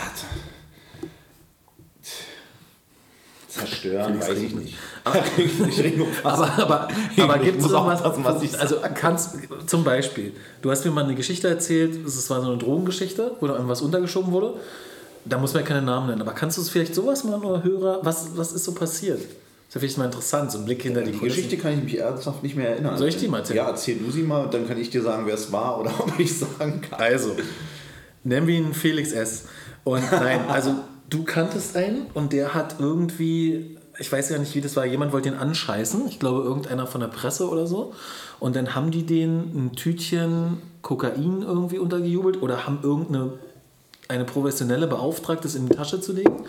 Zerstören, 3.58 4.20
weiß 4.20 4.38
ich 4.40 4.56
nicht. 4.56 4.76
Aber, 6.24 6.52
aber, 6.58 6.88
aber 7.18 7.36
Ich 7.38 7.44
gibt 7.44 7.62
es 7.62 7.72
irgendwas, 7.72 8.02
aufpassen, 8.02 8.24
was 8.26 8.44
ich 8.44 8.60
also 8.60 8.78
kannst, 8.94 9.38
zum 9.66 9.86
Beispiel, 9.86 10.34
du 10.62 10.70
hast 10.70 10.84
mir 10.84 10.92
mal 10.92 11.06
eine 11.06 11.16
Geschichte 11.16 11.48
erzählt, 11.48 12.06
es 12.06 12.30
war 12.30 12.42
so 12.42 12.48
eine 12.50 12.58
Drogengeschichte, 12.58 13.32
wo 13.40 13.48
da 13.48 13.54
irgendwas 13.54 13.82
untergeschoben 13.82 14.34
wurde. 14.34 14.56
Da 15.24 15.38
muss 15.38 15.54
man 15.54 15.64
ja 15.64 15.68
keine 15.68 15.82
Namen 15.82 16.08
nennen, 16.08 16.22
aber 16.22 16.34
kannst 16.34 16.58
du 16.58 16.62
es 16.62 16.70
vielleicht 16.70 16.94
sowas 16.94 17.24
mal 17.24 17.40
nur 17.40 17.64
Hörer, 17.64 18.00
was, 18.04 18.36
was 18.36 18.52
ist 18.52 18.66
so 18.66 18.74
passiert? 18.74 19.20
Das 19.20 19.26
ist 19.70 19.76
ja 19.76 19.80
vielleicht 19.80 19.98
mal 19.98 20.06
interessant, 20.06 20.52
so 20.52 20.58
ein 20.58 20.66
Blick 20.66 20.82
hinter 20.82 21.02
die, 21.02 21.12
Die 21.12 21.18
Kulissen. 21.18 21.44
Geschichte 21.44 21.58
kann 21.58 21.78
ich 21.78 21.84
mich 21.84 21.98
ernsthaft 22.00 22.44
nicht 22.44 22.56
mehr 22.58 22.70
erinnern. 22.72 22.98
Soll 22.98 23.08
ich 23.10 23.18
die 23.18 23.28
mal 23.30 23.40
erzählen? 23.40 23.58
Ja, 23.58 23.70
erzähl 23.70 23.98
du 23.98 24.12
sie 24.12 24.24
mal, 24.24 24.50
dann 24.50 24.68
kann 24.68 24.78
ich 24.78 24.90
dir 24.90 25.02
sagen, 25.02 25.26
wer 25.26 25.36
es 25.36 25.52
war 25.52 25.80
oder 25.80 25.92
ob 26.00 26.20
ich 26.20 26.38
sagen 26.38 26.82
kann. 26.82 27.00
Also, 27.00 27.36
nennen 28.26 28.48
wir 28.48 28.56
ihn 28.56 28.74
Felix 28.74 29.14
S. 29.14 29.46
Und 29.86 30.04
nein, 30.12 30.42
also 30.50 30.76
du 31.10 31.24
kanntest 31.24 31.76
einen 31.76 32.08
und 32.14 32.34
der 32.34 32.54
hat 32.54 32.76
irgendwie, 32.80 33.78
ich 33.98 34.12
weiß 34.12 34.30
ja 34.30 34.38
nicht, 34.38 34.56
wie 34.56 34.62
das 34.62 34.76
war, 34.76 34.86
jemand 34.86 35.14
wollte 35.14 35.30
ihn 35.30 35.36
anscheißen. 35.36 36.08
Ich 36.08 36.20
glaube, 36.20 36.44
irgendeiner 36.44 36.88
von 36.88 37.02
der 37.02 37.08
Presse 37.08 37.50
oder 37.50 37.68
so. 37.68 37.94
Und 38.40 38.56
dann 38.56 38.76
haben 38.76 38.92
die 38.92 39.06
den 39.06 39.40
ein 39.56 39.72
Tütchen 39.76 40.58
Kokain 40.82 41.42
irgendwie 41.42 41.80
untergejubelt 41.80 42.42
oder 42.42 42.66
haben 42.66 42.80
irgendeine 42.84 43.34
eine 44.10 44.24
professionelle 44.24 44.88
beauftragt, 44.88 45.44
das 45.44 45.56
in 45.56 45.68
die 45.68 45.76
Tasche 45.76 46.00
zu 46.00 46.14
legen. 46.14 46.46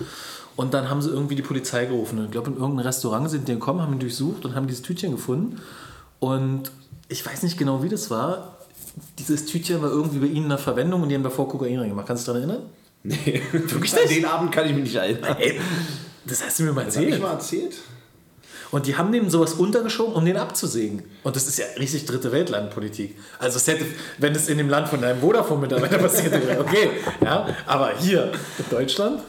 Und 0.57 0.75
dann 0.75 0.89
haben 0.91 1.03
sie 1.03 1.11
irgendwie 1.11 1.35
die 1.35 1.43
Polizei 1.43 1.87
gerufen. 1.87 2.25
Ich 2.25 2.31
glaube, 2.31 2.51
in 2.51 2.57
irgendein 2.57 2.87
Restaurant 2.87 3.29
sind 3.31 3.49
die 3.49 3.55
gekommen, 3.55 3.81
haben 3.81 3.95
ihn 3.95 3.99
durchsucht 3.99 4.45
und 4.45 4.55
haben 4.55 4.67
dieses 4.67 4.83
Tütchen 4.83 5.13
gefunden. 5.13 5.61
Und 6.21 6.71
ich 7.09 7.25
weiß 7.25 7.43
nicht 7.43 7.59
genau, 7.59 7.83
wie 7.83 7.89
das 7.89 8.11
war. 8.11 8.59
dieses 9.19 9.47
Tütchen 9.47 9.83
war 9.83 9.91
irgendwie 9.91 10.19
bei 10.19 10.27
ihnen 10.27 10.45
in 10.45 10.49
der 10.49 10.59
Verwendung 10.59 11.03
und 11.03 11.09
die 11.09 11.15
haben 11.15 11.23
davor 11.23 11.49
Kokain 11.49 11.79
reingemacht. 11.79 12.07
Kannst 12.07 12.27
du 12.27 12.33
dich 12.33 12.41
daran 12.41 12.51
erinnern? 12.51 12.71
Nee, 13.03 13.43
wirklich 13.53 13.95
an 13.95 14.09
den 14.09 14.25
Abend 14.25 14.53
kann 14.53 14.67
ich 14.67 14.75
mich 14.75 14.85
nicht 14.85 14.97
erinnern. 14.97 15.37
Ey, 15.39 15.61
das 16.25 16.45
hast 16.45 16.59
du 16.59 16.65
mir 16.65 16.73
mal 16.73 16.85
Das 16.85 16.97
hab 16.97 17.03
ich 17.03 17.09
erzählt. 17.11 17.23
mal 17.23 17.33
erzählt? 17.35 17.77
Und 18.71 18.87
die 18.87 18.97
haben 18.97 19.11
dem 19.13 19.31
sowas 19.31 19.55
untergeschoben, 19.55 20.15
um 20.15 20.25
den 20.27 20.37
abzusägen. 20.37 21.03
Und 21.23 21.35
das 21.37 21.47
ist 21.49 21.59
ja 21.59 21.65
richtig 21.79 22.05
dritte 22.05 22.33
Weltlandpolitik. 22.33 23.17
Also 23.39 23.57
es 23.57 23.67
hätte, 23.67 23.87
wenn 24.19 24.35
es 24.35 24.49
in 24.49 24.59
dem 24.59 24.69
Land 24.69 24.89
von 24.89 25.01
deinem 25.01 25.21
Vodafone-Mitarbeiter 25.23 25.97
passiert 25.99 26.33
wäre, 26.33 26.61
okay. 26.61 26.91
Ja, 27.25 27.47
aber 27.67 27.93
hier 27.99 28.31
in 28.59 28.65
Deutschland, 28.71 29.23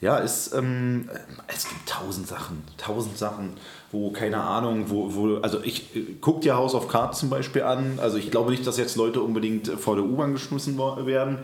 Ja, 0.00 0.20
es, 0.20 0.52
ähm, 0.54 1.10
es 1.48 1.68
gibt 1.68 1.86
tausend 1.86 2.28
Sachen, 2.28 2.62
tausend 2.78 3.18
Sachen, 3.18 3.54
wo, 3.92 4.10
keine 4.10 4.40
Ahnung, 4.40 4.84
wo, 4.88 5.14
wo 5.14 5.36
also 5.38 5.60
ich 5.62 5.94
äh, 5.94 6.16
guck 6.22 6.40
dir 6.40 6.54
House 6.56 6.74
of 6.74 6.88
Cards 6.88 7.18
zum 7.18 7.28
Beispiel 7.28 7.62
an, 7.62 7.98
also 8.00 8.16
ich 8.16 8.30
glaube 8.30 8.50
nicht, 8.52 8.66
dass 8.66 8.78
jetzt 8.78 8.96
Leute 8.96 9.20
unbedingt 9.20 9.68
vor 9.68 9.96
der 9.96 10.04
U-Bahn 10.04 10.32
geschmissen 10.32 10.78
werden, 10.78 11.38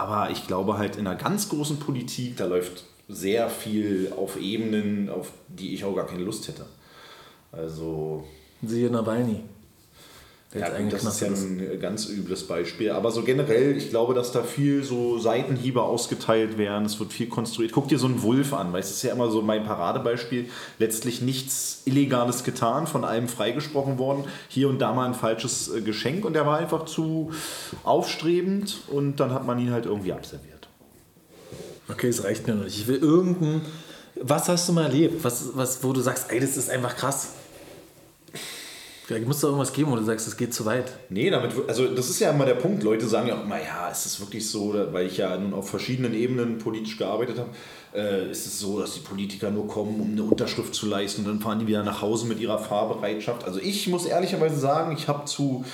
aber 0.00 0.30
ich 0.30 0.46
glaube 0.46 0.78
halt 0.78 0.96
in 0.96 1.06
einer 1.06 1.16
ganz 1.16 1.48
großen 1.50 1.78
Politik, 1.78 2.36
da 2.38 2.46
läuft 2.46 2.84
sehr 3.08 3.50
viel 3.50 4.12
auf 4.16 4.40
Ebenen, 4.40 5.10
auf 5.10 5.32
die 5.48 5.74
ich 5.74 5.84
auch 5.84 5.94
gar 5.94 6.06
keine 6.06 6.22
Lust 6.22 6.48
hätte. 6.48 6.64
Also, 7.52 8.24
siehe 8.62 8.90
Nawalny. 8.90 9.40
Der 10.52 10.62
ja, 10.62 10.88
das 10.90 11.04
ist 11.04 11.20
ja 11.20 11.28
ein 11.28 11.78
ganz 11.80 12.08
übles 12.08 12.44
Beispiel. 12.44 12.90
Aber 12.90 13.12
so 13.12 13.22
generell, 13.22 13.76
ich 13.76 13.90
glaube, 13.90 14.14
dass 14.14 14.32
da 14.32 14.42
viel 14.42 14.82
so 14.82 15.16
Seitenhiebe 15.16 15.80
ausgeteilt 15.80 16.58
werden. 16.58 16.86
Es 16.86 16.98
wird 16.98 17.12
viel 17.12 17.28
konstruiert. 17.28 17.70
Guck 17.70 17.86
dir 17.86 18.00
so 18.00 18.08
einen 18.08 18.22
Wulf 18.22 18.52
an, 18.52 18.72
weil 18.72 18.80
es 18.80 18.90
ist 18.90 19.02
ja 19.04 19.12
immer 19.12 19.30
so 19.30 19.42
mein 19.42 19.62
Paradebeispiel. 19.62 20.48
Letztlich 20.80 21.22
nichts 21.22 21.82
Illegales 21.84 22.42
getan, 22.42 22.88
von 22.88 23.04
allem 23.04 23.28
freigesprochen 23.28 23.98
worden. 23.98 24.24
Hier 24.48 24.68
und 24.68 24.80
da 24.80 24.92
mal 24.92 25.06
ein 25.06 25.14
falsches 25.14 25.72
äh, 25.72 25.82
Geschenk 25.82 26.24
und 26.24 26.32
der 26.32 26.46
war 26.46 26.58
einfach 26.58 26.84
zu 26.84 27.30
aufstrebend 27.84 28.78
und 28.88 29.20
dann 29.20 29.32
hat 29.32 29.46
man 29.46 29.56
ihn 29.60 29.70
halt 29.70 29.86
irgendwie 29.86 30.12
abserviert. 30.12 30.68
Okay, 31.88 32.08
es 32.08 32.24
reicht 32.24 32.48
mir 32.48 32.56
noch 32.56 32.64
nicht. 32.64 32.76
Ich 32.76 32.88
will 32.88 32.98
irgendein. 32.98 33.60
Was 34.20 34.48
hast 34.48 34.68
du 34.68 34.72
mal 34.72 34.86
erlebt? 34.86 35.22
Was, 35.22 35.50
was, 35.54 35.84
wo 35.84 35.92
du 35.92 36.00
sagst, 36.00 36.32
ey, 36.32 36.40
das 36.40 36.56
ist 36.56 36.70
einfach 36.70 36.96
krass. 36.96 37.34
Vielleicht 39.10 39.26
muss 39.26 39.40
da 39.40 39.48
irgendwas 39.48 39.72
geben, 39.72 39.90
wo 39.90 39.96
du 39.96 40.04
sagst, 40.04 40.28
das 40.28 40.36
geht 40.36 40.54
zu 40.54 40.64
weit. 40.66 40.92
Nee, 41.08 41.30
damit, 41.30 41.50
also 41.66 41.88
das 41.88 42.10
ist 42.10 42.20
ja 42.20 42.30
immer 42.30 42.46
der 42.46 42.54
Punkt. 42.54 42.84
Leute 42.84 43.08
sagen 43.08 43.26
ja 43.26 43.42
immer, 43.42 43.60
ja, 43.60 43.88
ist 43.88 44.06
es 44.06 44.20
wirklich 44.20 44.48
so, 44.48 44.72
weil 44.92 45.08
ich 45.08 45.16
ja 45.16 45.36
nun 45.36 45.52
auf 45.52 45.68
verschiedenen 45.68 46.14
Ebenen 46.14 46.58
politisch 46.58 46.96
gearbeitet 46.96 47.40
habe, 47.40 47.50
äh, 47.92 48.30
ist 48.30 48.46
es 48.46 48.60
so, 48.60 48.78
dass 48.78 48.94
die 48.94 49.00
Politiker 49.00 49.50
nur 49.50 49.66
kommen, 49.66 50.00
um 50.00 50.12
eine 50.12 50.22
Unterschrift 50.22 50.76
zu 50.76 50.86
leisten 50.86 51.22
und 51.22 51.26
dann 51.26 51.40
fahren 51.40 51.58
die 51.58 51.66
wieder 51.66 51.82
nach 51.82 52.02
Hause 52.02 52.28
mit 52.28 52.38
ihrer 52.38 52.60
Fahrbereitschaft. 52.60 53.42
Also 53.42 53.58
ich 53.58 53.88
muss 53.88 54.06
ehrlicherweise 54.06 54.60
sagen, 54.60 54.94
ich 54.96 55.08
habe 55.08 55.24
zu, 55.24 55.64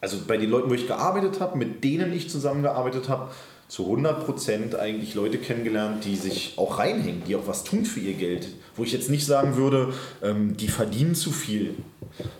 also 0.00 0.18
bei 0.28 0.36
den 0.36 0.48
Leuten, 0.48 0.70
wo 0.70 0.74
ich 0.74 0.86
gearbeitet 0.86 1.40
habe, 1.40 1.58
mit 1.58 1.82
denen 1.82 2.12
ich 2.12 2.30
zusammengearbeitet 2.30 3.08
habe, 3.08 3.32
zu 3.66 3.92
100% 3.92 4.76
eigentlich 4.76 5.14
Leute 5.14 5.38
kennengelernt, 5.38 6.04
die 6.04 6.14
sich 6.14 6.54
auch 6.56 6.78
reinhängen, 6.78 7.22
die 7.26 7.34
auch 7.34 7.48
was 7.48 7.64
tun 7.64 7.84
für 7.84 7.98
ihr 7.98 8.14
Geld. 8.14 8.46
Wo 8.76 8.84
ich 8.84 8.92
jetzt 8.92 9.10
nicht 9.10 9.26
sagen 9.26 9.56
würde, 9.56 9.92
ähm, 10.22 10.56
die 10.56 10.68
verdienen 10.68 11.16
zu 11.16 11.32
viel, 11.32 11.74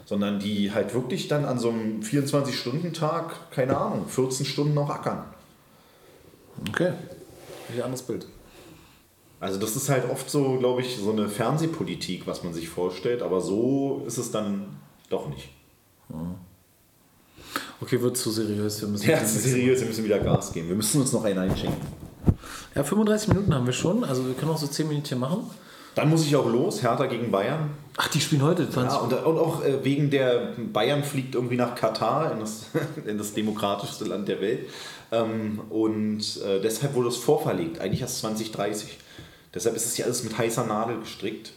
sondern 0.04 0.38
die 0.38 0.72
halt 0.72 0.94
wirklich 0.94 1.28
dann 1.28 1.44
an 1.44 1.58
so 1.58 1.70
einem 1.70 2.00
24-Stunden-Tag, 2.00 3.50
keine 3.50 3.76
Ahnung, 3.76 4.06
14 4.08 4.46
Stunden 4.46 4.74
noch 4.74 4.90
ackern. 4.90 5.24
Okay. 6.68 6.92
Ein 7.72 7.82
anderes 7.82 8.02
Bild. 8.02 8.26
Also 9.38 9.58
das 9.58 9.74
ist 9.74 9.88
halt 9.88 10.08
oft 10.10 10.28
so, 10.28 10.58
glaube 10.58 10.82
ich, 10.82 10.98
so 10.98 11.12
eine 11.12 11.28
Fernsehpolitik, 11.28 12.26
was 12.26 12.44
man 12.44 12.52
sich 12.52 12.68
vorstellt, 12.68 13.22
aber 13.22 13.40
so 13.40 14.02
ist 14.06 14.18
es 14.18 14.30
dann 14.30 14.66
doch 15.08 15.28
nicht. 15.28 15.48
Okay, 17.80 18.02
wird 18.02 18.16
zu 18.18 18.30
seriös. 18.30 18.82
Wir 18.82 18.88
müssen 18.88 19.08
Ja, 19.08 19.16
ist 19.18 19.42
seriös, 19.42 19.80
wir 19.80 19.88
müssen 19.88 20.04
wieder 20.04 20.18
Gas 20.18 20.52
geben. 20.52 20.68
Wir 20.68 20.76
müssen 20.76 21.00
uns 21.00 21.12
noch 21.12 21.24
einen 21.24 21.38
einschenken. 21.38 21.80
Ja, 22.74 22.84
35 22.84 23.28
Minuten 23.28 23.54
haben 23.54 23.64
wir 23.64 23.72
schon. 23.72 24.04
Also 24.04 24.26
wir 24.26 24.34
können 24.34 24.50
auch 24.50 24.58
so 24.58 24.66
10 24.66 24.88
Minuten 24.88 25.18
machen. 25.18 25.50
Dann 25.94 26.08
muss 26.08 26.24
ich 26.24 26.36
auch 26.36 26.46
los, 26.46 26.82
Hertha 26.82 27.06
gegen 27.06 27.30
Bayern. 27.30 27.70
Ach, 27.96 28.08
die 28.08 28.20
spielen 28.20 28.42
heute. 28.42 28.70
20 28.70 28.84
Ja, 28.84 28.98
und, 28.98 29.12
und 29.12 29.38
auch 29.38 29.64
äh, 29.64 29.84
wegen 29.84 30.10
der 30.10 30.54
Bayern 30.56 31.02
fliegt 31.02 31.34
irgendwie 31.34 31.56
nach 31.56 31.74
Katar, 31.74 32.32
in 32.32 32.40
das, 32.40 32.66
in 33.06 33.18
das 33.18 33.34
demokratischste 33.34 34.04
Land 34.04 34.28
der 34.28 34.40
Welt. 34.40 34.68
Ähm, 35.12 35.60
und 35.68 36.20
äh, 36.42 36.60
deshalb 36.60 36.94
wurde 36.94 37.08
es 37.08 37.16
vorverlegt, 37.16 37.80
eigentlich 37.80 38.00
erst 38.00 38.18
2030. 38.20 38.98
Deshalb 39.52 39.74
ist 39.74 39.86
es 39.86 39.96
ja 39.96 40.04
alles 40.04 40.22
mit 40.22 40.38
heißer 40.38 40.64
Nadel 40.64 41.00
gestrickt. 41.00 41.52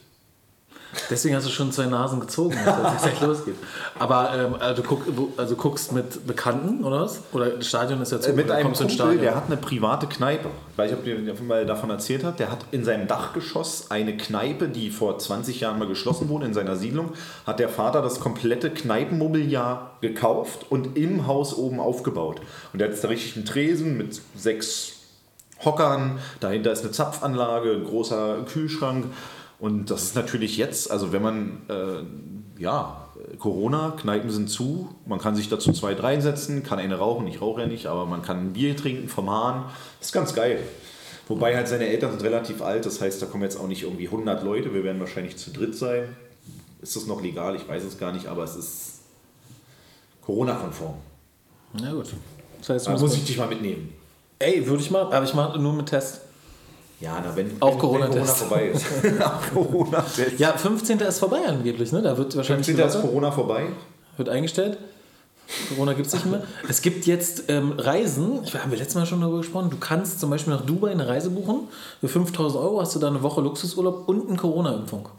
Deswegen 1.09 1.35
hast 1.35 1.45
du 1.47 1.51
schon 1.51 1.71
zwei 1.71 1.85
Nasen 1.85 2.19
gezogen, 2.19 2.55
dass 2.65 2.95
es 2.95 3.01
gleich 3.01 3.21
losgeht. 3.27 3.55
Aber 3.97 4.31
ähm, 4.35 4.55
also, 4.59 4.83
guck, 4.83 5.01
wo- 5.17 5.29
also 5.37 5.55
guckst 5.55 5.91
mit 5.91 6.27
Bekannten, 6.27 6.83
oder 6.83 7.01
was? 7.01 7.21
Oder 7.31 7.49
das 7.51 7.67
Stadion 7.67 8.01
ist 8.01 8.11
ja 8.11 8.19
zu. 8.21 8.29
Äh, 8.29 8.33
mit 8.33 8.51
einem 8.51 8.71
du 8.73 8.77
Kumpel, 8.77 8.93
Stadion? 8.93 9.21
der 9.21 9.35
hat 9.35 9.45
eine 9.47 9.57
private 9.57 10.07
Kneipe. 10.07 10.49
Ich 10.71 10.77
weiß 10.77 10.91
nicht, 10.91 10.99
ob 10.99 11.25
der 11.25 11.43
mal 11.45 11.65
davon 11.65 11.89
erzählt 11.89 12.23
hat. 12.23 12.39
Der 12.39 12.51
hat 12.51 12.59
in 12.71 12.83
seinem 12.85 13.07
Dachgeschoss 13.07 13.91
eine 13.91 14.15
Kneipe, 14.17 14.67
die 14.69 14.89
vor 14.91 15.17
20 15.17 15.59
Jahren 15.59 15.79
mal 15.79 15.87
geschlossen 15.87 16.29
wurde 16.29 16.45
in 16.45 16.53
seiner 16.53 16.75
Siedlung. 16.75 17.13
Hat 17.45 17.59
der 17.59 17.69
Vater 17.69 18.01
das 18.01 18.19
komplette 18.19 18.69
Kneipenmobiliar 18.69 19.91
gekauft 20.01 20.65
und 20.69 20.97
im 20.97 21.27
Haus 21.27 21.55
oben 21.55 21.79
aufgebaut. 21.79 22.41
Und 22.71 22.79
der 22.79 22.87
hat 22.87 22.93
jetzt 22.93 23.03
da 23.03 23.07
richtig 23.07 23.35
einen 23.35 23.45
Tresen 23.45 23.97
mit 23.97 24.21
sechs 24.35 24.93
Hockern. 25.63 26.19
Dahinter 26.39 26.71
ist 26.71 26.81
eine 26.83 26.91
Zapfanlage, 26.91 27.71
ein 27.73 27.83
großer 27.85 28.37
Kühlschrank. 28.51 29.05
Und 29.63 29.91
das 29.91 30.03
ist 30.03 30.15
natürlich 30.17 30.57
jetzt, 30.57 30.91
also 30.91 31.13
wenn 31.13 31.21
man, 31.21 31.61
äh, 31.69 32.61
ja, 32.61 33.07
Corona, 33.39 33.91
Kneipen 33.91 34.29
sind 34.29 34.49
zu, 34.49 34.93
man 35.05 35.19
kann 35.19 35.37
sich 35.37 35.47
dazu 35.47 35.71
zwei, 35.71 35.93
drei 35.93 36.19
setzen, 36.19 36.63
kann 36.63 36.79
eine 36.79 36.95
rauchen, 36.95 37.25
ich 37.27 37.39
rauche 37.39 37.61
ja 37.61 37.67
nicht, 37.67 37.85
aber 37.85 38.05
man 38.05 38.21
kann 38.23 38.39
ein 38.39 38.51
Bier 38.51 38.75
trinken 38.75 39.07
vom 39.07 39.29
Hahn. 39.29 39.63
Das 39.99 40.09
ist 40.09 40.11
ganz 40.11 40.35
geil. 40.35 40.59
Wobei 41.29 41.55
halt 41.55 41.69
seine 41.69 41.87
Eltern 41.87 42.11
sind 42.11 42.23
relativ 42.23 42.61
alt, 42.61 42.85
das 42.85 42.99
heißt, 42.99 43.21
da 43.21 43.25
kommen 43.25 43.43
jetzt 43.43 43.57
auch 43.57 43.69
nicht 43.69 43.83
irgendwie 43.83 44.07
100 44.07 44.43
Leute, 44.43 44.73
wir 44.73 44.83
werden 44.83 44.99
wahrscheinlich 44.99 45.37
zu 45.37 45.51
dritt 45.51 45.77
sein. 45.77 46.13
Ist 46.81 46.97
das 46.97 47.07
noch 47.07 47.21
legal? 47.21 47.55
Ich 47.55 47.65
weiß 47.65 47.85
es 47.85 47.97
gar 47.97 48.11
nicht, 48.11 48.27
aber 48.27 48.43
es 48.43 48.57
ist 48.57 48.99
Corona-konform. 50.25 50.95
Na 51.79 51.93
gut. 51.93 52.07
Das 52.59 52.67
heißt, 52.67 52.89
muss 52.99 53.15
ich 53.15 53.23
dich 53.23 53.37
mal 53.37 53.47
mitnehmen. 53.47 53.93
Ey, 54.39 54.67
würde 54.67 54.83
ich 54.83 54.91
mal, 54.91 55.03
aber 55.03 55.23
ich 55.23 55.33
mache 55.33 55.57
nur 55.57 55.71
mit 55.71 55.85
Test. 55.85 56.19
Ja, 57.03 57.21
na, 57.21 57.35
wenn, 57.35 57.51
Auch 57.59 57.71
wenn, 57.71 57.79
Corona-Test. 57.79 58.49
wenn 58.49 58.49
Corona 58.49 58.59
vorbei 58.61 58.67
ist. 58.69 59.21
Auch 59.21 59.53
Corona-Test. 59.53 60.39
Ja, 60.39 60.53
15. 60.53 60.99
ist 60.99 61.19
vorbei 61.19 61.45
angeblich, 61.45 61.91
ne? 61.91 62.01
Da 62.01 62.17
wird 62.17 62.33
wahrscheinlich 62.37 62.65
15. 62.65 62.87
ist. 62.87 63.01
Corona 63.01 63.29
vorbei. 63.29 63.65
wird 64.15 64.29
eingestellt. 64.29 64.77
Corona 65.67 65.91
gibt 65.91 66.07
es 66.07 66.13
nicht 66.13 66.25
mehr. 66.25 66.43
Es 66.69 66.81
gibt 66.81 67.05
jetzt 67.05 67.43
ähm, 67.49 67.73
Reisen, 67.73 68.39
ich, 68.45 68.55
haben 68.55 68.71
wir 68.71 68.77
letztes 68.77 68.95
Mal 68.95 69.05
schon 69.05 69.19
darüber 69.19 69.39
gesprochen, 69.39 69.69
du 69.69 69.77
kannst 69.77 70.21
zum 70.21 70.29
Beispiel 70.29 70.53
nach 70.53 70.65
Dubai 70.65 70.91
eine 70.91 71.05
Reise 71.05 71.29
buchen. 71.29 71.67
Für 71.99 72.07
5000 72.07 72.63
Euro 72.63 72.79
hast 72.79 72.95
du 72.95 72.99
da 72.99 73.09
eine 73.09 73.21
Woche 73.21 73.41
Luxusurlaub 73.41 74.07
und 74.07 74.29
eine 74.29 74.37
Corona-Impfung. 74.37 75.09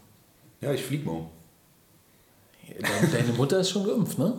Ja, 0.62 0.72
ich 0.72 0.82
flieg 0.82 1.04
morgen. 1.04 1.28
Deine, 2.80 3.12
deine 3.12 3.32
Mutter 3.34 3.60
ist 3.60 3.68
schon 3.68 3.86
geimpft, 3.86 4.18
ne? 4.18 4.32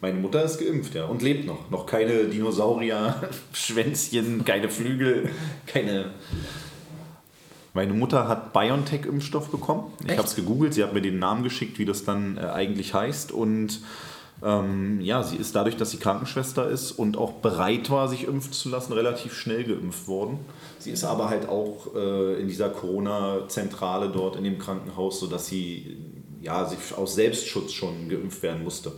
Meine 0.00 0.18
Mutter 0.18 0.42
ist 0.42 0.58
geimpft, 0.58 0.94
ja, 0.94 1.04
und 1.04 1.20
lebt 1.20 1.46
noch. 1.46 1.70
Noch 1.70 1.84
keine 1.84 2.24
Dinosaurier, 2.24 3.14
Schwänzchen, 3.52 4.44
keine 4.46 4.70
Flügel, 4.70 5.28
keine. 5.66 6.12
Meine 7.76 7.92
Mutter 7.92 8.26
hat 8.26 8.54
BioNTech-Impfstoff 8.54 9.50
bekommen. 9.50 9.92
Ich 10.02 10.16
habe 10.16 10.26
es 10.26 10.34
gegoogelt, 10.34 10.72
sie 10.72 10.82
hat 10.82 10.94
mir 10.94 11.02
den 11.02 11.18
Namen 11.18 11.42
geschickt, 11.42 11.78
wie 11.78 11.84
das 11.84 12.06
dann 12.06 12.38
äh, 12.38 12.40
eigentlich 12.40 12.94
heißt. 12.94 13.32
Und 13.32 13.82
ähm, 14.42 15.02
ja, 15.02 15.22
sie 15.22 15.36
ist 15.36 15.54
dadurch, 15.54 15.76
dass 15.76 15.90
sie 15.90 15.98
Krankenschwester 15.98 16.70
ist 16.70 16.92
und 16.92 17.18
auch 17.18 17.32
bereit 17.32 17.90
war, 17.90 18.08
sich 18.08 18.26
impfen 18.26 18.54
zu 18.54 18.70
lassen, 18.70 18.94
relativ 18.94 19.34
schnell 19.34 19.64
geimpft 19.64 20.08
worden. 20.08 20.38
Sie 20.78 20.90
ist 20.90 21.04
aber 21.04 21.28
halt 21.28 21.50
auch 21.50 21.94
äh, 21.94 22.40
in 22.40 22.48
dieser 22.48 22.70
Corona-Zentrale 22.70 24.08
dort 24.08 24.36
in 24.36 24.44
dem 24.44 24.58
Krankenhaus, 24.58 25.20
sodass 25.20 25.46
sie 25.46 25.98
ja, 26.40 26.64
sich 26.64 26.78
aus 26.96 27.14
Selbstschutz 27.14 27.72
schon 27.72 28.08
geimpft 28.08 28.42
werden 28.42 28.64
musste. 28.64 28.92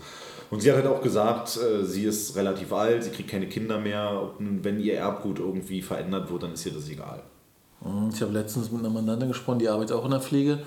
Und 0.50 0.60
sie 0.60 0.70
hat 0.70 0.76
halt 0.76 0.86
auch 0.86 1.02
gesagt, 1.02 1.56
äh, 1.56 1.84
sie 1.84 2.04
ist 2.04 2.36
relativ 2.36 2.72
alt, 2.72 3.02
sie 3.02 3.10
kriegt 3.10 3.28
keine 3.28 3.48
Kinder 3.48 3.80
mehr. 3.80 4.34
Nun, 4.38 4.62
wenn 4.62 4.78
ihr 4.78 4.94
Erbgut 4.94 5.40
irgendwie 5.40 5.82
verändert 5.82 6.30
wird, 6.30 6.44
dann 6.44 6.52
ist 6.52 6.64
ihr 6.64 6.72
das 6.72 6.88
egal. 6.88 7.24
Mhm, 7.80 8.10
Ich 8.12 8.20
habe 8.22 8.32
letztens 8.32 8.70
mit 8.70 8.80
einer 8.80 8.90
Mandantin 8.90 9.28
gesprochen, 9.28 9.58
die 9.58 9.68
arbeitet 9.68 9.96
auch 9.96 10.04
in 10.04 10.10
der 10.10 10.20
Pflege. 10.20 10.60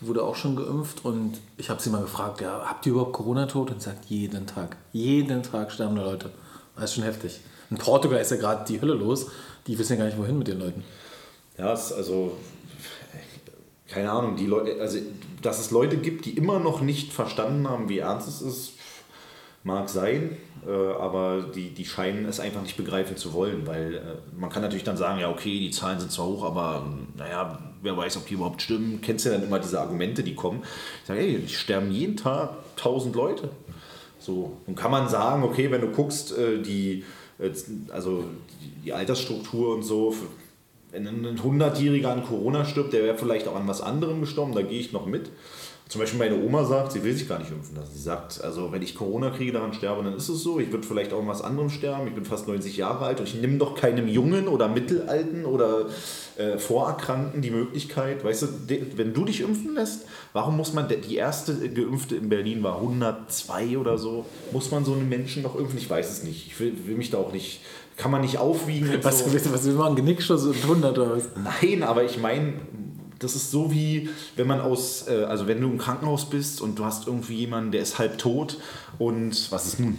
Die 0.00 0.06
wurde 0.06 0.22
auch 0.24 0.34
schon 0.34 0.56
geimpft 0.56 1.04
und 1.04 1.34
ich 1.56 1.70
habe 1.70 1.80
sie 1.80 1.90
mal 1.90 2.02
gefragt, 2.02 2.40
ja, 2.40 2.62
habt 2.64 2.84
ihr 2.84 2.92
überhaupt 2.92 3.12
Corona-Tot? 3.12 3.70
Und 3.70 3.80
sie 3.80 3.90
sagt, 3.90 4.06
jeden 4.06 4.46
Tag. 4.46 4.76
Jeden 4.92 5.42
Tag 5.42 5.70
sterben 5.70 5.96
da 5.96 6.02
Leute. 6.02 6.30
Das 6.74 6.86
ist 6.86 6.94
schon 6.94 7.04
heftig. 7.04 7.40
In 7.70 7.78
Portugal 7.78 8.20
ist 8.20 8.30
ja 8.30 8.36
gerade 8.36 8.64
die 8.66 8.80
Hölle 8.80 8.94
los. 8.94 9.26
Die 9.66 9.78
wissen 9.78 9.92
ja 9.92 9.98
gar 9.98 10.06
nicht, 10.06 10.18
wohin 10.18 10.36
mit 10.36 10.48
den 10.48 10.58
Leuten. 10.58 10.82
Ja, 11.56 11.68
also, 11.68 12.36
keine 13.88 14.10
Ahnung, 14.10 14.36
die 14.36 14.46
Leute, 14.46 14.80
also, 14.80 14.98
dass 15.40 15.60
es 15.60 15.70
Leute 15.70 15.96
gibt, 15.96 16.24
die 16.24 16.36
immer 16.36 16.58
noch 16.58 16.80
nicht 16.80 17.12
verstanden 17.12 17.68
haben, 17.68 17.88
wie 17.88 17.98
ernst 17.98 18.26
es 18.28 18.42
ist, 18.42 18.72
mag 19.64 19.88
sein, 19.88 20.36
äh, 20.66 20.70
aber 20.70 21.46
die, 21.54 21.70
die 21.70 21.84
scheinen 21.84 22.26
es 22.26 22.38
einfach 22.38 22.62
nicht 22.62 22.76
begreifen 22.76 23.16
zu 23.16 23.32
wollen, 23.32 23.66
weil 23.66 23.94
äh, 23.94 24.00
man 24.38 24.50
kann 24.50 24.62
natürlich 24.62 24.84
dann 24.84 24.96
sagen, 24.96 25.20
ja, 25.20 25.30
okay, 25.30 25.58
die 25.58 25.70
Zahlen 25.70 25.98
sind 25.98 26.12
zwar 26.12 26.26
hoch, 26.26 26.44
aber 26.44 26.86
naja, 27.16 27.58
wer 27.82 27.96
weiß, 27.96 28.18
ob 28.18 28.26
die 28.26 28.34
überhaupt 28.34 28.62
stimmen. 28.62 29.00
Kennst 29.02 29.24
du 29.24 29.30
ja 29.30 29.36
dann 29.36 29.46
immer 29.46 29.58
diese 29.58 29.80
Argumente, 29.80 30.22
die 30.22 30.34
kommen. 30.34 30.62
Ich 31.02 31.08
sage, 31.08 31.20
ey, 31.20 31.38
die 31.38 31.52
sterben 31.52 31.90
jeden 31.90 32.16
Tag 32.16 32.50
tausend 32.76 33.16
Leute. 33.16 33.50
So, 34.18 34.58
nun 34.66 34.76
kann 34.76 34.90
man 34.90 35.08
sagen, 35.08 35.42
okay, 35.42 35.70
wenn 35.70 35.80
du 35.80 35.88
guckst, 35.88 36.36
äh, 36.36 36.62
die, 36.62 37.04
äh, 37.38 37.50
also 37.90 38.24
die 38.84 38.92
Altersstruktur 38.92 39.74
und 39.74 39.82
so, 39.82 40.14
wenn 40.92 41.06
ein 41.06 41.38
100-Jähriger 41.38 42.08
an 42.08 42.24
Corona 42.24 42.64
stirbt, 42.64 42.92
der 42.92 43.02
wäre 43.02 43.18
vielleicht 43.18 43.48
auch 43.48 43.56
an 43.56 43.66
was 43.66 43.80
anderem 43.80 44.20
gestorben, 44.20 44.54
da 44.54 44.62
gehe 44.62 44.78
ich 44.78 44.92
noch 44.92 45.06
mit. 45.06 45.30
Zum 45.86 46.00
Beispiel 46.00 46.18
meine 46.18 46.42
Oma 46.42 46.64
sagt, 46.64 46.92
sie 46.92 47.04
will 47.04 47.12
sich 47.12 47.28
gar 47.28 47.38
nicht 47.38 47.50
impfen 47.50 47.76
lassen. 47.76 47.92
Sie 47.94 48.02
sagt, 48.02 48.42
also 48.42 48.72
wenn 48.72 48.80
ich 48.80 48.94
Corona 48.94 49.28
kriege, 49.28 49.52
daran 49.52 49.74
sterbe, 49.74 50.02
dann 50.02 50.16
ist 50.16 50.30
es 50.30 50.42
so. 50.42 50.58
Ich 50.58 50.72
würde 50.72 50.86
vielleicht 50.86 51.12
auch 51.12 51.20
an 51.20 51.28
was 51.28 51.42
anderem 51.42 51.68
sterben. 51.68 52.08
Ich 52.08 52.14
bin 52.14 52.24
fast 52.24 52.48
90 52.48 52.78
Jahre 52.78 53.04
alt 53.04 53.20
und 53.20 53.28
ich 53.28 53.34
nehme 53.34 53.58
doch 53.58 53.74
keinem 53.74 54.08
Jungen 54.08 54.48
oder 54.48 54.66
Mittelalten 54.66 55.44
oder 55.44 55.86
äh, 56.38 56.56
Vorerkrankten 56.56 57.42
die 57.42 57.50
Möglichkeit. 57.50 58.24
Weißt 58.24 58.42
du, 58.42 58.48
wenn 58.96 59.12
du 59.12 59.26
dich 59.26 59.42
impfen 59.42 59.74
lässt, 59.74 60.06
warum 60.32 60.56
muss 60.56 60.72
man, 60.72 60.88
die 60.88 61.16
erste 61.16 61.54
Geimpfte 61.68 62.16
in 62.16 62.30
Berlin 62.30 62.62
war 62.62 62.76
102 62.76 63.76
oder 63.76 63.98
so, 63.98 64.24
muss 64.52 64.70
man 64.70 64.86
so 64.86 64.94
einen 64.94 65.08
Menschen 65.10 65.42
noch 65.42 65.54
impfen? 65.54 65.76
Ich 65.76 65.88
weiß 65.88 66.10
es 66.10 66.24
nicht. 66.24 66.46
Ich 66.46 66.58
will, 66.60 66.74
will 66.86 66.96
mich 66.96 67.10
da 67.10 67.18
auch 67.18 67.32
nicht, 67.32 67.60
kann 67.98 68.10
man 68.10 68.22
nicht 68.22 68.38
aufwiegen. 68.38 68.88
Was, 69.02 69.18
so. 69.18 69.52
was 69.52 69.64
will 69.64 69.74
man? 69.74 69.94
Genickschuss 69.96 70.44
und 70.46 70.56
100 70.56 70.98
oder 70.98 71.16
was? 71.18 71.28
Nein, 71.36 71.82
aber 71.82 72.04
ich 72.04 72.18
meine, 72.18 72.54
das 73.18 73.36
ist 73.36 73.50
so 73.50 73.70
wie, 73.72 74.08
wenn 74.36 74.46
man 74.46 74.60
aus, 74.60 75.08
äh, 75.08 75.24
also 75.24 75.46
wenn 75.46 75.60
du 75.60 75.68
im 75.68 75.78
Krankenhaus 75.78 76.28
bist 76.28 76.60
und 76.60 76.78
du 76.78 76.84
hast 76.84 77.06
irgendwie 77.06 77.36
jemanden, 77.36 77.72
der 77.72 77.82
ist 77.82 77.98
halb 77.98 78.18
tot 78.18 78.58
und 78.98 79.50
was 79.50 79.66
ist 79.66 79.80
nun? 79.80 79.98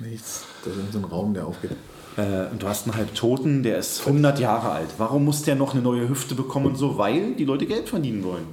Nichts. 0.00 0.44
Das 0.64 0.76
ist 0.76 0.92
so 0.92 0.98
ein 0.98 1.04
Raum, 1.04 1.34
der 1.34 1.46
aufgeht. 1.46 1.72
Äh, 2.16 2.46
und 2.50 2.62
du 2.62 2.68
hast 2.68 2.86
einen 2.86 2.96
Halbtoten, 2.96 3.62
der 3.62 3.78
ist 3.78 4.00
100 4.00 4.38
Jahre 4.38 4.70
alt. 4.70 4.88
Warum 4.98 5.24
muss 5.24 5.42
der 5.42 5.54
noch 5.54 5.72
eine 5.72 5.82
neue 5.82 6.08
Hüfte 6.08 6.34
bekommen 6.34 6.66
und 6.66 6.76
so? 6.76 6.98
Weil 6.98 7.34
die 7.34 7.44
Leute 7.44 7.66
Geld 7.66 7.88
verdienen 7.88 8.24
wollen. 8.24 8.46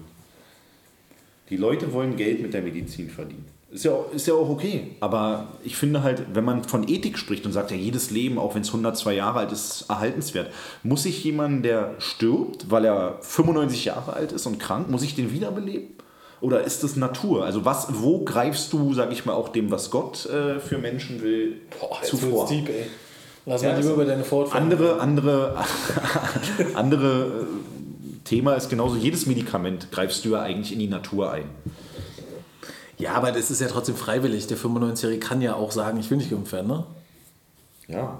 Die 1.50 1.58
Leute 1.58 1.92
wollen 1.94 2.16
Geld 2.16 2.42
mit 2.42 2.54
der 2.54 2.62
Medizin 2.62 3.10
verdienen. 3.10 3.46
Ist 3.74 3.86
ja, 3.86 3.92
auch- 3.92 4.14
ist 4.14 4.28
ja 4.28 4.36
auch 4.36 4.50
okay. 4.50 4.92
Aber 5.00 5.48
ich 5.64 5.76
finde 5.76 6.04
halt, 6.04 6.24
wenn 6.34 6.46
man 6.46 6.64
von 6.64 6.88
Ethik 6.88 7.18
spricht 7.18 7.46
und 7.46 7.54
sagt, 7.54 7.72
ja, 7.72 7.78
jedes 7.78 8.12
Leben, 8.12 8.38
auch 8.38 8.54
wenn 8.54 8.62
es 8.62 8.68
102 8.70 9.14
Jahre 9.16 9.40
alt 9.40 9.52
ist, 9.52 9.86
erhaltenswert, 9.90 10.52
muss 10.84 11.06
ich 11.06 11.24
jemanden, 11.24 11.64
der 11.64 11.96
stirbt, 11.98 12.70
weil 12.70 12.86
er 12.86 13.18
95 13.22 13.86
Jahre 13.86 14.14
alt 14.14 14.32
ist 14.32 14.46
und 14.46 14.60
krank, 14.60 14.90
muss 14.92 15.02
ich 15.02 15.16
den 15.16 15.32
wiederbeleben? 15.32 15.88
Oder 16.40 16.62
ist 16.64 16.84
das 16.84 16.98
Natur? 16.98 17.46
Also 17.46 17.66
was, 17.66 17.88
wo 18.02 18.20
greifst 18.24 18.72
du, 18.74 18.94
sag 18.94 19.12
ich 19.12 19.26
mal, 19.26 19.34
auch 19.34 19.50
dem, 19.50 19.72
was 19.72 19.90
Gott 19.90 20.26
äh, 20.28 20.60
für 20.60 20.78
Menschen 20.78 21.22
will, 21.24 21.62
zuvor? 22.04 22.52
ey. 22.52 22.66
Lass 23.46 23.62
Ja, 23.64 23.70
mal 23.70 23.78
lieber 23.78 23.90
ist- 23.90 23.96
über 23.96 24.06
deine 24.06 24.24
Fortfahren. 24.24 24.64
Andere, 24.72 25.00
andere, 25.00 25.56
andere 26.76 27.24
äh, 27.26 27.30
Thema 28.24 28.54
ist 28.56 28.70
genauso, 28.70 28.96
jedes 28.98 29.26
Medikament 29.26 29.92
greifst 29.92 30.24
du 30.26 30.30
ja 30.32 30.42
eigentlich 30.42 30.72
in 30.74 30.80
die 30.80 30.88
Natur 30.88 31.32
ein. 31.32 31.46
Ja, 33.04 33.16
aber 33.16 33.34
das 33.34 33.52
ist 33.52 33.60
ja 33.60 33.68
trotzdem 33.68 33.98
freiwillig. 33.98 34.48
Der 34.48 34.58
95-Jährige 34.58 35.20
kann 35.20 35.42
ja 35.42 35.56
auch 35.56 35.72
sagen, 35.72 36.00
ich 36.00 36.10
will 36.10 36.18
nicht 36.18 36.30
geimpft 36.30 36.54
werden, 36.54 36.68
ne? 36.68 36.86
Ja. 37.90 38.20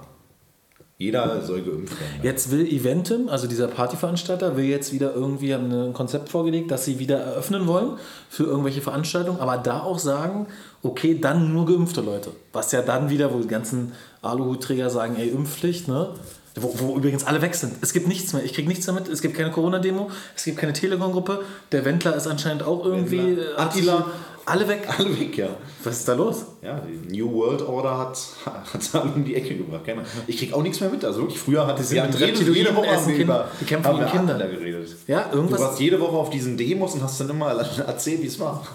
Jeder 0.98 1.40
soll 1.40 1.62
geimpft 1.62 1.98
werden. 1.98 2.20
Jetzt 2.22 2.50
will 2.50 2.66
Eventim, 2.66 3.30
also 3.30 3.46
dieser 3.46 3.66
Partyveranstalter, 3.68 4.58
will 4.58 4.66
jetzt 4.66 4.92
wieder 4.92 5.14
irgendwie 5.14 5.54
ein 5.54 5.94
Konzept 5.94 6.28
vorgelegt, 6.28 6.70
dass 6.70 6.84
sie 6.84 6.98
wieder 6.98 7.16
eröffnen 7.16 7.66
wollen 7.66 7.92
für 8.28 8.44
irgendwelche 8.44 8.82
Veranstaltungen, 8.82 9.40
aber 9.40 9.56
da 9.56 9.80
auch 9.80 9.98
sagen, 9.98 10.48
okay, 10.82 11.18
dann 11.18 11.54
nur 11.54 11.64
geimpfte 11.64 12.02
Leute. 12.02 12.32
Was 12.52 12.70
ja 12.72 12.82
dann 12.82 13.08
wieder, 13.08 13.32
wo 13.32 13.38
die 13.38 13.48
ganzen 13.48 13.92
Aluhutträger 14.20 14.90
sagen, 14.90 15.16
ey, 15.16 15.30
Impfpflicht, 15.30 15.88
ne? 15.88 16.10
Wo, 16.56 16.72
wo 16.78 16.96
übrigens 16.96 17.24
alle 17.24 17.42
weg 17.42 17.54
sind. 17.54 17.72
Es 17.80 17.92
gibt 17.92 18.06
nichts 18.06 18.32
mehr. 18.32 18.44
Ich 18.44 18.52
kriege 18.52 18.68
nichts 18.68 18.86
damit. 18.86 19.08
Es 19.08 19.22
gibt 19.22 19.34
keine 19.34 19.50
Corona-Demo. 19.50 20.10
Es 20.36 20.44
gibt 20.44 20.58
keine 20.58 20.72
Telegram-Gruppe. 20.72 21.42
Der 21.72 21.84
Wendler 21.84 22.14
ist 22.14 22.28
anscheinend 22.28 22.62
auch 22.62 22.84
irgendwie. 22.84 23.18
Wendler. 23.18 23.58
äh, 23.58 23.60
Attila. 23.60 24.06
Alle 24.46 24.68
weg. 24.68 24.86
Alle 24.98 25.18
weg, 25.18 25.36
ja. 25.38 25.48
Was 25.82 25.98
ist 26.00 26.08
da 26.08 26.14
los? 26.14 26.44
Ja, 26.62 26.80
die 26.80 27.16
New 27.16 27.32
World 27.32 27.62
Order 27.62 27.96
hat 27.98 28.12
es 28.78 28.94
alle 28.94 29.10
um 29.14 29.24
die 29.24 29.34
Ecke 29.34 29.56
gebracht. 29.56 29.84
Keine- 29.86 30.02
Ich 30.26 30.36
krieg 30.38 30.52
auch 30.52 30.62
nichts 30.62 30.80
mehr 30.80 30.90
mit. 30.90 31.04
Also 31.04 31.20
wirklich, 31.22 31.38
früher 31.38 31.66
hat 31.66 31.78
es 31.80 31.88
sind 31.88 31.96
ja 31.98 32.06
mit 32.06 32.18
jede, 32.18 32.52
jede 32.52 32.76
Woche 32.76 32.88
essen 32.88 33.14
über 33.16 33.48
Die 33.60 33.64
kämpfen 33.64 33.88
haben 33.88 33.98
gegen 34.00 34.10
Kinder. 34.10 34.34
Adler 34.34 34.48
geredet. 34.48 34.96
Ja, 35.06 35.28
Du 35.30 35.36
irgendwas. 35.38 35.60
warst 35.60 35.80
jede 35.80 35.98
Woche 36.00 36.16
auf 36.16 36.30
diesen 36.30 36.56
Demos 36.56 36.94
und 36.94 37.02
hast 37.02 37.18
dann 37.20 37.30
immer 37.30 37.46
erzählt, 37.86 38.22
wie 38.22 38.26
es 38.26 38.38
war. 38.38 38.66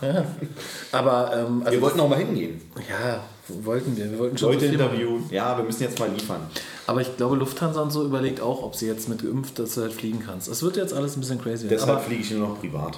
Aber 0.91 1.34
ähm, 1.36 1.61
also 1.63 1.72
Wir 1.72 1.82
wollten 1.82 1.99
auch 1.99 2.09
mal 2.09 2.17
hingehen. 2.20 2.61
Ja, 2.89 3.24
wollten 3.63 3.95
wir. 3.97 4.09
Wir 4.11 4.20
wollten 4.20 4.38
schon 4.38 4.53
Leute 4.53 4.67
so 4.67 4.74
interviewen. 4.74 5.24
Ja, 5.30 5.57
wir 5.57 5.63
müssen 5.63 5.84
jetzt 5.84 5.99
mal 5.99 6.09
liefern. 6.09 6.41
Aber 6.88 7.01
ich 7.01 7.15
glaube, 7.17 7.36
Lufthansa 7.36 7.82
und 7.82 7.91
so 7.91 8.03
überlegt 8.05 8.41
auch, 8.41 8.63
ob 8.63 8.76
sie 8.76 8.88
jetzt 8.88 9.09
mit 9.09 9.22
geimpft, 9.22 9.59
dass 9.59 9.76
du 9.76 9.82
halt 9.82 9.93
fliegen 9.93 10.22
kannst. 10.26 10.47
Es 10.47 10.63
wird 10.63 10.78
jetzt 10.78 10.93
alles 10.93 11.15
ein 11.15 11.20
bisschen 11.20 11.41
crazy. 11.41 11.67
Deshalb 11.67 12.01
fliege 12.01 12.22
ich 12.22 12.32
nur 12.32 12.47
noch 12.49 12.59
privat. 12.59 12.97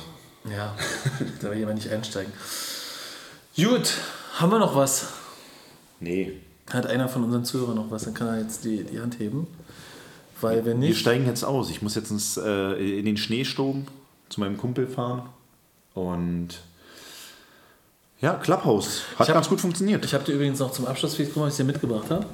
Ja, 0.50 0.76
da 1.42 1.50
will 1.52 1.58
jemand 1.58 1.78
nicht 1.78 1.92
einsteigen. 1.92 2.32
Gut, 3.56 3.94
haben 4.38 4.52
wir 4.52 4.60
noch 4.60 4.76
was? 4.76 5.08
Nee. 6.00 6.34
Hat 6.72 6.88
einer 6.88 7.10
von 7.10 7.24
unseren 7.24 7.44
Zuhörern 7.46 7.76
noch 7.76 7.92
was? 7.92 8.04
Dann 8.06 8.14
kann 8.14 8.28
er 8.28 8.39
jetzt 8.39 8.64
die, 8.64 8.84
die 8.84 9.00
Hand 9.00 9.20
heben. 9.20 9.48
Weil 10.39 10.66
wenn 10.66 10.82
Wir 10.82 10.89
nicht. 10.89 11.00
steigen 11.00 11.26
jetzt 11.28 11.44
aus. 11.44 11.70
Ich 11.70 11.82
muss 11.82 11.96
jetzt 11.96 12.10
ins, 12.12 12.38
äh, 12.38 13.00
in 13.00 13.06
den 13.06 13.18
Schneesturm 13.18 13.86
zu 14.30 14.39
meinem 14.39 14.58
Kumpel 14.58 14.88
fahren. 14.88 15.24
Und 15.94 16.62
ja, 18.22 18.34
Clubhouse. 18.36 19.02
Hat 19.18 19.28
hab- 19.28 19.36
ganz 19.36 19.50
gut 19.50 19.60
funktioniert. 19.62 20.04
Ich 20.06 20.14
habe 20.14 20.24
dir 20.24 20.34
übrigens 20.34 20.60
noch 20.60 20.72
zum 20.72 20.88
Abschluss, 20.88 21.20
was 21.36 21.52
ich 21.54 21.58
dir 21.58 21.64
mitgebracht 21.66 22.10
habe. 22.10 22.26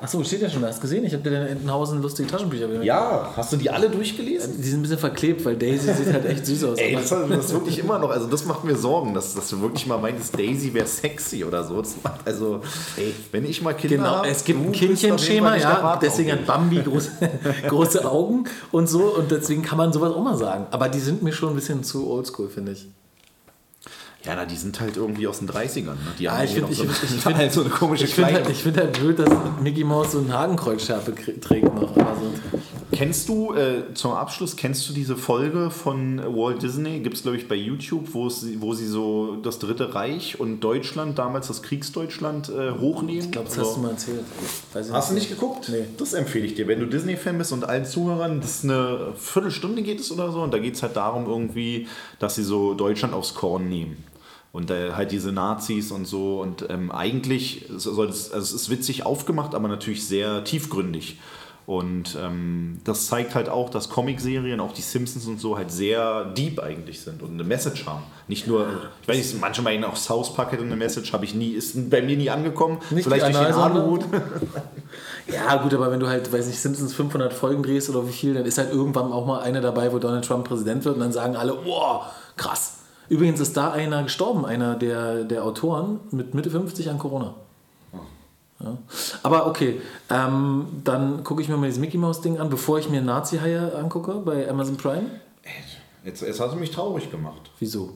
Achso, 0.00 0.22
steht 0.24 0.42
ja 0.42 0.50
schon. 0.50 0.64
Hast 0.64 0.78
du 0.78 0.82
gesehen? 0.82 1.04
Ich 1.04 1.12
habe 1.12 1.22
dir 1.22 1.40
in 1.40 1.46
Entenhausen 1.48 2.02
lustige 2.02 2.28
Taschenbücher 2.28 2.66
mitgebracht. 2.68 2.86
ja, 2.86 3.32
hast 3.36 3.52
du 3.52 3.56
die 3.56 3.70
alle 3.70 3.88
durchgelesen? 3.90 4.60
Die 4.60 4.68
sind 4.68 4.80
ein 4.80 4.82
bisschen 4.82 4.98
verklebt, 4.98 5.44
weil 5.44 5.56
Daisy 5.56 5.92
sieht 5.92 6.12
halt 6.12 6.26
echt 6.26 6.46
süß 6.46 6.64
aus. 6.64 6.78
Ey, 6.78 6.94
das, 6.94 7.08
das 7.08 7.44
ist 7.46 7.52
wirklich 7.52 7.78
immer 7.78 7.98
noch, 7.98 8.10
also 8.10 8.26
das 8.26 8.44
macht 8.44 8.64
mir 8.64 8.76
Sorgen, 8.76 9.14
dass, 9.14 9.34
dass 9.34 9.48
du 9.48 9.60
wirklich 9.60 9.86
mal 9.86 9.98
meintest, 9.98 10.38
Daisy 10.38 10.72
wäre 10.74 10.86
sexy 10.86 11.44
oder 11.44 11.64
so. 11.64 11.80
Das 11.80 11.94
macht, 12.02 12.26
also, 12.26 12.60
ey, 12.96 13.14
wenn 13.32 13.44
ich 13.44 13.62
mal 13.62 13.74
Kinder 13.74 13.96
Genau, 13.96 14.16
hab, 14.16 14.26
es 14.26 14.44
gibt 14.44 14.64
ein 14.64 14.72
Kindchenschema, 14.72 15.56
ja, 15.56 15.98
deswegen 16.00 16.32
hat 16.32 16.46
Bambi 16.46 16.82
große, 16.82 17.10
große 17.68 18.04
Augen 18.10 18.44
und 18.72 18.88
so 18.88 19.16
und 19.16 19.30
deswegen 19.30 19.62
kann 19.62 19.78
man 19.78 19.92
sowas 19.92 20.12
auch 20.12 20.22
mal 20.22 20.36
sagen. 20.36 20.66
Aber 20.70 20.88
die 20.88 21.00
sind 21.00 21.22
mir 21.22 21.32
schon 21.32 21.50
ein 21.50 21.54
bisschen 21.54 21.82
zu 21.84 22.08
oldschool, 22.10 22.48
finde 22.48 22.72
ich. 22.72 22.88
Ja, 24.26 24.34
na, 24.34 24.44
die 24.44 24.56
sind 24.56 24.80
halt 24.80 24.96
irgendwie 24.96 25.26
aus 25.28 25.38
den 25.38 25.48
30ern. 25.48 25.84
Ne? 25.84 25.96
Die 26.18 26.24
Ja, 26.24 26.36
haben 26.36 26.44
ich 26.44 26.52
hier 26.52 26.66
finde 26.66 26.74
so, 26.74 26.84
find, 27.20 27.36
halt 27.36 27.52
so 27.52 27.60
eine 27.60 27.70
komische 27.70 28.04
ich 28.04 28.14
find 28.14 28.26
Kleidung. 28.28 28.44
halt, 28.46 28.56
ich 28.56 28.62
find 28.62 28.76
halt 28.76 28.92
blöd, 28.98 29.18
dass 29.18 29.30
Mickey 29.62 29.84
Mouse 29.84 30.12
so 30.12 30.18
eine 30.18 30.32
Hakenkreuzschärpe 30.36 31.14
trägt 31.40 31.74
noch. 31.74 31.96
Aber 31.96 32.16
so. 32.16 32.58
Kennst 32.92 33.28
du, 33.28 33.52
äh, 33.54 33.92
zum 33.94 34.12
Abschluss, 34.12 34.56
kennst 34.56 34.88
du 34.88 34.92
diese 34.94 35.16
Folge 35.16 35.70
von 35.70 36.18
Walt 36.34 36.62
Disney? 36.62 37.00
Gibt 37.00 37.16
es, 37.16 37.22
glaube 37.22 37.36
ich, 37.36 37.46
bei 37.46 37.54
YouTube, 37.54 38.14
wo, 38.14 38.26
es, 38.26 38.46
wo 38.60 38.72
sie 38.74 38.86
so 38.86 39.36
das 39.42 39.58
Dritte 39.58 39.94
Reich 39.94 40.40
und 40.40 40.60
Deutschland, 40.60 41.18
damals 41.18 41.48
das 41.48 41.62
Kriegsdeutschland, 41.62 42.48
äh, 42.48 42.70
hochnehmen? 42.80 43.20
Ich 43.26 43.30
glaube, 43.32 43.48
das 43.48 43.58
Also- 43.58 43.70
hast 43.70 43.76
du 43.76 43.80
mal 43.82 43.90
erzählt. 43.90 44.20
Weiß 44.72 44.92
Hast 44.92 45.10
du 45.10 45.14
nicht 45.14 45.28
geguckt? 45.28 45.68
Nee. 45.70 45.84
Das 45.98 46.14
empfehle 46.14 46.46
ich 46.46 46.54
dir. 46.54 46.66
Wenn 46.68 46.80
du 46.80 46.86
Disney-Fan 46.86 47.36
bist 47.38 47.52
und 47.52 47.64
allen 47.68 47.84
Zuhörern, 47.84 48.40
das 48.40 48.56
ist 48.58 48.64
eine 48.64 49.12
Viertelstunde 49.16 49.82
geht 49.82 50.00
es 50.00 50.10
oder 50.10 50.32
so. 50.32 50.40
Und 50.40 50.54
da 50.54 50.58
geht 50.58 50.74
es 50.76 50.82
halt 50.82 50.96
darum 50.96 51.26
irgendwie, 51.26 51.88
dass 52.18 52.36
sie 52.36 52.44
so 52.44 52.72
Deutschland 52.74 53.12
aufs 53.14 53.34
Korn 53.34 53.68
nehmen. 53.68 54.02
Und 54.56 54.70
äh, 54.70 54.92
halt 54.94 55.12
diese 55.12 55.32
Nazis 55.32 55.92
und 55.92 56.06
so. 56.06 56.40
Und 56.40 56.64
ähm, 56.70 56.90
eigentlich 56.90 57.66
soll 57.76 58.08
es, 58.08 58.32
also 58.32 58.42
es 58.42 58.62
ist 58.62 58.70
witzig 58.70 59.04
aufgemacht, 59.04 59.54
aber 59.54 59.68
natürlich 59.68 60.08
sehr 60.08 60.44
tiefgründig. 60.44 61.18
Und 61.66 62.16
ähm, 62.18 62.80
das 62.84 63.06
zeigt 63.08 63.34
halt 63.34 63.50
auch, 63.50 63.68
dass 63.68 63.90
Comicserien, 63.90 64.60
auch 64.60 64.72
die 64.72 64.80
Simpsons 64.80 65.26
und 65.26 65.42
so, 65.42 65.58
halt 65.58 65.70
sehr 65.70 66.24
deep 66.24 66.58
eigentlich 66.58 67.02
sind 67.02 67.22
und 67.22 67.32
eine 67.32 67.44
Message 67.44 67.84
haben. 67.84 68.04
Nicht 68.28 68.46
nur, 68.46 68.66
ich 69.02 69.08
weiß 69.08 69.16
nicht, 69.18 69.40
manche 69.42 69.60
meinen 69.60 69.84
auch 69.84 69.96
South 69.96 70.32
Park 70.32 70.52
hätte 70.52 70.62
eine 70.62 70.76
Message, 70.76 71.12
habe 71.12 71.26
ich 71.26 71.34
nie, 71.34 71.50
ist 71.50 71.90
bei 71.90 72.00
mir 72.00 72.16
nie 72.16 72.30
angekommen. 72.30 72.78
Nicht 72.88 73.04
Vielleicht 73.04 73.24
durch 73.24 73.34
den 73.34 73.44
Analsonde? 73.44 73.82
Aluhut. 73.82 74.04
Ja, 75.30 75.56
gut, 75.56 75.74
aber 75.74 75.90
wenn 75.90 75.98
du 75.98 76.06
halt, 76.06 76.32
weiß 76.32 76.46
nicht, 76.46 76.60
Simpsons 76.60 76.94
500 76.94 77.34
Folgen 77.34 77.62
drehst 77.62 77.90
oder 77.90 78.06
wie 78.06 78.12
viel, 78.12 78.32
dann 78.32 78.46
ist 78.46 78.58
halt 78.58 78.72
irgendwann 78.72 79.12
auch 79.12 79.26
mal 79.26 79.40
eine 79.40 79.60
dabei, 79.60 79.92
wo 79.92 79.98
Donald 79.98 80.24
Trump 80.24 80.46
Präsident 80.46 80.84
wird 80.84 80.94
und 80.94 81.00
dann 81.00 81.12
sagen 81.12 81.34
alle, 81.34 81.58
wow, 81.66 82.04
krass. 82.36 82.85
Übrigens 83.08 83.40
ist 83.40 83.56
da 83.56 83.70
einer 83.70 84.02
gestorben, 84.02 84.44
einer 84.44 84.74
der, 84.74 85.24
der 85.24 85.44
Autoren 85.44 86.00
mit 86.10 86.34
Mitte 86.34 86.50
50 86.50 86.90
an 86.90 86.98
Corona. 86.98 87.34
Ja. 88.60 88.78
Aber 89.22 89.46
okay, 89.46 89.80
ähm, 90.10 90.66
dann 90.82 91.22
gucke 91.22 91.42
ich 91.42 91.48
mir 91.48 91.56
mal 91.56 91.66
dieses 91.66 91.80
Mickey 91.80 91.98
Mouse 91.98 92.22
Ding 92.22 92.38
an, 92.38 92.48
bevor 92.48 92.78
ich 92.78 92.88
mir 92.88 93.02
Nazi-Haie 93.02 93.74
angucke 93.76 94.14
bei 94.24 94.48
Amazon 94.48 94.76
Prime. 94.76 95.04
Jetzt, 96.04 96.22
jetzt 96.22 96.40
hast 96.40 96.52
du 96.52 96.56
mich 96.56 96.70
traurig 96.70 97.10
gemacht. 97.10 97.50
Wieso? 97.58 97.92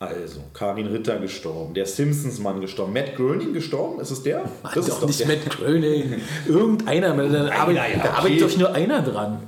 Also, 0.00 0.40
Karin 0.54 0.86
Ritter 0.86 1.18
gestorben, 1.18 1.74
der 1.74 1.86
Simpsons-Mann 1.86 2.60
gestorben, 2.60 2.92
Matt 2.92 3.16
Groening 3.16 3.52
gestorben, 3.52 4.00
ist 4.00 4.12
es 4.12 4.22
der? 4.22 4.44
Das 4.62 4.86
ist 4.86 5.02
doch 5.02 5.06
nicht 5.06 5.26
Matt 5.26 5.50
Groening. 5.50 6.20
Irgendeiner, 6.46 7.16
da 7.28 7.52
arbeitet, 7.52 7.74
ja, 7.74 7.96
da 7.96 7.98
okay. 7.98 8.08
arbeitet 8.08 8.42
doch 8.42 8.56
nur 8.58 8.72
einer 8.74 9.02
dran. 9.02 9.42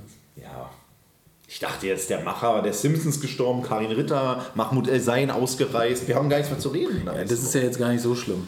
Ich 1.53 1.59
dachte 1.59 1.89
jetzt, 1.89 2.11
der 2.11 2.23
Macher 2.23 2.63
der 2.63 2.73
Simpsons 2.73 3.21
gestorben, 3.21 3.65
Karin 3.65 3.91
Ritter, 3.91 4.47
Mahmoud 4.55 4.87
El-Sein 4.87 5.33
ausgereist. 5.33 6.07
Wir 6.07 6.15
haben 6.15 6.29
gar 6.29 6.37
nichts 6.37 6.53
mehr 6.53 6.61
zu 6.61 6.69
reden. 6.69 7.03
Ja, 7.05 7.25
das 7.25 7.43
ist 7.43 7.53
ja 7.53 7.61
jetzt 7.61 7.77
gar 7.77 7.89
nicht 7.89 8.03
so 8.03 8.15
schlimm. 8.15 8.47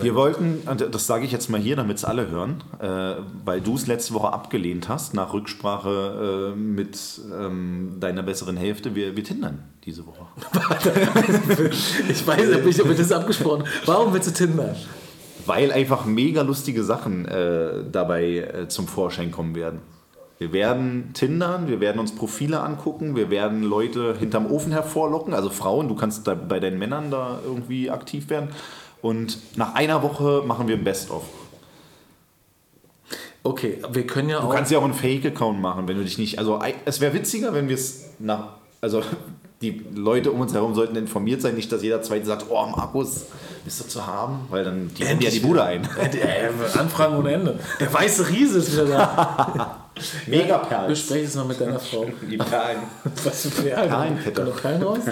Wir 0.00 0.16
wollten, 0.16 0.62
das 0.90 1.06
sage 1.06 1.24
ich 1.24 1.30
jetzt 1.30 1.48
mal 1.48 1.60
hier, 1.60 1.76
damit 1.76 1.98
es 1.98 2.04
alle 2.04 2.28
hören, 2.30 2.64
äh, 2.80 3.22
weil 3.44 3.60
du 3.60 3.76
es 3.76 3.86
letzte 3.86 4.14
Woche 4.14 4.32
abgelehnt 4.32 4.88
hast, 4.88 5.14
nach 5.14 5.32
Rücksprache 5.32 6.54
äh, 6.54 6.58
mit 6.58 6.98
ähm, 7.32 7.96
deiner 8.00 8.24
besseren 8.24 8.56
Hälfte, 8.56 8.96
wir, 8.96 9.16
wir 9.16 9.22
tindern 9.22 9.62
diese 9.84 10.04
Woche. 10.04 10.26
ich 12.08 12.26
weiß 12.26 12.64
nicht, 12.64 12.80
ob 12.80 12.90
ich 12.90 12.96
das 12.96 13.12
abgesprochen 13.12 13.64
Warum 13.86 14.12
willst 14.12 14.28
du 14.28 14.32
Tinder? 14.32 14.74
Weil 15.46 15.70
einfach 15.70 16.04
mega 16.04 16.42
lustige 16.42 16.82
Sachen 16.82 17.26
äh, 17.26 17.84
dabei 17.90 18.38
äh, 18.38 18.68
zum 18.68 18.88
Vorschein 18.88 19.30
kommen 19.30 19.54
werden. 19.54 19.80
Wir 20.38 20.52
werden 20.52 21.10
tindern, 21.14 21.66
wir 21.68 21.80
werden 21.80 21.98
uns 21.98 22.14
Profile 22.14 22.60
angucken, 22.60 23.16
wir 23.16 23.28
werden 23.28 23.64
Leute 23.64 24.14
hinterm 24.16 24.46
Ofen 24.46 24.70
hervorlocken, 24.70 25.34
also 25.34 25.50
Frauen, 25.50 25.88
du 25.88 25.96
kannst 25.96 26.26
da 26.28 26.34
bei 26.34 26.60
deinen 26.60 26.78
Männern 26.78 27.10
da 27.10 27.40
irgendwie 27.44 27.90
aktiv 27.90 28.30
werden. 28.30 28.50
Und 29.02 29.38
nach 29.56 29.74
einer 29.74 30.02
Woche 30.02 30.42
machen 30.46 30.68
wir 30.68 30.76
ein 30.76 30.84
Best-of. 30.84 31.24
Okay, 33.42 33.78
wir 33.92 34.06
können 34.06 34.28
ja 34.28 34.40
Du 34.40 34.46
auch. 34.48 34.54
kannst 34.54 34.70
ja 34.70 34.78
auch 34.78 34.84
einen 34.84 34.94
Fake-Account 34.94 35.60
machen, 35.60 35.88
wenn 35.88 35.96
du 35.96 36.04
dich 36.04 36.18
nicht. 36.18 36.38
Also, 36.38 36.60
es 36.84 37.00
wäre 37.00 37.14
witziger, 37.14 37.54
wenn 37.54 37.68
wir 37.68 37.74
es 37.76 38.10
nach. 38.18 38.48
Also, 38.80 39.02
die 39.62 39.84
Leute 39.94 40.30
um 40.30 40.40
uns 40.40 40.52
herum 40.52 40.74
sollten 40.74 40.96
informiert 40.96 41.40
sein, 41.42 41.54
nicht, 41.54 41.70
dass 41.72 41.82
jeder 41.82 42.02
Zweite 42.02 42.26
sagt: 42.26 42.46
Oh, 42.48 42.66
Markus, 42.66 43.26
bist 43.64 43.80
du 43.80 43.88
zu 43.88 44.06
haben? 44.06 44.40
Weil 44.50 44.64
dann 44.64 44.90
die 44.96 45.02
ja 45.02 45.30
die 45.30 45.40
Bude 45.40 45.64
ein. 45.64 45.84
Äh, 45.84 46.78
Anfragen 46.78 47.16
ohne 47.16 47.32
Ende. 47.32 47.58
Der 47.80 47.92
weiße 47.92 48.28
Riese 48.28 48.58
ist 48.58 48.72
wieder 48.72 48.86
da. 48.86 49.66
Mega 50.26 50.58
Perlen. 50.58 50.88
Bespreche 50.88 51.24
es 51.24 51.34
mal 51.34 51.44
mit 51.44 51.60
deiner 51.60 51.78
Frau. 51.78 52.06
Die 52.30 52.36
Perlen. 52.36 52.78
Was 53.24 53.42
für 53.42 53.62
Perlen? 53.62 54.18
Noch 54.46 54.60
Perlen 54.60 54.82
raus? 54.82 55.00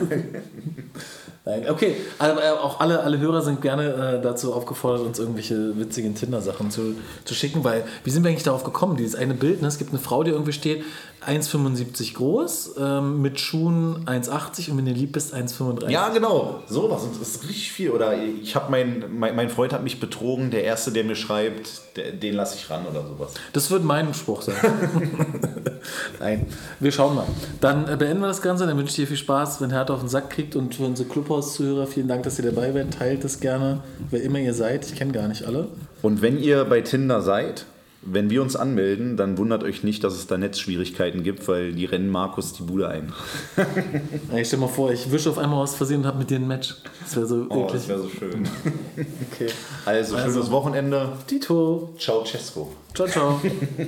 Nein, 1.47 1.71
okay. 1.71 1.97
Aber 2.19 2.45
äh, 2.45 2.51
auch 2.51 2.81
alle, 2.81 3.05
alle 3.05 3.19
Hörer 3.19 3.41
sind 3.41 3.63
gerne 3.63 4.19
äh, 4.19 4.21
dazu 4.21 4.53
aufgefordert, 4.53 5.07
uns 5.07 5.21
irgendwelche 5.21 5.79
witzigen 5.79 6.17
Tinder-Sachen 6.17 6.73
zu, 6.73 6.97
zu 7.25 7.35
schicken, 7.35 7.63
weil 7.63 7.85
wie 8.03 8.11
sind 8.11 8.25
wir 8.25 8.31
eigentlich 8.31 8.43
darauf 8.43 8.65
gekommen? 8.65 8.97
Dieses 8.97 9.15
eine 9.15 9.35
Bild, 9.35 9.63
ne? 9.63 9.69
es 9.69 9.79
gibt 9.79 9.91
eine 9.91 10.01
Frau, 10.01 10.25
die 10.25 10.33
irgendwie 10.33 10.53
steht, 10.53 10.85
1,75 11.27 12.15
groß, 12.15 12.75
ähm, 12.79 13.21
mit 13.21 13.41
Schuhen 13.41 14.05
1,80 14.07 14.71
und 14.71 14.79
wenn 14.79 14.87
du 14.87 14.93
lieb 14.93 15.13
bist, 15.13 15.35
1,35. 15.35 15.91
Ja, 15.91 16.09
genau. 16.11 16.63
Sowas. 16.69 17.03
Und 17.03 17.21
das 17.21 17.29
ist 17.29 17.43
richtig 17.45 17.73
viel. 17.73 17.91
Oder 17.91 18.15
ich 18.23 18.55
habe 18.55 18.71
mein, 18.71 19.05
mein, 19.13 19.35
mein 19.35 19.51
Freund 19.51 19.73
hat 19.73 19.83
mich 19.83 19.99
betrogen, 19.99 20.51
der 20.51 20.65
Erste, 20.65 20.93
der 20.93 21.05
mir 21.05 21.17
schreibt, 21.17 21.97
der, 21.97 22.13
den 22.13 22.35
lasse 22.35 22.57
ich 22.57 22.71
ran 22.71 22.87
oder 22.87 23.03
sowas. 23.03 23.33
Das 23.53 23.71
wird 23.71 23.85
mein 23.85 24.15
Spruch 24.15 24.43
sein. 24.43 24.55
Nein, 26.21 26.47
wir 26.79 26.93
schauen 26.93 27.17
mal. 27.17 27.27
Dann 27.61 27.89
äh, 27.89 27.97
beenden 27.97 28.21
wir 28.21 28.29
das 28.29 28.43
Ganze. 28.43 28.67
Dann 28.67 28.77
wünsche 28.77 28.91
ich 28.91 28.97
dir 28.97 29.07
viel 29.07 29.17
Spaß, 29.17 29.61
wenn 29.61 29.71
Hertha 29.71 29.95
auf 29.95 30.01
den 30.01 30.09
Sack 30.09 30.31
kriegt. 30.31 30.55
Und 30.55 30.77
für 30.77 30.85
unsere 30.85 31.09
Clubhaus-Zuhörer, 31.09 31.87
vielen 31.87 32.09
Dank, 32.09 32.23
dass 32.23 32.39
ihr 32.39 32.51
dabei 32.51 32.73
seid. 32.73 32.99
Teilt 32.99 33.25
es 33.25 33.41
gerne, 33.41 33.83
wer 34.11 34.23
immer 34.23 34.39
ihr 34.39 34.55
seid. 34.55 34.87
Ich 34.87 34.95
kenne 34.95 35.13
gar 35.13 35.27
nicht 35.27 35.45
alle. 35.45 35.69
Und 36.03 36.23
wenn 36.23 36.39
ihr 36.39 36.65
bei 36.65 36.83
Tinder 36.83 37.21
seid, 37.23 37.67
wenn 38.07 38.31
wir 38.31 38.43
uns 38.43 38.57
anmelden, 38.57 39.17
dann 39.17 39.37
wundert 39.39 39.65
euch 39.65 39.83
nicht, 39.83 40.05
dass 40.05 40.15
es 40.15 40.27
da 40.27 40.39
Netzschwierigkeiten 40.39 41.23
gibt, 41.23 41.47
weil 41.49 41.73
die 41.73 41.85
rennen 41.85 42.09
Markus 42.11 42.53
die 42.53 42.63
Bude 42.63 42.89
ein. 42.89 43.13
Ich 44.37 44.49
stell 44.49 44.59
mal 44.61 44.69
vor, 44.69 44.93
ich 44.93 45.11
wische 45.11 45.31
auf 45.31 45.39
einmal 45.39 45.63
aus 45.63 45.75
Versehen 45.75 46.01
und 46.01 46.07
habe 46.07 46.19
mit 46.19 46.31
dir 46.31 46.37
ein 46.39 46.47
Match. 46.47 46.77
Das 47.03 47.17
wäre 47.17 47.27
so 47.27 47.47
Oh, 47.49 47.69
das 47.71 47.89
wirklich. 47.89 47.89
wäre 47.89 47.99
so 48.01 48.09
schön. 48.09 48.49
okay. 49.33 49.47
Also, 49.85 50.17
schönes 50.19 50.37
Also. 50.37 50.51
Wochenende. 50.51 51.13
Tito. 51.27 51.95
Ciao, 51.99 52.25
Cesco. 52.25 52.73
Ciao, 52.95 53.07
ciao. 53.09 53.41